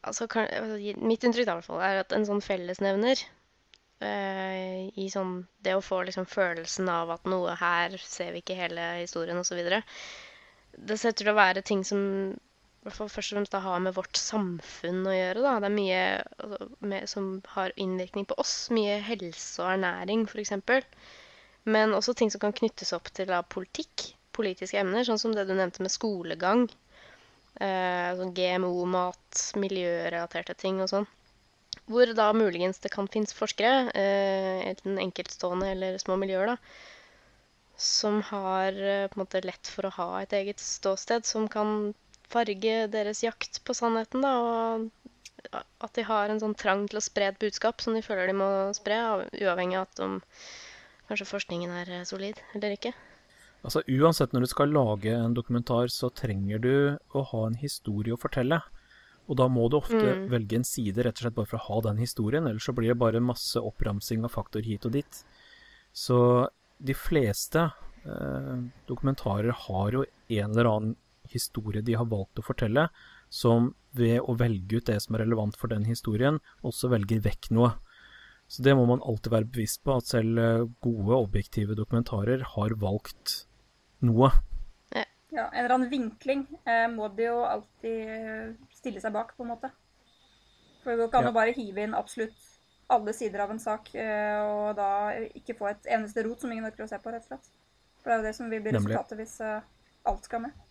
Altså, 0.03 0.27
kan, 0.27 0.47
altså, 0.51 0.77
mitt 1.03 1.23
inntrykk 1.23 1.51
fall, 1.63 1.81
er 1.83 2.01
at 2.01 2.15
en 2.15 2.25
sånn 2.27 2.43
fellesnevner 2.43 3.21
eh, 4.03 4.89
i 4.99 5.07
sånn 5.11 5.45
Det 5.63 5.75
å 5.77 5.83
få 5.83 6.01
liksom 6.07 6.27
følelsen 6.27 6.89
av 6.91 7.13
at 7.15 7.29
noe 7.29 7.55
her 7.59 7.95
ser 8.01 8.33
vi 8.33 8.41
ikke 8.43 8.57
hele 8.57 8.87
historien, 9.01 9.39
osv. 9.39 9.61
Det 10.73 10.97
ser 10.99 11.13
ut 11.13 11.21
til 11.21 11.31
å 11.31 11.37
være 11.37 11.63
ting 11.63 11.85
som 11.87 12.01
først 12.83 13.31
og 13.31 13.37
fremst 13.37 13.55
har 13.65 13.79
med 13.79 13.95
vårt 13.95 14.19
samfunn 14.19 15.05
å 15.07 15.15
gjøre. 15.15 15.43
da. 15.45 15.57
Det 15.63 15.69
er 15.69 15.77
mye 15.77 16.01
altså, 16.43 16.69
med, 16.81 17.09
som 17.09 17.29
har 17.55 17.75
innvirkning 17.79 18.27
på 18.27 18.37
oss. 18.43 18.55
Mye 18.75 18.99
helse 19.05 19.63
og 19.63 19.75
ernæring, 19.77 20.25
f.eks. 20.27 20.57
Men 21.63 21.95
også 21.95 22.13
ting 22.17 22.31
som 22.31 22.41
kan 22.43 22.55
knyttes 22.55 22.93
opp 22.95 23.09
til 23.15 23.29
da, 23.31 23.41
politikk. 23.43 24.11
Politiske 24.33 24.79
emner, 24.81 25.05
sånn 25.05 25.21
som 25.21 25.33
det 25.35 25.45
du 25.45 25.53
nevnte 25.53 25.83
med 25.85 25.93
skolegang. 25.93 26.65
Eh, 27.61 28.09
sånn 28.17 28.33
GMO-mat, 28.35 29.43
miljørelaterte 29.61 30.55
ting 30.57 30.81
og 30.83 30.89
sånn. 30.89 31.05
Hvor 31.89 32.09
da 32.17 32.31
muligens 32.33 32.81
det 32.81 32.91
kan 32.93 33.09
finnes 33.11 33.35
forskere, 33.37 33.91
eh, 33.93 34.63
enten 34.71 34.97
enkeltstående 35.03 35.69
eller 35.75 35.97
små 36.01 36.17
miljøer, 36.17 36.53
da, 36.53 36.57
som 37.77 38.21
har 38.29 38.73
eh, 38.73 39.07
på 39.07 39.17
en 39.17 39.23
måte 39.23 39.43
lett 39.45 39.69
for 39.69 39.87
å 39.87 39.95
ha 39.97 40.09
et 40.21 40.33
eget 40.33 40.63
ståsted, 40.63 41.25
som 41.29 41.47
kan 41.51 41.93
farge 42.33 42.87
deres 42.89 43.23
jakt 43.23 43.61
på 43.65 43.75
sannheten, 43.77 44.25
da, 44.25 44.33
og 44.41 44.89
at 45.83 45.93
de 45.97 46.05
har 46.07 46.31
en 46.31 46.39
sånn 46.41 46.55
trang 46.57 46.85
til 46.87 46.97
å 46.97 47.03
spre 47.03 47.29
et 47.29 47.39
budskap 47.41 47.81
som 47.83 47.93
de 47.93 48.01
føler 48.05 48.31
de 48.31 48.37
må 48.37 48.49
spre, 48.77 48.99
uavhengig 49.35 49.77
av 49.77 49.89
at 49.89 50.03
om 50.05 50.19
kanskje 51.13 51.29
forskningen 51.31 51.71
er 51.79 51.93
eh, 52.01 52.05
solid 52.09 52.41
eller 52.57 52.75
ikke. 52.75 52.91
Altså 53.63 53.79
Uansett 53.87 54.33
når 54.35 54.43
du 54.43 54.49
skal 54.51 54.73
lage 54.75 55.13
en 55.15 55.33
dokumentar, 55.37 55.87
så 55.87 56.09
trenger 56.11 56.59
du 56.59 56.73
å 57.15 57.21
ha 57.29 57.45
en 57.47 57.55
historie 57.61 58.11
å 58.11 58.19
fortelle. 58.19 58.59
Og 59.31 59.37
da 59.39 59.45
må 59.47 59.69
du 59.71 59.77
ofte 59.77 59.95
Mm. 60.03 60.25
velge 60.27 60.57
en 60.59 60.65
side 60.67 60.97
rett 61.05 61.15
og 61.15 61.23
slett 61.23 61.35
bare 61.37 61.47
for 61.47 61.57
å 61.61 61.67
ha 61.69 61.81
den 61.85 62.01
historien, 62.03 62.43
ellers 62.45 62.65
så 62.67 62.73
blir 62.75 62.89
det 62.91 62.99
bare 62.99 63.21
masse 63.23 63.55
oppramsing 63.55 64.25
av 64.27 64.33
faktor 64.35 64.61
hit 64.67 64.83
og 64.85 64.91
dit. 64.91 65.23
Så 65.93 66.49
de 66.83 66.93
fleste 66.93 67.71
eh, 68.05 68.57
dokumentarer 68.85 69.53
har 69.55 69.91
jo 69.95 70.03
en 70.27 70.51
eller 70.51 70.65
annen 70.67 70.95
historie 71.31 71.81
de 71.81 71.93
har 71.95 72.03
valgt 72.11 72.41
å 72.41 72.43
fortelle, 72.43 72.89
som 73.29 73.71
ved 73.95 74.19
å 74.27 74.35
velge 74.37 74.81
ut 74.81 74.85
det 74.91 74.99
som 75.01 75.15
er 75.15 75.23
relevant 75.23 75.55
for 75.55 75.71
den 75.71 75.85
historien, 75.87 76.41
også 76.61 76.89
velger 76.91 77.21
vekk 77.23 77.47
noe. 77.55 77.77
Så 78.47 78.61
det 78.65 78.75
må 78.77 78.85
man 78.85 79.01
alltid 79.01 79.31
være 79.33 79.49
bevisst 79.49 79.81
på, 79.83 79.95
at 79.97 80.09
selv 80.11 80.37
eh, 80.37 80.65
gode, 80.83 81.15
objektive 81.17 81.75
dokumentarer 81.77 82.43
har 82.55 82.75
valgt 82.81 83.45
noe. 84.05 84.29
Ja, 85.33 85.47
en 85.49 85.63
eller 85.63 85.73
annen 85.73 85.89
vinkling 85.89 86.43
eh, 86.69 86.85
må 86.93 87.07
de 87.17 87.25
jo 87.25 87.39
alltid 87.41 88.09
eh, 88.13 88.51
stille 88.77 89.01
seg 89.01 89.15
bak, 89.15 89.31
på 89.33 89.41
en 89.41 89.49
måte. 89.55 89.71
For 90.83 90.91
det 90.91 90.99
går 90.99 91.07
ikke 91.09 91.21
an 91.23 91.29
Ja. 91.29 91.31
å 91.31 91.37
bare 91.39 91.55
hive 91.57 91.81
inn 91.87 91.95
absolutt 91.97 92.43
alle 92.93 93.15
sider 93.17 93.41
av 93.41 93.49
en 93.49 93.61
sak, 93.63 93.89
eh, 93.97 94.37
og 94.43 94.75
da 94.77 94.89
ikke 95.33 95.55
få 95.57 95.71
et 95.71 95.89
eneste 95.89 96.21
rot 96.27 96.43
som 96.43 96.51
ingen 96.53 96.67
orker 96.67 96.85
å 96.85 96.89
se 96.91 96.99
på, 97.01 97.09
rett 97.15 97.25
og 97.25 97.31
slett. 97.31 97.49
For 98.03 98.11
det 98.11 98.13
er 98.13 98.21
jo 98.21 98.27
det 98.27 98.35
som 98.37 98.51
vil 98.51 98.61
bli 98.61 98.75
resultatet 98.75 99.17
hvis 99.23 99.33
eh, 99.41 99.65
alt 100.11 100.29
skal 100.29 100.43
med. 100.45 100.61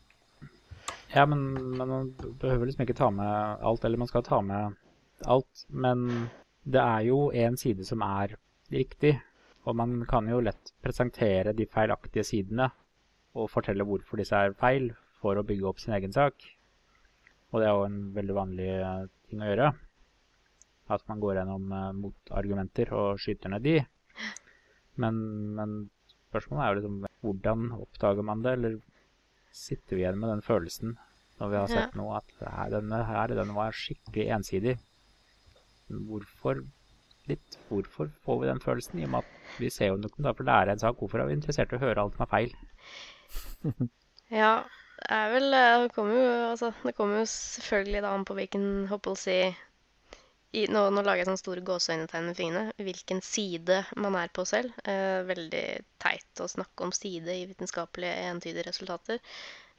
Ja, 1.16 1.26
men, 1.26 1.42
men 1.74 1.88
man 1.88 2.12
behøver 2.38 2.68
liksom 2.68 2.86
ikke 2.86 3.00
ta 3.02 3.10
med 3.10 3.66
alt, 3.66 3.82
eller 3.84 3.98
man 3.98 4.12
skal 4.12 4.22
ta 4.28 4.38
med 4.46 4.78
alt. 5.26 5.66
Men 5.68 6.06
det 6.64 6.80
er 6.80 7.04
jo 7.08 7.30
en 7.34 7.56
side 7.58 7.84
som 7.86 8.02
er 8.06 8.36
riktig, 8.72 9.16
og 9.66 9.76
man 9.78 10.04
kan 10.10 10.28
jo 10.30 10.40
lett 10.42 10.72
presentere 10.82 11.52
de 11.54 11.66
feilaktige 11.70 12.24
sidene 12.26 12.70
og 13.38 13.48
fortelle 13.50 13.84
hvorfor 13.86 14.20
disse 14.20 14.36
er 14.36 14.54
feil, 14.58 14.92
for 15.22 15.38
å 15.38 15.44
bygge 15.46 15.68
opp 15.68 15.78
sin 15.78 15.94
egen 15.94 16.12
sak. 16.12 16.34
Og 17.52 17.60
det 17.60 17.68
er 17.68 17.76
jo 17.76 17.84
en 17.86 17.98
veldig 18.16 18.34
vanlig 18.34 18.68
eh, 18.74 19.04
ting 19.30 19.42
å 19.44 19.46
gjøre. 19.46 19.68
At 20.90 21.04
man 21.08 21.20
går 21.22 21.36
gjennom 21.38 21.68
eh, 21.72 21.92
motargumenter 21.94 22.90
og 22.98 23.20
skyter 23.22 23.52
ned 23.52 23.62
de. 23.62 23.76
Men, 25.00 25.20
men 25.54 25.76
spørsmålet 26.28 26.64
er 26.64 26.72
jo 26.72 26.80
liksom 26.80 26.98
hvordan 27.22 27.68
oppdager 27.78 28.26
man 28.26 28.42
det, 28.42 28.56
eller 28.58 28.80
sitter 29.54 29.96
vi 29.96 30.02
igjen 30.02 30.18
med 30.18 30.32
den 30.32 30.42
følelsen 30.44 30.96
når 31.38 31.52
vi 31.52 31.56
har 31.60 31.68
Ja. 31.70 31.74
sett 31.76 31.94
noe 31.98 32.18
at 32.18 32.34
her, 32.42 32.70
denne 32.74 32.98
her 33.06 33.32
den 33.38 33.54
var 33.54 33.72
skikkelig 33.74 34.26
ensidig. 34.36 34.74
Hvorfor 36.08 36.62
litt, 37.30 37.58
hvorfor 37.68 38.10
får 38.24 38.40
vi 38.42 38.50
den 38.50 38.62
følelsen? 38.62 39.00
I 39.00 39.06
og 39.06 39.14
med 39.14 39.26
at 39.26 39.58
vi 39.62 39.70
ser 39.70 39.92
jo 39.92 39.98
en 39.98 40.06
dokumentar 40.06 40.36
for 40.38 40.46
å 40.46 40.50
lære 40.50 40.74
en 40.74 40.82
sak. 40.82 41.00
Hvorfor 41.00 41.22
er 41.22 41.30
vi 41.30 41.38
interessert 41.38 41.74
i 41.74 41.78
å 41.78 41.82
høre 41.82 42.04
alt 42.04 42.16
som 42.16 42.24
er 42.26 42.32
feil? 42.36 42.56
Ja, 44.32 44.62
det 44.96 45.12
er 45.12 45.26
vel 45.28 45.52
eh, 45.52 45.82
Det 45.82 45.90
kommer 45.92 46.16
jo, 46.16 46.28
altså, 46.48 46.70
det 46.86 46.94
kommer 46.96 47.18
jo 47.20 47.26
selvfølgelig 47.28 48.00
da 48.00 48.14
an 48.16 48.24
på 48.24 48.36
hvilken 48.38 48.64
håper 48.88 49.18
i, 50.52 50.66
nå, 50.68 50.82
nå 50.92 51.00
lager 51.00 51.22
jeg 51.22 51.28
sånne 51.30 51.40
store 51.40 51.64
gåseøynetegn 51.64 52.26
med 52.28 52.36
fingrene. 52.36 52.72
Hvilken 52.76 53.22
side 53.24 53.78
man 54.04 54.16
er 54.20 54.32
på 54.36 54.44
selv. 54.48 54.74
Eh, 54.88 55.20
veldig 55.28 55.64
teit 56.02 56.42
å 56.44 56.48
snakke 56.48 56.84
om 56.84 56.92
side 56.96 57.36
i 57.40 57.46
vitenskapelige 57.48 58.26
entydige 58.28 58.66
resultater. 58.68 59.20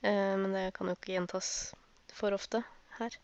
Eh, 0.01 0.33
men 0.41 0.55
det 0.55 0.63
kan 0.77 0.89
jo 0.89 0.95
ikke 0.97 1.13
gjentas 1.13 1.49
for 2.13 2.33
ofte 2.33 2.63
her. 2.97 3.17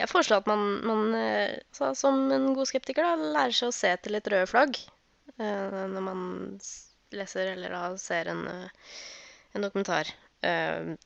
Jeg 0.00 0.10
foreslår 0.10 0.42
at 0.42 0.48
man, 0.50 0.62
man 0.88 1.14
altså, 1.14 1.92
som 1.98 2.24
en 2.32 2.52
god 2.56 2.70
skeptiker 2.70 3.04
da, 3.06 3.32
lærer 3.36 3.54
seg 3.54 3.70
å 3.70 3.76
se 3.76 3.92
til 4.02 4.16
litt 4.16 4.30
røde 4.32 4.48
flagg 4.50 4.78
uh, 5.36 5.84
når 5.92 6.06
man 6.06 6.22
leser 7.12 7.52
eller 7.52 7.74
da 7.76 7.82
ser 8.00 8.30
en, 8.32 8.46
uh, 8.48 8.96
en 9.52 9.66
dokumentar. 9.66 10.08
Uh, 10.42 10.96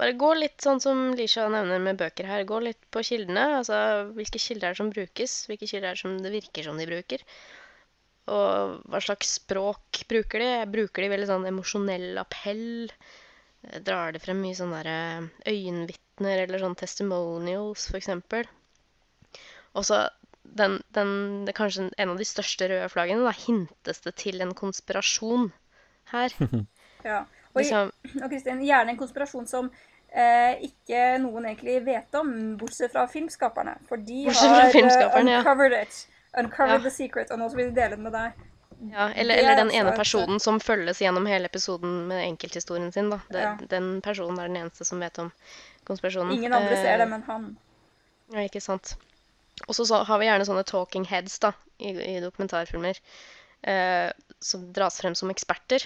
bare 0.00 0.16
gå 0.16 0.30
litt 0.38 0.64
sånn 0.64 0.80
som 0.80 1.00
Lisha 1.16 1.44
nevner 1.52 1.80
med 1.82 1.98
bøker 2.00 2.28
her. 2.28 2.46
Gå 2.48 2.60
litt 2.64 2.80
på 2.94 3.02
kildene. 3.04 3.42
Altså 3.58 3.76
hvilke 4.16 4.40
kilder 4.40 4.70
er 4.70 4.76
det 4.76 4.80
som 4.80 4.92
brukes? 4.94 5.34
Hvilke 5.50 5.68
kilder 5.68 5.90
er 5.90 5.98
det 5.98 6.02
som 6.02 6.14
det 6.24 6.32
virker 6.32 6.64
som 6.64 6.80
de 6.80 6.86
bruker? 6.88 7.24
Og 8.32 8.78
hva 8.88 9.00
slags 9.04 9.34
språk 9.40 10.04
bruker 10.08 10.40
de? 10.40 10.50
Bruker 10.72 11.04
de 11.04 11.10
veldig 11.12 11.28
sånn 11.28 11.48
emosjonell 11.50 12.20
appell? 12.22 12.64
Drar 13.84 14.14
de 14.16 14.22
frem 14.24 14.40
mye 14.40 14.56
sånn 14.56 14.72
derre 14.72 14.96
eh, 15.44 15.52
øyenvitner 16.26 16.48
eller 16.48 16.64
sånn 16.64 16.78
testimonials, 16.78 17.88
eksempel? 17.94 18.48
Og 19.74 19.86
så 19.86 20.08
den, 20.42 20.80
den, 20.94 21.44
det 21.46 21.52
er 21.54 21.58
kanskje 21.58 21.90
en 21.96 22.10
av 22.10 22.18
de 22.18 22.26
største 22.26 22.68
røde 22.68 22.88
flaggene. 22.90 23.24
Da 23.26 23.32
hintes 23.36 24.02
det 24.04 24.14
til 24.20 24.40
en 24.40 24.54
konspirasjon 24.54 25.52
her. 26.14 26.34
Ja. 27.00 27.22
Og, 27.54 27.62
Liksom, 27.62 27.88
Kristin, 28.28 28.58
gjerne 28.60 28.92
en 28.92 28.98
konspirasjon 29.00 29.46
som 29.48 29.70
eh, 30.12 30.60
ikke 30.66 31.16
noen 31.22 31.46
egentlig 31.48 31.78
vet 31.86 32.18
om, 32.18 32.28
bortsett 32.60 32.92
fra 32.92 33.06
filmskaperne. 33.08 33.78
For 33.88 33.96
de 33.96 34.26
har 34.28 34.68
uncovered 34.76 35.72
ja. 35.72 35.80
it. 35.80 36.02
Uncovered 36.36 36.76
Ja. 36.76 36.84
the 36.84 36.92
secret, 36.92 37.32
og 37.32 37.40
nå 37.40 37.48
vil 37.54 37.70
de 37.70 37.80
dele 37.80 37.96
det 37.96 38.04
med 38.04 38.12
deg. 38.12 38.44
Ja, 38.92 39.08
eller, 39.16 39.34
er 39.34 39.38
eller 39.38 39.56
den 39.62 39.72
ene 39.76 39.96
personen 39.96 40.40
som 40.40 40.60
følges 40.60 41.00
gjennom 41.00 41.24
hele 41.28 41.48
episoden 41.48 42.06
med 42.08 42.22
enkelthistorien 42.26 42.92
sin, 42.92 43.10
da. 43.12 43.22
Det, 43.32 43.40
Ja. 43.40 43.56
Den 43.72 44.00
personen 44.04 44.38
er 44.38 44.52
den 44.52 44.60
eneste 44.60 44.84
som 44.84 45.00
vet 45.00 45.18
om 45.18 45.32
konspirasjonen. 45.90 46.32
Ingen 46.36 46.56
andre 46.56 46.78
ser 46.78 46.94
Eh, 46.94 47.02
det, 47.02 47.08
men 47.10 47.26
han. 47.28 47.50
Ja, 48.34 48.46
ikke 48.46 48.62
sant. 48.64 48.94
Og 49.66 49.74
så 49.76 49.84
så 49.88 50.00
har 50.08 50.20
vi 50.20 50.28
gjerne 50.28 50.46
sånne 50.48 50.64
talking 50.68 51.04
heads 51.10 51.38
da, 51.42 51.52
i, 51.78 51.92
i 51.92 52.20
dokumentarfilmer, 52.22 53.00
eh, 53.68 54.08
som 54.40 54.70
dras 54.76 55.00
frem 55.02 55.16
som 55.18 55.32
eksperter. 55.32 55.84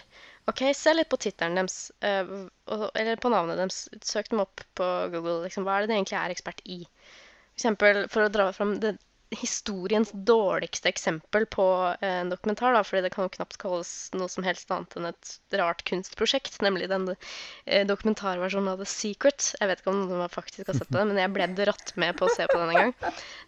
OK, 0.51 0.63
se 0.77 0.93
litt 0.95 1.09
på 1.11 1.19
tittelen 1.25 1.57
deres, 1.59 1.89
eh, 2.05 2.35
eller 2.69 3.17
på 3.21 3.33
navnet 3.33 3.59
deres. 3.59 3.87
Søk 4.05 4.29
dem 4.31 4.45
opp 4.45 4.63
på 4.79 4.91
Google. 5.15 5.41
Liksom, 5.47 5.67
hva 5.67 5.79
er 5.79 5.85
det 5.85 5.95
de 5.95 5.99
egentlig 5.99 6.21
er 6.21 6.35
ekspert 6.37 6.61
i? 6.69 6.83
For 6.85 7.63
eksempel, 7.63 8.05
for 8.13 8.27
å 8.27 8.33
dra 8.35 8.51
fram 8.53 8.77
det, 8.83 8.97
historiens 9.39 10.11
dårligste 10.13 10.89
eksempel 10.91 11.47
på 11.51 11.67
eh, 12.01 12.21
en 12.23 12.33
dokumentar, 12.33 12.75
da, 12.77 12.83
fordi 12.87 13.05
det 13.07 13.13
kan 13.15 13.27
jo 13.27 13.35
knapt 13.37 13.59
kalles 13.61 13.93
noe 14.17 14.31
som 14.33 14.47
helst 14.47 14.71
annet 14.75 14.97
enn 14.99 15.11
et 15.11 15.35
rart 15.61 15.85
kunstprosjekt, 15.89 16.61
nemlig 16.65 16.91
den 16.93 17.09
eh, 17.15 17.87
dokumentarversjonen 17.89 18.75
av 18.75 18.83
The 18.83 18.91
Secret. 18.91 19.53
Jeg 19.61 19.71
vet 19.71 19.83
ikke 19.83 19.95
om 19.95 20.05
noen 20.09 20.31
faktisk 20.33 20.71
har 20.71 20.79
sett 20.79 20.91
på 20.91 21.01
den, 21.01 21.13
men 21.13 21.23
jeg 21.23 21.35
ble 21.35 21.51
dratt 21.59 21.97
med 22.01 22.17
på 22.19 22.29
å 22.29 22.37
se 22.37 22.47
på 22.51 22.61
den 22.61 22.75
en 22.75 22.81
gang. 22.83 22.95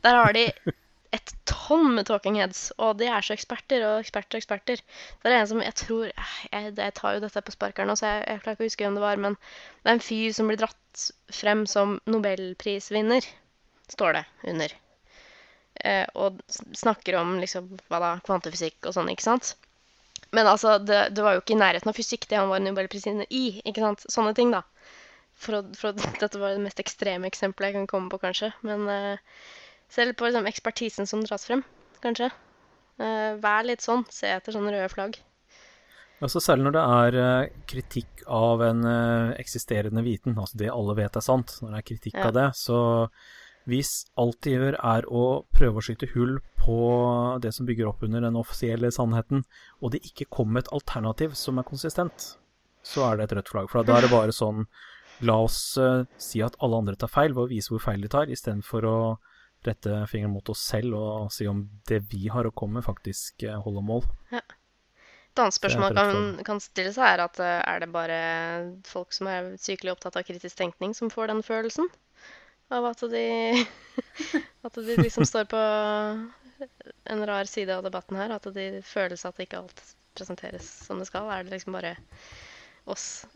Der 0.06 0.20
har 0.20 0.36
de 0.36 0.48
et 1.16 1.32
tonn 1.48 1.94
med 1.96 2.06
talking 2.08 2.38
heads, 2.40 2.70
og 2.82 2.98
de 3.00 3.08
er 3.10 3.24
så 3.24 3.34
eksperter 3.36 3.84
og 3.86 4.00
eksperter 4.02 4.36
og 4.36 4.42
eksperter. 4.42 4.82
Det 5.22 5.30
er 5.30 5.38
en 5.38 5.50
som 5.50 5.62
jeg 5.62 5.76
tror 5.78 6.10
Jeg, 6.10 6.72
jeg 6.76 6.96
tar 6.98 7.16
jo 7.16 7.22
dette 7.24 7.42
på 7.46 7.54
sparkeren 7.54 7.94
så 7.96 8.10
jeg, 8.10 8.24
jeg 8.26 8.42
klarer 8.42 8.56
ikke 8.56 8.66
å 8.66 8.70
huske 8.70 8.86
hvem 8.86 8.98
det 8.98 9.04
var, 9.04 9.22
men 9.22 9.38
det 9.38 9.90
er 9.90 9.96
en 9.96 10.08
fyr 10.08 10.34
som 10.36 10.50
blir 10.50 10.60
dratt 10.60 11.06
frem 11.34 11.64
som 11.70 11.98
nobelprisvinner, 12.08 13.28
står 13.92 14.18
det 14.18 14.24
under. 14.52 14.76
Eh, 15.84 16.06
og 16.16 16.40
snakker 16.76 17.18
om 17.20 17.36
liksom, 17.42 17.68
hva 17.90 18.00
da, 18.02 18.10
kvantefysikk 18.26 18.88
og 18.88 18.94
sånn, 18.96 19.10
ikke 19.12 19.26
sant? 19.26 19.54
Men 20.34 20.48
altså, 20.50 20.78
det, 20.82 21.00
det 21.14 21.22
var 21.24 21.36
jo 21.36 21.42
ikke 21.42 21.54
i 21.54 21.60
nærheten 21.60 21.90
av 21.92 21.96
fysikk 21.96 22.26
det 22.30 22.38
han 22.40 22.50
var 22.50 22.62
nobelprisvinner 22.64 23.28
i, 23.30 23.60
ikke 23.68 23.84
sant? 23.84 24.06
Sånne 24.10 24.32
ting, 24.36 24.50
da. 24.54 24.62
For, 25.36 25.60
for 25.76 25.96
dette 26.22 26.40
var 26.40 26.56
det 26.56 26.64
mest 26.64 26.80
ekstreme 26.82 27.28
eksempelet 27.28 27.70
jeg 27.72 27.78
kan 27.80 27.90
komme 27.92 28.12
på, 28.12 28.20
kanskje. 28.24 28.50
Men 28.66 28.88
eh, 28.90 29.22
se 29.92 30.08
litt 30.08 30.18
på 30.18 30.28
liksom, 30.28 30.48
ekspertisen 30.50 31.08
som 31.08 31.22
dras 31.26 31.46
frem, 31.48 31.62
kanskje. 32.04 32.32
Eh, 32.96 33.36
vær 33.42 33.68
litt 33.68 33.84
sånn. 33.84 34.06
Se 34.10 34.30
etter 34.32 34.56
sånne 34.56 34.74
røde 34.74 34.90
flagg. 34.92 35.20
Altså 36.24 36.40
Særlig 36.40 36.64
når 36.64 36.72
det 36.78 36.82
er 37.20 37.48
kritikk 37.68 38.22
av 38.32 38.62
en 38.64 38.78
eksisterende 39.36 40.00
viten, 40.00 40.32
altså 40.40 40.56
det 40.62 40.70
alle 40.72 40.94
vet 40.96 41.18
er 41.20 41.24
sant, 41.26 41.58
når 41.60 41.74
det 41.74 41.80
er 41.82 41.84
kritikk 41.90 42.16
Ja. 42.16 42.30
av 42.30 42.32
det, 42.32 42.46
så 42.56 42.78
hvis 43.66 43.92
alt 44.20 44.38
de 44.46 44.54
gjør 44.54 44.76
er 44.78 45.06
å 45.10 45.24
prøve 45.54 45.80
å 45.80 45.84
skyte 45.84 46.08
hull 46.14 46.38
på 46.62 46.80
det 47.42 47.52
som 47.54 47.66
bygger 47.66 47.90
opp 47.90 48.04
under 48.06 48.22
den 48.22 48.38
offisielle 48.38 48.92
sannheten, 48.94 49.42
og 49.82 49.94
det 49.94 50.04
ikke 50.06 50.28
kommer 50.30 50.62
et 50.62 50.70
alternativ 50.74 51.34
som 51.38 51.58
er 51.58 51.66
konsistent, 51.66 52.36
så 52.86 53.08
er 53.08 53.18
det 53.18 53.26
et 53.26 53.38
rødt 53.38 53.50
flagg. 53.50 53.70
For 53.72 53.86
da 53.86 53.98
er 53.98 54.06
det 54.06 54.14
bare 54.14 54.34
sånn 54.34 54.68
La 55.24 55.38
oss 55.40 55.78
eh, 55.80 56.02
si 56.20 56.42
at 56.44 56.58
alle 56.60 56.76
andre 56.76 56.96
tar 57.00 57.08
feil 57.08 57.32
ved 57.32 57.46
å 57.46 57.48
vise 57.48 57.72
hvor 57.72 57.80
feil 57.80 58.02
de 58.04 58.10
tar, 58.12 58.28
istedenfor 58.28 58.84
å 58.84 58.98
rette 59.64 60.02
fingeren 60.10 60.34
mot 60.34 60.50
oss 60.52 60.60
selv 60.68 60.98
og 60.98 61.30
si 61.32 61.46
om 61.48 61.64
det 61.88 62.02
vi 62.12 62.26
har 62.28 62.46
å 62.46 62.52
komme 62.52 62.78
med, 62.78 62.86
faktisk 62.86 63.46
eh, 63.46 63.56
holder 63.64 63.86
mål. 63.86 64.04
Et 64.36 65.42
annet 65.42 65.56
spørsmål 65.56 65.96
kan, 65.96 66.28
kan 66.44 66.60
stille 66.64 66.92
seg, 66.92 67.08
er 67.08 67.24
at 67.24 67.40
eh, 67.40 67.62
er 67.64 67.80
det 67.82 67.88
bare 67.92 68.18
folk 68.88 69.16
som 69.16 69.30
er 69.32 69.54
sykelig 69.60 69.96
opptatt 69.96 70.20
av 70.20 70.28
kritisk 70.28 70.60
tenkning, 70.60 70.92
som 70.96 71.12
får 71.12 71.32
den 71.32 71.42
følelsen? 71.46 71.88
Av 72.74 72.88
at 72.88 73.04
de 73.12 73.26
At 74.66 74.74
de 74.74 74.96
liksom 74.98 75.26
står 75.28 75.46
på 75.50 75.60
en 77.04 77.26
rar 77.28 77.44
side 77.44 77.74
av 77.76 77.84
debatten 77.86 78.18
her. 78.18 78.32
At 78.34 78.48
de 78.54 78.82
føler 78.86 79.18
seg 79.18 79.34
at 79.34 79.44
ikke 79.44 79.60
alt 79.60 79.82
presenteres 80.16 80.68
som 80.86 81.00
det 81.00 81.08
skal. 81.10 81.28
Er 81.30 81.44
det 81.44 81.54
liksom 81.54 81.76
bare 81.76 81.96
oss 82.86 83.26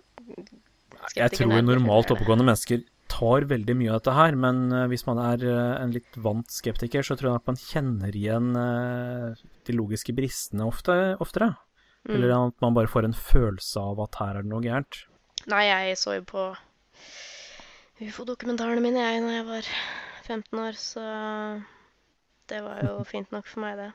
Jeg 1.17 1.37
tror 1.37 1.61
normalt 1.63 2.11
oppegående 2.15 2.47
mennesker 2.47 2.83
tar 3.11 3.47
veldig 3.51 3.75
mye 3.75 3.91
av 3.91 3.99
dette 4.01 4.15
her, 4.15 4.37
men 4.39 4.69
eh, 4.71 4.87
hvis 4.91 5.03
man 5.09 5.19
er 5.19 5.43
eh, 5.43 5.81
en 5.83 5.91
litt 5.95 6.19
vant 6.23 6.47
skeptiker, 6.55 7.03
så 7.03 7.17
tror 7.19 7.33
jeg 7.33 7.41
at 7.41 7.49
man 7.51 7.59
kjenner 7.59 8.17
igjen 8.17 8.53
eh, 8.55 9.41
de 9.67 9.75
logiske 9.75 10.15
bristene 10.15 10.69
ofte, 10.69 10.95
oftere. 11.23 11.53
Mm. 12.07 12.15
Eller 12.15 12.35
at 12.37 12.63
man 12.63 12.77
bare 12.77 12.91
får 12.91 13.09
en 13.09 13.17
følelse 13.17 13.83
av 13.83 14.05
at 14.07 14.21
her 14.23 14.39
er 14.39 14.47
det 14.47 14.53
noe 14.53 14.63
gærent. 14.65 15.03
Nei, 15.51 15.65
jeg 15.67 15.99
så 15.99 16.21
jo 16.21 16.27
på 16.29 16.47
ufo-dokumentarene 18.01 18.83
mine 18.85 19.03
jeg 19.03 19.25
når 19.25 19.35
jeg 19.37 19.49
var 19.49 19.71
15 20.27 20.63
år, 20.65 20.79
så 20.79 21.05
det 22.51 22.63
var 22.65 22.83
jo 22.87 23.01
fint 23.13 23.33
nok 23.35 23.49
for 23.51 23.65
meg, 23.65 23.81
det. 23.81 23.91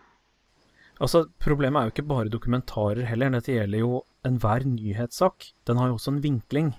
Altså, 1.04 1.26
Problemet 1.44 1.80
er 1.80 1.88
jo 1.88 1.96
ikke 1.96 2.08
bare 2.08 2.32
dokumentarer 2.32 3.08
heller. 3.10 3.34
Dette 3.34 3.52
gjelder 3.52 3.82
jo 3.82 4.04
enhver 4.28 4.64
nyhetssak. 4.70 5.50
Den 5.68 5.82
har 5.82 5.92
jo 5.92 5.98
også 5.98 6.14
en 6.14 6.24
vinkling. 6.24 6.72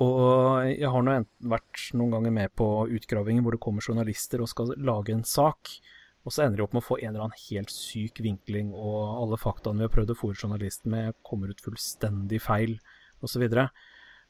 Og 0.00 0.64
jeg 0.70 0.88
har 0.88 1.04
nå 1.04 1.14
vært 1.52 1.90
noen 1.98 2.14
ganger 2.16 2.32
med 2.32 2.52
på 2.56 2.66
utgravinger 2.88 3.44
hvor 3.44 3.54
det 3.54 3.62
kommer 3.62 3.84
journalister 3.84 4.40
og 4.40 4.48
skal 4.48 4.72
lage 4.80 5.12
en 5.12 5.26
sak, 5.28 5.74
og 6.24 6.32
så 6.32 6.46
ender 6.46 6.60
de 6.60 6.64
opp 6.64 6.72
med 6.76 6.80
å 6.80 6.86
få 6.86 6.96
en 7.00 7.10
eller 7.10 7.26
annen 7.26 7.42
helt 7.50 7.72
syk 7.72 8.22
vinkling, 8.24 8.72
og 8.72 9.20
alle 9.20 9.38
faktaene 9.40 9.82
vi 9.82 9.86
har 9.86 9.92
prøvd 9.92 10.14
å 10.14 10.16
fòre 10.16 10.40
journalisten 10.40 10.94
med, 10.94 11.18
kommer 11.26 11.52
ut 11.52 11.60
fullstendig 11.64 12.40
feil, 12.44 12.78
osv. 13.20 13.44
Og 13.44 13.68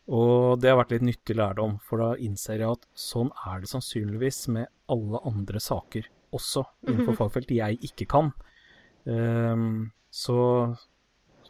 det 0.09 0.71
har 0.71 0.79
vært 0.81 0.95
litt 0.97 1.07
nyttig 1.07 1.37
lærdom, 1.39 1.77
for 1.87 2.03
da 2.03 2.09
innser 2.19 2.59
jeg 2.59 2.75
at 2.75 2.87
sånn 2.99 3.31
er 3.47 3.63
det 3.63 3.71
sannsynligvis 3.71 4.49
med 4.51 4.71
alle 4.91 5.21
andre 5.29 5.61
saker 5.63 6.09
også, 6.35 6.65
innenfor 6.89 7.19
fagfelt 7.19 7.53
jeg 7.55 7.79
ikke 7.87 8.07
kan. 8.11 8.33
Um, 9.05 9.91
så 10.11 10.37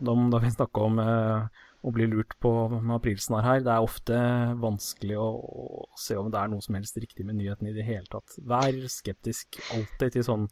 da, 0.01 0.13
da 0.13 0.39
vil 0.39 0.49
jeg 0.49 0.57
snakke 0.57 0.85
om 0.85 1.01
uh, 1.01 1.49
å 1.81 1.93
bli 1.95 2.07
lurt 2.11 2.37
på 2.43 2.53
med 2.75 2.93
aprilsnarr 2.99 3.47
her. 3.47 3.63
Det 3.65 3.73
er 3.73 3.85
ofte 3.85 4.21
vanskelig 4.61 5.17
å, 5.21 5.29
å 5.41 6.01
se 6.01 6.17
om 6.21 6.31
det 6.33 6.41
er 6.41 6.53
noe 6.53 6.65
som 6.65 6.77
helst 6.77 7.01
riktig 7.01 7.27
med 7.29 7.39
nyheten 7.41 7.71
i 7.71 7.75
det 7.77 7.87
hele 7.89 8.09
tatt. 8.13 8.37
Vær 8.45 8.77
skeptisk 8.93 9.61
alltid 9.75 10.19
til 10.19 10.27
sånn 10.27 10.49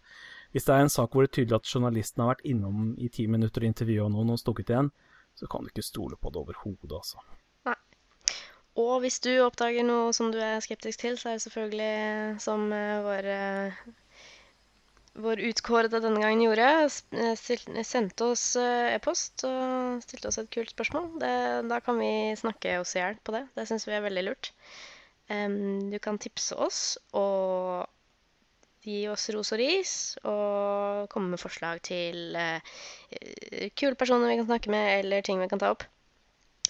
Hvis 0.55 0.65
det 0.65 0.75
er 0.75 0.87
en 0.87 0.93
sak 0.93 1.13
hvor 1.13 1.25
det 1.25 1.33
er 1.33 1.37
tydelig 1.41 1.59
at 1.59 1.69
journalisten 1.75 2.25
har 2.25 2.33
vært 2.33 2.47
innom 2.49 2.95
i 2.97 3.11
ti 3.13 3.27
minutter 3.29 3.65
og 3.65 3.69
intervjua 3.69 4.09
noen 4.13 4.33
og 4.33 4.41
stukket 4.41 4.73
igjen, 4.73 4.89
så 5.37 5.49
kan 5.51 5.63
du 5.63 5.69
ikke 5.69 5.85
stole 5.85 6.17
på 6.17 6.33
det 6.33 6.41
overhodet, 6.41 6.95
altså. 6.97 7.21
Og 8.79 9.01
hvis 9.03 9.18
du 9.24 9.33
oppdager 9.43 9.87
noe 9.87 10.12
som 10.16 10.31
du 10.35 10.39
er 10.43 10.61
skeptisk 10.62 11.03
til, 11.03 11.16
så 11.18 11.33
er 11.33 11.39
det 11.39 11.45
selvfølgelig, 11.47 11.95
som 12.45 12.68
eh, 12.74 13.01
vår, 13.07 13.29
eh, 13.33 13.81
vår 15.24 15.43
utkårede 15.49 16.03
denne 16.05 16.22
gangen 16.22 16.45
gjorde, 16.47 16.68
eh, 17.18 17.83
sendte 17.91 18.31
oss 18.31 18.45
eh, 18.61 18.95
e-post 18.95 19.43
og 19.49 20.05
stilte 20.07 20.31
oss 20.31 20.39
et 20.43 20.53
kult 20.55 20.70
spørsmål. 20.76 21.11
Det, 21.24 21.35
da 21.72 21.83
kan 21.83 21.99
vi 21.99 22.12
snakke 22.39 22.79
oss 22.83 22.95
i 22.95 23.03
hjel 23.03 23.18
på 23.26 23.35
det. 23.35 23.45
Det 23.59 23.66
syns 23.70 23.89
vi 23.89 23.99
er 23.99 24.07
veldig 24.07 24.26
lurt. 24.31 24.53
Du 25.29 25.99
kan 26.01 26.16
tipse 26.16 26.57
oss 26.57 26.97
og 27.12 27.85
gi 28.89 29.03
oss 29.11 29.29
ros 29.35 29.53
og 29.55 29.61
ris, 29.61 29.93
og 30.24 31.09
komme 31.12 31.35
med 31.35 31.43
forslag 31.43 31.83
til 31.89 32.37
eh, 32.39 32.74
eh, 33.12 33.70
kule 33.76 33.99
personer 33.99 34.31
vi 34.31 34.39
kan 34.41 34.49
snakke 34.49 34.72
med, 34.72 34.91
eller 35.01 35.26
ting 35.26 35.43
vi 35.43 35.49
kan 35.51 35.61
ta 35.62 35.72
opp 35.74 35.85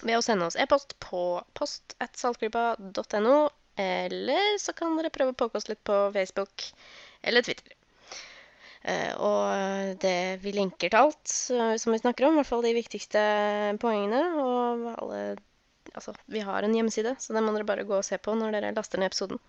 ved 0.03 0.17
å 0.17 0.23
sende 0.25 0.47
oss 0.49 0.57
e-post 0.59 0.95
på 1.03 1.41
post.saltgruppa.no 1.57 3.37
eller 3.79 4.57
så 4.59 4.73
kan 4.75 4.97
dere 4.99 5.11
prøve 5.13 5.31
å 5.31 5.39
påkoste 5.39 5.73
litt 5.73 5.83
på 5.87 5.97
Facebook 6.15 6.65
eller 7.23 7.45
Twitter. 7.45 7.75
Eh, 8.81 9.13
og 9.15 9.99
det, 10.03 10.39
vi 10.43 10.53
linker 10.55 10.91
til 10.91 10.99
alt 10.99 11.35
eh, 11.55 11.75
som 11.79 11.93
vi 11.95 11.99
snakker 11.99 12.27
om, 12.27 12.35
i 12.35 12.41
hvert 12.41 12.49
fall 12.49 12.65
de 12.65 12.75
viktigste 12.75 13.21
poengene. 13.83 14.23
Og 14.39 14.89
alle 14.95 15.21
Altså, 15.95 16.13
vi 16.29 16.43
har 16.45 16.61
en 16.61 16.73
hjemmeside, 16.75 17.15
så 17.17 17.33
den 17.33 17.47
må 17.47 17.53
dere 17.55 17.65
bare 17.65 17.83
gå 17.87 17.95
og 17.97 18.05
se 18.05 18.19
på 18.21 18.35
når 18.37 18.53
dere 18.53 18.69
laster 18.75 19.01
ned 19.01 19.09
episoden. 19.09 19.39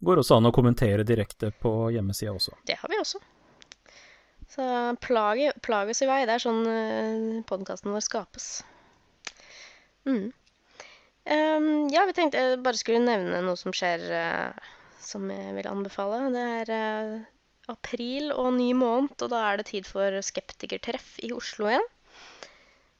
Det 0.00 0.06
går 0.08 0.22
også 0.22 0.38
an 0.38 0.48
å 0.48 0.52
kommentere 0.54 1.04
direkte 1.04 1.50
på 1.60 1.90
hjemmesida 1.92 2.32
også. 2.32 2.54
Det 2.64 2.78
har 2.80 2.88
vi 2.88 2.96
også. 2.96 3.20
Så 4.54 4.64
plag, 5.04 5.42
plag 5.60 5.92
oss 5.92 6.00
i 6.00 6.08
vei. 6.08 6.22
Det 6.24 6.38
er 6.38 6.44
sånn 6.46 6.62
uh, 6.64 7.44
podkasten 7.48 7.92
vår 7.92 8.04
skapes. 8.04 8.48
Mm. 10.08 10.30
Um, 11.22 11.68
ja, 11.92 12.02
vi 12.08 12.14
tenkte 12.16 12.40
jeg 12.40 12.62
bare 12.64 12.78
skulle 12.78 13.04
nevne 13.04 13.44
noe 13.46 13.58
som 13.58 13.74
skjer 13.76 14.02
uh, 14.10 14.70
som 15.02 15.28
jeg 15.30 15.54
vil 15.58 15.70
anbefale. 15.70 16.24
Det 16.34 16.46
er 16.58 16.72
uh, 16.72 17.30
april 17.72 18.32
og 18.34 18.52
ny 18.56 18.72
måned, 18.74 19.14
og 19.22 19.30
da 19.32 19.42
er 19.50 19.60
det 19.60 19.70
tid 19.70 19.86
for 19.86 20.18
skeptikertreff 20.24 21.14
i 21.22 21.32
Oslo 21.36 21.70
igjen. 21.70 21.86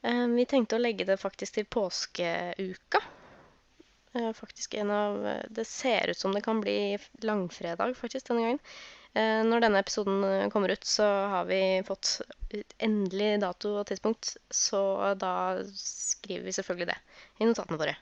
Ehm, 0.02 0.34
vi 0.34 0.46
tenkte 0.50 0.78
å 0.78 0.82
legge 0.82 1.06
det 1.06 1.18
faktisk 1.20 1.58
til 1.58 1.68
påskeuka. 1.70 3.02
Eh, 4.12 4.32
faktisk 4.36 4.74
en 4.74 4.90
av 4.92 5.26
eh, 5.26 5.44
Det 5.48 5.64
ser 5.64 6.10
ut 6.10 6.18
som 6.18 6.34
det 6.34 6.42
kan 6.44 6.60
bli 6.60 6.98
langfredag 7.22 7.94
faktisk 7.96 8.28
denne 8.28 8.42
gangen. 8.46 8.64
Eh, 9.12 9.42
Når 9.44 9.64
denne 9.64 9.80
episoden 9.82 10.22
eh, 10.24 10.46
kommer 10.52 10.72
ut, 10.72 10.86
så 10.88 11.06
har 11.32 11.48
vi 11.50 11.60
fått 11.84 12.20
endelig 12.80 13.34
dato 13.42 13.74
og 13.80 13.88
tidspunkt, 13.88 14.36
så 14.52 14.80
da 15.20 15.34
skriver 15.76 16.46
vi 16.48 16.54
selvfølgelig 16.56 16.88
det 16.92 16.98
i 17.40 17.48
notatene 17.48 17.80
våre. 17.80 17.96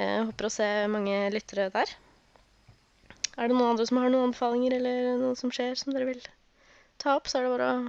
Jeg 0.00 0.28
håper 0.30 0.46
å 0.46 0.52
se 0.54 0.68
mange 0.88 1.16
lyttere 1.34 1.68
der. 1.74 1.90
Er 3.36 3.48
det 3.48 3.56
noen 3.56 3.72
andre 3.72 3.86
som 3.88 3.98
har 4.00 4.12
noen 4.12 4.30
anbefalinger 4.30 4.76
eller 4.78 5.16
noe 5.20 5.38
som 5.38 5.52
skjer 5.54 5.76
som 5.78 5.94
dere 5.94 6.08
vil 6.08 6.22
ta 7.00 7.16
opp, 7.16 7.28
så 7.30 7.38
er 7.38 7.46
det 7.46 7.52
bare 7.54 7.68
å 7.72 7.82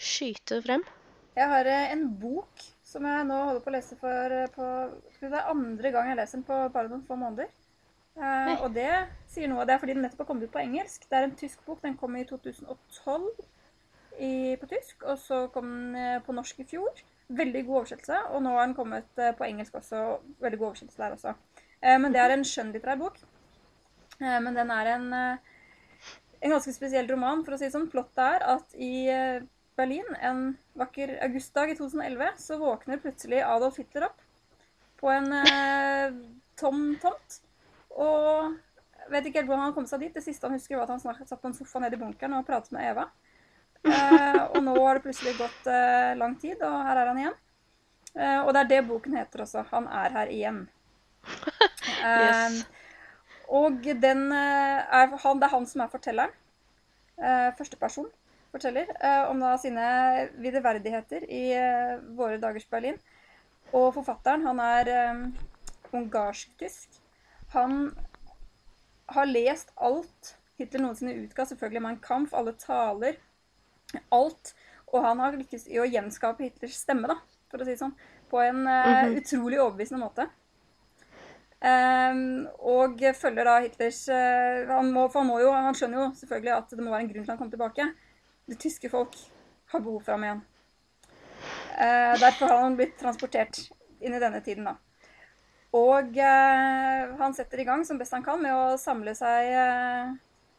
skyte 0.00 0.60
frem. 0.64 0.84
Jeg 1.34 1.50
har 1.50 1.66
eh, 1.66 1.90
en 1.94 2.06
bok 2.20 2.62
som 2.86 3.06
jeg 3.08 3.26
nå 3.26 3.38
holder 3.48 3.62
på 3.64 3.72
å 3.72 3.74
lese 3.74 3.96
for 3.98 4.34
eh, 4.36 4.50
på, 4.54 4.70
Det 5.18 5.30
er 5.32 5.50
andre 5.50 5.90
gang 5.94 6.10
jeg 6.10 6.18
leser 6.20 6.38
den 6.38 6.46
på 6.46 6.58
bare 6.74 6.90
noen 6.90 7.06
få 7.08 7.18
måneder. 7.18 7.50
Eh, 8.14 8.60
og 8.62 8.70
det 8.76 8.90
sier 9.30 9.50
noe. 9.50 9.64
Det 9.66 9.74
er 9.74 9.80
fordi 9.82 9.96
den 9.96 10.04
nettopp 10.06 10.22
har 10.22 10.28
kommet 10.28 10.46
ut 10.46 10.54
på 10.54 10.62
engelsk. 10.62 11.08
Det 11.10 11.18
er 11.18 11.26
en 11.26 11.36
tysk 11.38 11.64
bok. 11.66 11.80
Den 11.82 11.96
kom 11.98 12.14
i 12.16 12.24
2012 12.28 13.26
i, 14.22 14.54
på 14.60 14.70
tysk, 14.70 15.02
og 15.02 15.18
så 15.18 15.44
kom 15.54 15.70
den 15.72 15.98
eh, 15.98 16.22
på 16.22 16.34
norsk 16.36 16.62
i 16.62 16.68
fjor. 16.70 17.02
Veldig 17.34 17.64
god 17.66 17.80
oversettelse. 17.82 18.20
Og 18.36 18.44
nå 18.44 18.54
har 18.54 18.68
den 18.68 18.76
kommet 18.78 19.18
eh, 19.18 19.34
på 19.34 19.46
engelsk 19.48 19.80
også. 19.80 20.04
Veldig 20.44 20.60
god 20.60 20.70
oversettelse 20.72 21.02
der 21.02 21.16
også. 21.18 21.34
Uh, 21.84 21.98
men 22.00 22.14
det 22.14 22.20
er 22.22 22.32
en 22.32 22.46
skjønnlitterær 22.48 22.96
bok. 22.96 23.18
Uh, 24.16 24.38
men 24.40 24.54
den 24.56 24.70
er 24.72 24.88
en, 24.94 25.10
en 25.12 26.54
ganske 26.54 26.72
spesiell 26.72 27.10
roman, 27.10 27.42
for 27.44 27.56
å 27.56 27.58
si 27.60 27.66
det 27.66 27.74
sånn. 27.74 27.90
Plottet 27.92 28.22
er 28.24 28.46
at 28.54 28.78
i 28.78 28.94
Berlin 29.76 30.16
en 30.22 30.46
vakker 30.78 31.16
augustdag 31.26 31.74
i 31.74 31.76
2011 31.76 32.38
så 32.40 32.56
våkner 32.62 33.02
plutselig 33.02 33.42
Adolf 33.44 33.76
Hitler 33.82 34.06
opp 34.06 34.22
på 35.02 35.10
en 35.12 35.28
tom 36.56 36.94
tomt. 37.02 37.43
Og 38.00 38.54
vet 39.12 39.28
ikke 39.28 39.42
helt 39.42 39.50
hvordan 39.50 39.68
han 39.68 39.76
kom 39.76 39.86
seg 39.88 40.04
dit. 40.06 40.14
Det 40.14 40.24
siste 40.24 40.48
han 40.48 40.56
husker, 40.56 40.78
var 40.78 40.88
at 40.88 40.94
han 40.96 41.02
snart 41.02 41.22
satt 41.28 41.42
på 41.42 41.50
en 41.50 41.56
sofa 41.56 41.82
nede 41.82 41.98
i 41.98 42.02
bunkeren 42.02 42.36
og 42.38 42.46
pratet 42.48 42.74
med 42.74 42.86
Eva. 42.90 43.08
Uh, 43.84 44.42
og 44.54 44.62
nå 44.64 44.74
har 44.78 44.96
det 44.96 45.04
plutselig 45.04 45.34
gått 45.36 45.66
uh, 45.68 46.14
lang 46.16 46.38
tid, 46.40 46.62
og 46.64 46.76
her 46.88 47.00
er 47.00 47.10
han 47.10 47.20
igjen. 47.20 47.34
Uh, 48.14 48.40
og 48.46 48.54
det 48.54 48.62
er 48.62 48.70
det 48.70 48.84
boken 48.88 49.18
heter 49.18 49.44
også. 49.44 49.64
'Han 49.68 49.88
er 49.88 50.18
her 50.18 50.32
igjen'. 50.32 50.64
Yes. 52.04 52.64
Og 53.48 53.84
den 53.84 54.32
er, 54.32 55.16
han, 55.20 55.38
det 55.40 55.46
er 55.46 55.52
han 55.52 55.66
som 55.66 55.82
er 55.84 55.92
fortelleren. 55.92 56.32
Førsteperson 57.56 58.08
forteller 58.52 58.88
om 59.28 59.40
da 59.40 59.54
sine 59.60 59.84
videreverdigheter 60.40 61.24
i 61.28 61.42
våre 62.16 62.40
dagers 62.40 62.64
Berlin. 62.68 62.98
Og 63.72 63.94
forfatteren, 63.94 64.44
han 64.44 64.60
er 64.60 64.90
um, 65.12 65.22
ungarsk-tysk. 65.92 67.03
Han 67.54 67.92
har 69.14 69.26
lest 69.30 69.72
alt 69.76 70.34
Hitler 70.58 70.84
noensinne 70.84 71.16
utga, 71.24 71.46
selvfølgelig 71.48 71.82
Mein 71.82 72.00
Kampf, 72.02 72.34
alle 72.34 72.54
taler, 72.58 73.16
alt. 74.14 74.54
Og 74.92 75.02
han 75.02 75.18
har 75.22 75.34
lykkes 75.38 75.66
i 75.72 75.80
å 75.82 75.86
gjenskape 75.88 76.46
Hitlers 76.46 76.76
stemme, 76.84 77.10
da, 77.10 77.16
for 77.50 77.62
å 77.62 77.66
si 77.66 77.74
det 77.74 77.80
sånn, 77.80 77.94
på 78.30 78.38
en 78.42 78.66
eh, 78.70 79.04
Mhm. 79.04 79.16
utrolig 79.18 79.58
overbevisende 79.60 80.02
måte. 80.02 80.28
Um, 81.64 82.46
og 82.60 83.00
følger 83.16 83.46
da 83.48 83.54
Hitlers 83.64 84.02
uh, 84.12 84.66
han, 84.68 84.90
må, 84.92 85.06
han, 85.14 85.26
må 85.26 85.38
jo, 85.40 85.48
han 85.54 85.74
skjønner 85.74 85.96
jo 86.02 86.08
selvfølgelig 86.18 86.52
at 86.58 86.74
det 86.74 86.82
må 86.84 86.90
være 86.92 87.06
en 87.06 87.12
grunn 87.12 87.24
til 87.24 87.32
han 87.32 87.40
kom 87.40 87.52
tilbake. 87.54 87.86
Det 88.50 88.58
tyske 88.60 88.90
folk 88.92 89.16
har 89.72 89.80
behov 89.80 90.02
for 90.04 90.12
ham 90.12 90.26
igjen. 90.26 90.42
Uh, 91.78 92.12
derfor 92.20 92.52
har 92.52 92.60
han 92.66 92.76
blitt 92.76 92.98
transportert 93.00 93.62
inn 94.04 94.12
i 94.12 94.20
denne 94.20 94.42
tiden, 94.44 94.68
da. 94.68 94.76
Og 95.74 96.18
eh, 96.22 97.14
han 97.18 97.34
setter 97.34 97.60
i 97.60 97.66
gang 97.66 97.82
som 97.86 97.98
best 97.98 98.14
han 98.14 98.24
kan 98.24 98.42
med 98.42 98.54
å 98.54 98.76
samle 98.78 99.14
seg 99.18 99.50
eh, 99.58 100.12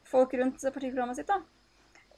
folk 0.09 0.34
rundt 0.36 0.59
partiprogrammet 0.59 1.20
sitt. 1.22 1.30
da. 1.30 1.39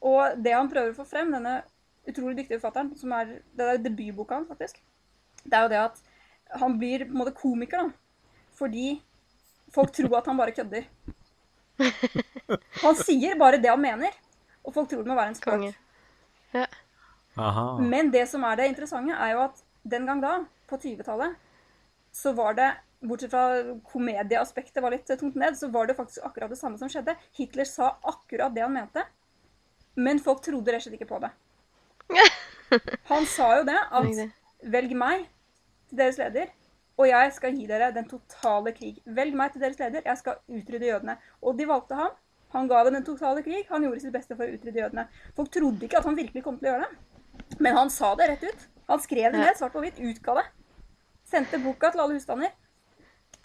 Og 0.02 0.38
det 0.42 0.56
han 0.56 0.70
prøver 0.72 0.94
å 0.94 0.98
få 0.98 1.06
frem, 1.10 1.32
denne 1.34 1.60
utrolig 2.08 2.40
dyktige 2.40 2.60
forfatteren, 2.62 2.94
som 2.98 3.14
er, 3.14 3.38
det 3.58 3.68
er 3.68 3.84
debutboka 3.84 4.40
hans, 4.40 4.50
faktisk, 4.50 4.80
det 5.44 5.58
er 5.58 5.66
jo 5.66 5.72
det 5.74 5.82
at 5.82 6.02
han 6.62 6.78
blir 6.80 7.06
på 7.06 7.14
en 7.14 7.22
måte 7.22 7.36
komiker, 7.38 7.86
da. 7.86 8.34
Fordi 8.58 8.88
folk 9.76 9.92
tror 9.94 10.18
at 10.18 10.30
han 10.32 10.40
bare 10.40 10.56
kødder. 10.56 10.88
Han 12.82 12.96
sier 12.98 13.38
bare 13.38 13.60
det 13.62 13.70
han 13.70 13.82
mener, 13.82 14.16
og 14.64 14.74
folk 14.74 14.90
tror 14.90 15.04
det 15.04 15.12
må 15.12 15.18
være 15.20 15.36
en 15.36 15.38
spøk. 15.38 15.68
Men 17.92 18.10
det 18.14 18.26
som 18.32 18.46
er 18.48 18.58
det 18.58 18.72
interessante, 18.72 19.14
er 19.14 19.36
jo 19.36 19.44
at 19.44 19.62
den 19.86 20.08
gang 20.10 20.24
da, 20.24 20.40
på 20.70 20.80
20-tallet, 20.82 21.36
så 22.16 22.34
var 22.34 22.56
det 22.58 22.72
Bortsett 23.06 23.30
fra 23.30 23.76
komedieaspektet 23.86 24.82
var 24.82 24.94
litt 24.94 25.10
tungt 25.20 25.36
ned, 25.38 25.58
så 25.58 25.70
var 25.70 25.86
det 25.86 25.98
faktisk 25.98 26.24
akkurat 26.26 26.50
det 26.50 26.58
samme 26.58 26.80
som 26.82 26.90
skjedde. 26.90 27.14
Hitler 27.38 27.68
sa 27.70 27.92
akkurat 28.02 28.56
det 28.56 28.64
han 28.66 28.74
mente, 28.74 29.04
men 30.02 30.22
folk 30.22 30.42
trodde 30.46 30.74
rett 30.74 30.82
og 30.82 30.88
slett 30.88 30.98
ikke 30.98 31.12
på 31.12 31.22
det. 31.22 31.34
Han 33.12 33.26
sa 33.30 33.48
jo 33.60 33.66
det, 33.70 33.78
at 33.78 34.66
velg 34.74 34.94
meg 34.98 35.24
til 35.90 36.02
deres 36.02 36.20
leder, 36.20 36.50
og 36.98 37.08
jeg 37.10 37.34
skal 37.36 37.58
gi 37.58 37.66
dere 37.70 37.92
den 37.96 38.08
totale 38.10 38.74
krig. 38.76 38.98
Velg 39.06 39.38
meg 39.38 39.54
til 39.54 39.62
deres 39.62 39.78
leder, 39.82 40.02
jeg 40.06 40.20
skal 40.20 40.40
utrydde 40.50 40.90
jødene. 40.90 41.18
Og 41.42 41.58
de 41.58 41.68
valgte 41.70 41.98
ham. 41.98 42.16
Han 42.56 42.70
ga 42.70 42.84
dem 42.88 42.98
den 42.98 43.06
totale 43.06 43.44
krig. 43.46 43.68
Han 43.70 43.86
gjorde 43.86 44.02
sitt 44.02 44.16
beste 44.16 44.36
for 44.36 44.46
å 44.48 44.58
utrydde 44.58 44.82
jødene. 44.82 45.06
Folk 45.38 45.52
trodde 45.54 45.86
ikke 45.86 46.00
at 46.02 46.08
han 46.10 46.18
virkelig 46.18 46.44
kom 46.46 46.58
til 46.58 46.72
å 46.72 46.74
gjøre 46.74 46.88
det. 46.88 47.58
Men 47.62 47.78
han 47.78 47.94
sa 47.94 48.16
det 48.18 48.32
rett 48.32 48.48
ut. 48.50 48.66
Han 48.90 49.04
skrev 49.04 49.30
det 49.30 49.44
ned, 49.44 49.54
svart 49.60 49.76
på 49.76 49.84
hvitt, 49.84 50.02
utga 50.02 50.40
det. 50.40 50.48
Sendte 51.28 51.62
boka 51.62 51.92
til 51.94 52.02
alle 52.02 52.18
husstander 52.18 52.54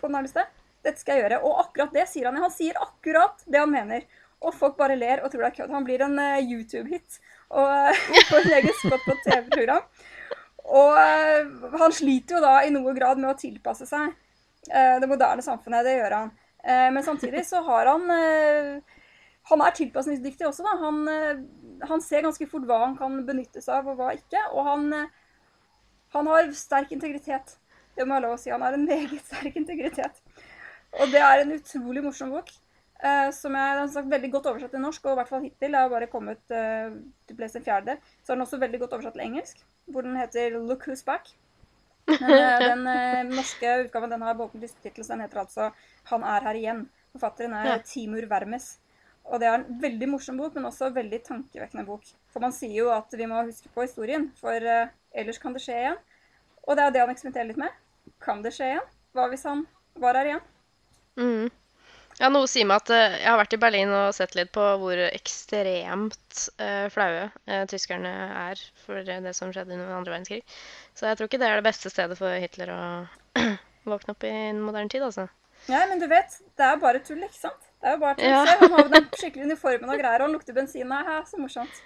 på 0.03 0.11
den 0.11 0.19
nærmeste. 0.19 0.45
Dette 0.83 1.01
skal 1.01 1.17
jeg 1.17 1.25
gjøre. 1.25 1.41
Og 1.47 1.63
akkurat 1.63 1.95
det 1.95 2.09
sier 2.11 2.29
han. 2.29 2.41
Han 2.43 2.53
sier 2.53 2.79
akkurat 2.83 3.47
det 3.47 3.63
han 3.63 3.73
mener. 3.73 4.05
Og 4.43 4.55
folk 4.59 4.75
bare 4.81 4.99
ler 4.99 5.23
og 5.23 5.31
tror 5.31 5.47
det 5.47 5.53
er 5.53 5.59
kødd. 5.61 5.75
Han 5.77 5.87
blir 5.87 6.03
en 6.03 6.19
uh, 6.19 6.43
YouTube-hit 6.43 7.21
og 7.53 8.03
får 8.31 8.47
en 8.49 8.57
egen 8.59 8.77
spot 8.81 9.07
på 9.07 9.17
TV-program. 9.23 9.87
Og 10.73 10.99
uh, 10.99 11.79
han 11.79 11.95
sliter 11.95 12.39
jo 12.39 12.45
da 12.45 12.55
i 12.67 12.75
noe 12.75 12.95
grad 12.97 13.23
med 13.23 13.31
å 13.31 13.39
tilpasse 13.39 13.87
seg 13.87 14.11
uh, 14.11 14.97
det 14.99 15.11
moderne 15.11 15.45
samfunnet. 15.47 15.87
Det 15.87 15.99
gjør 16.01 16.19
han. 16.19 16.33
Eh, 16.65 16.93
men 16.93 17.03
samtidig 17.03 17.47
så 17.47 17.57
har 17.57 17.87
han 17.87 18.11
eh, 18.11 18.83
Han 19.51 19.61
er 19.61 19.75
tilpasningsdyktig 19.75 20.47
også, 20.47 20.63
da. 20.63 20.77
Han, 20.79 21.01
eh, 21.11 21.41
han 21.91 22.03
ser 22.05 22.23
ganske 22.23 22.47
fort 22.47 22.67
hva 22.69 22.85
han 22.85 22.95
kan 22.95 23.17
benytte 23.27 23.59
seg 23.65 23.81
av, 23.81 23.89
og 23.91 23.99
hva 23.99 24.13
ikke. 24.15 24.39
Og 24.55 24.69
han, 24.69 24.85
eh, 24.95 25.09
han 26.15 26.31
har 26.31 26.53
sterk 26.55 26.93
integritet. 26.95 27.57
Det 27.97 28.07
må 28.09 28.17
jeg 28.17 28.25
lov 28.25 28.37
å 28.37 28.41
si. 28.41 28.53
Han 28.55 28.65
har 28.65 28.77
en 28.77 28.89
meget 28.89 29.21
sterk 29.27 29.57
integritet. 29.61 30.21
Og 31.01 31.13
det 31.13 31.23
er 31.25 31.43
en 31.43 31.55
utrolig 31.57 32.05
morsom 32.05 32.33
bok. 32.35 32.51
Uh, 33.03 33.33
som 33.35 33.57
jeg 33.59 33.75
har 33.75 33.89
sagt 33.91 34.11
veldig 34.11 34.29
godt 34.31 34.47
oversatt 34.47 34.71
til 34.77 34.83
norsk, 34.83 35.07
og 35.09 35.17
i 35.17 35.19
hvert 35.19 35.31
fall 35.33 35.43
hittil. 35.43 35.73
Det 35.75 35.81
har 35.81 35.91
bare 35.91 36.11
kommet 36.11 36.43
uh, 36.55 36.93
til 37.27 37.39
plass 37.39 37.57
en 37.59 37.65
fjerde. 37.65 37.97
Så 38.23 38.33
er 38.33 38.39
den 38.39 38.45
også 38.47 38.61
veldig 38.63 38.83
godt 38.85 38.95
oversatt 38.99 39.17
til 39.19 39.25
engelsk, 39.25 39.65
hvor 39.91 40.07
den 40.07 40.19
heter 40.21 40.55
'Look 40.59 40.87
Who's 40.87 41.03
Back'. 41.07 41.35
Men 42.07 42.31
eh, 42.35 42.59
den 42.71 42.87
eh, 42.87 43.25
norske 43.31 43.75
utgaven 43.85 44.11
den 44.11 44.23
har 44.23 44.35
en 44.35 44.69
tittel, 44.83 45.05
så 45.05 45.13
den 45.13 45.21
heter 45.21 45.39
altså 45.39 45.71
'Han 46.05 46.23
er 46.23 46.41
her 46.47 46.55
igjen'. 46.55 46.87
Forfatteren 47.13 47.53
er 47.53 47.67
Ja. 47.67 47.79
Timur 47.79 48.27
Vermes. 48.27 48.79
Og 49.25 49.41
det 49.41 49.47
er 49.47 49.55
en 49.55 49.81
veldig 49.81 50.09
morsom 50.09 50.37
bok, 50.37 50.55
men 50.55 50.65
også 50.65 50.87
en 50.87 50.95
veldig 50.95 51.23
tankevekkende 51.23 51.87
bok. 51.87 52.03
For 52.33 52.41
man 52.41 52.53
sier 52.53 52.75
jo 52.75 52.91
at 52.91 53.07
vi 53.13 53.27
må 53.27 53.45
huske 53.45 53.69
på 53.69 53.83
historien, 53.83 54.33
for 54.41 54.51
ellers 55.15 55.39
kan 55.39 55.53
det 55.53 55.63
skje 55.63 55.77
igjen. 55.79 55.99
Og 56.67 56.77
det 56.77 56.85
er 56.85 56.91
det 56.91 57.01
han 57.01 57.11
eksperimenterer 57.11 57.47
litt 57.47 57.61
med. 57.61 57.71
Kan 58.25 58.45
det 58.45 58.55
skje 58.57 58.75
igjen? 58.75 58.87
Hva 59.17 59.27
hvis 59.33 59.45
han 59.49 59.67
var 60.01 60.17
her 60.19 60.31
igjen? 60.31 60.47
Mm. 61.21 61.51
Ja, 62.21 62.29
noe 62.29 62.49
sier 62.51 62.69
meg 62.69 62.83
at 62.83 62.93
eh, 62.93 63.19
jeg 63.23 63.29
har 63.29 63.39
vært 63.41 63.55
i 63.57 63.61
Berlin 63.61 63.93
og 63.97 64.15
sett 64.15 64.37
litt 64.37 64.53
på 64.55 64.63
hvor 64.83 65.01
ekstremt 65.09 66.43
eh, 66.61 66.87
flaue 66.93 67.25
eh, 67.49 67.65
tyskerne 67.71 68.13
er 68.45 68.61
for 68.85 69.01
det 69.07 69.35
som 69.37 69.53
skjedde 69.53 69.75
under 69.75 69.95
andre 69.97 70.15
verdenskrig. 70.15 70.43
Så 70.95 71.09
jeg 71.09 71.19
tror 71.19 71.31
ikke 71.31 71.41
det 71.43 71.49
er 71.49 71.61
det 71.61 71.67
beste 71.67 71.93
stedet 71.93 72.19
for 72.21 72.37
Hitler 72.37 72.75
å 72.75 72.83
våkne 73.91 74.15
opp 74.15 74.29
i 74.29 74.35
en 74.51 74.61
moderne 74.63 74.93
tid, 74.93 75.05
altså. 75.09 75.27
Nei, 75.71 75.83
men 75.89 76.03
du 76.03 76.09
vet, 76.11 76.37
det 76.59 76.67
er 76.67 76.81
bare 76.83 77.01
tull, 77.07 77.23
ikke 77.23 77.39
sant? 77.39 77.69
Det 77.81 77.91
er 77.91 77.97
jo 77.97 78.03
bare 78.03 78.19
tull. 78.19 78.29
Ja. 78.29 78.43
Se, 78.47 78.57
han 78.61 78.75
har 78.77 78.87
jo 78.87 78.95
den 78.95 79.09
skikkelige 79.21 79.49
uniformen 79.51 79.95
og 79.95 80.01
greier, 80.01 80.21
og 80.21 80.29
han 80.29 80.37
lukter 80.37 80.57
bensin. 80.57 80.91
Nei, 80.91 81.21
så 81.29 81.41
morsomt. 81.41 81.83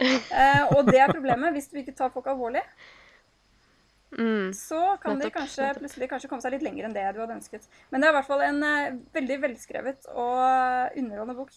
Eh, 0.00 0.62
og 0.76 0.90
det 0.90 1.00
er 1.00 1.12
problemet 1.12 1.54
hvis 1.56 1.70
du 1.72 1.78
ikke 1.80 1.94
tar 1.96 2.12
folk 2.14 2.26
alvorlig. 2.30 2.62
Mm. 4.16 4.52
så 4.56 4.96
kan 5.02 5.18
de 5.20 5.28
kanskje 5.30 5.62
nettopp. 5.62 5.82
plutselig 5.82 6.08
kanskje 6.08 6.28
komme 6.30 6.44
seg 6.44 6.54
litt 6.54 6.64
lenger 6.64 6.88
enn 6.88 6.96
det 6.96 7.04
du 7.12 7.22
hadde 7.22 7.36
ønsket. 7.36 7.66
Men 7.90 8.00
det 8.00 8.08
er 8.08 8.14
i 8.14 8.16
hvert 8.16 8.28
fall 8.28 8.44
en 8.46 8.60
uh, 8.64 8.98
veldig 9.16 9.40
velskrevet 9.42 10.08
og 10.14 10.38
eh, 10.40 11.00
underholdende 11.02 11.36
bok. 11.40 11.56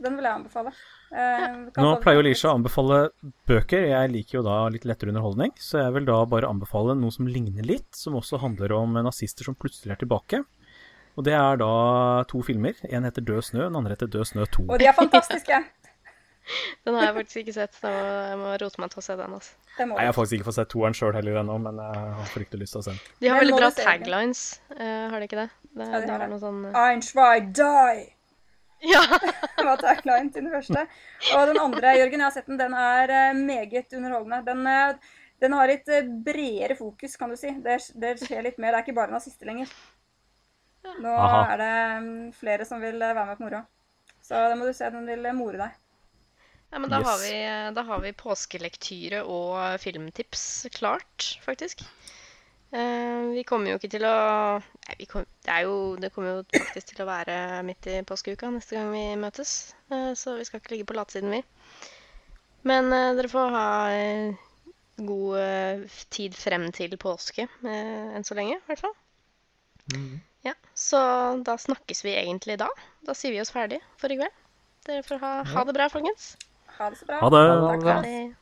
Den 0.00 0.16
vil 0.16 0.24
jeg 0.24 0.38
anbefale. 0.38 0.70
Uh, 1.12 1.66
Nå 1.76 1.90
pleier 2.00 2.16
jo 2.16 2.24
Lisha 2.24 2.48
å 2.48 2.54
anbefale 2.56 3.00
bøker. 3.50 3.84
Jeg 3.90 4.12
liker 4.14 4.38
jo 4.38 4.44
da 4.46 4.62
litt 4.72 4.86
lettere 4.88 5.12
underholdning, 5.12 5.52
så 5.60 5.82
jeg 5.82 5.92
vil 5.98 6.08
da 6.08 6.22
bare 6.30 6.48
anbefale 6.48 6.96
noe 6.96 7.12
som 7.12 7.28
ligner 7.28 7.68
litt, 7.68 7.90
som 7.96 8.16
også 8.16 8.40
handler 8.40 8.72
om 8.78 8.96
nazister 9.04 9.44
som 9.44 9.58
plutselig 9.60 9.92
er 9.92 10.00
tilbake. 10.00 10.40
Og 11.18 11.26
det 11.26 11.34
er 11.36 11.58
da 11.60 11.74
to 12.30 12.40
filmer. 12.46 12.78
En 12.88 13.04
heter 13.04 13.24
Død 13.26 13.44
snø, 13.50 13.66
den 13.66 13.76
andre 13.76 13.92
heter 13.96 14.08
Død 14.08 14.30
snø 14.30 14.46
2. 14.56 14.64
Og 14.70 14.80
de 14.80 14.88
er 14.88 14.96
fantastiske. 14.96 15.60
Den 16.86 16.96
har 16.96 17.08
jeg 17.08 17.16
faktisk 17.18 17.40
ikke 17.42 17.54
sett. 17.56 17.74
så 17.78 17.90
jeg 17.92 18.38
må 18.40 18.52
rote 18.62 18.82
meg 18.82 18.92
til 18.92 19.02
å 19.02 19.04
se 19.06 19.16
den. 19.20 19.34
altså. 19.38 19.56
Det 19.76 19.86
må 19.88 19.96
Nei, 19.96 20.04
jeg 20.04 20.12
har 20.12 20.16
faktisk 20.16 20.38
ikke 20.38 20.48
fått 20.50 20.58
sett 20.58 20.70
toeren 20.74 20.96
sjøl 20.96 21.12
heller 21.16 21.40
ennå, 21.42 21.58
men 21.66 21.82
jeg 21.82 22.14
har 22.20 22.30
fryktelig 22.34 22.64
lyst 22.66 22.76
til 22.76 22.82
å 22.82 22.86
se 22.86 22.94
den. 22.94 23.02
De 23.20 23.30
har 23.32 23.42
veldig 23.42 23.58
bra 23.58 23.70
taglines, 23.76 24.44
uh, 24.74 25.04
har 25.12 25.16
de 25.18 25.28
ikke 25.28 25.42
det? 25.42 25.50
det 25.78 25.86
Ja, 25.86 26.00
de 26.00 26.08
de 26.08 26.16
har 26.16 26.24
det. 26.24 26.40
sånn 26.42 26.64
uh... 26.66 26.80
Ein, 26.84 27.04
zwei, 27.06 27.36
die! 27.60 28.08
Ja! 28.90 29.04
var 29.68 29.80
tagline 29.80 30.32
til 30.32 30.46
den 30.46 30.52
første. 30.54 30.86
Og 31.36 31.46
den 31.52 31.60
andre, 31.62 31.94
Jørgen, 32.00 32.20
jeg 32.20 32.26
har 32.26 32.36
sett 32.36 32.50
den. 32.50 32.60
Den 32.60 32.76
er 32.76 33.12
eh, 33.12 33.36
meget 33.36 33.92
underholdende. 33.96 34.40
Den, 34.46 35.00
den 35.44 35.56
har 35.56 35.68
litt 35.68 35.90
bredere 36.24 36.76
fokus, 36.78 37.16
kan 37.20 37.32
du 37.32 37.36
si. 37.36 37.52
Det, 37.60 37.76
det 38.00 38.14
skjer 38.22 38.46
litt 38.48 38.60
mer. 38.60 38.72
Det 38.72 38.80
er 38.80 38.86
ikke 38.88 38.96
bare 38.96 39.12
nazister 39.12 39.48
lenger. 39.50 39.72
Nå 41.00 41.12
Aha. 41.12 41.42
er 41.52 41.60
det 41.60 41.74
mm, 42.04 42.32
flere 42.40 42.64
som 42.64 42.80
vil 42.80 42.96
være 43.00 43.26
med 43.28 43.36
på 43.36 43.44
moroa. 43.44 43.66
Så 44.24 44.38
da 44.48 44.56
må 44.56 44.68
du 44.68 44.72
se 44.76 44.88
den 44.92 45.08
vil 45.08 45.28
more 45.36 45.60
deg. 45.60 45.79
Ja, 46.70 46.78
men 46.78 46.90
da, 46.90 47.00
har 47.02 47.18
vi, 47.18 47.32
da 47.74 47.82
har 47.82 48.02
vi 48.04 48.12
påskelektyre 48.14 49.24
og 49.26 49.56
filmtips 49.82 50.66
klart, 50.76 51.32
faktisk. 51.42 51.82
Eh, 52.70 53.22
vi 53.34 53.42
kommer 53.42 53.72
jo 53.72 53.78
ikke 53.80 53.90
til 53.90 54.04
å 54.06 54.14
Nei, 54.62 54.94
vi 55.00 55.06
kom, 55.10 55.24
det, 55.42 55.50
er 55.50 55.64
jo, 55.66 55.96
det 55.98 56.12
kommer 56.14 56.36
jo 56.36 56.44
faktisk 56.54 56.92
til 56.92 57.02
å 57.02 57.08
være 57.08 57.34
midt 57.66 57.88
i 57.90 57.96
påskeuka 58.06 58.52
neste 58.54 58.76
gang 58.78 58.92
vi 58.94 59.02
møtes. 59.18 59.54
eh, 59.90 60.12
så 60.14 60.36
vi 60.38 60.46
skal 60.46 60.62
ikke 60.62 60.76
ligge 60.76 60.86
på 60.86 60.94
latsiden, 60.98 61.34
vi. 61.34 61.42
Men 62.70 62.92
eh, 62.94 63.10
dere 63.18 63.30
får 63.32 63.54
ha 63.56 63.66
eh, 63.96 64.38
god 65.02 65.38
eh, 65.40 65.82
tid 66.14 66.36
frem 66.38 66.68
til 66.76 66.94
påske 67.00 67.48
eh, 67.48 68.14
enn 68.14 68.26
så 68.26 68.36
lenge, 68.38 68.60
i 68.60 68.68
hvert 68.70 68.84
fall. 68.86 68.94
Ja, 70.46 70.54
Så 70.78 71.00
da 71.44 71.56
snakkes 71.58 72.04
vi 72.06 72.14
egentlig 72.16 72.60
da. 72.62 72.68
Da 73.04 73.16
sier 73.18 73.34
vi 73.34 73.42
oss 73.42 73.50
ferdig 73.52 73.80
for 73.98 74.12
i 74.14 74.20
kveld. 74.20 74.38
Dere 74.86 75.02
får 75.04 75.18
ha, 75.24 75.32
ha 75.56 75.64
det 75.66 75.74
bra, 75.76 75.90
folkens. 75.92 76.36
Ha 76.80 76.90
det 76.90 76.96
så 76.98 77.04
bra. 77.06 77.18
Ha 77.20 77.30
det. 77.30 77.42
Takk 77.70 77.82
for 77.82 77.92
Ha 77.92 77.98
oss. 78.00 78.04
det. 78.06 78.34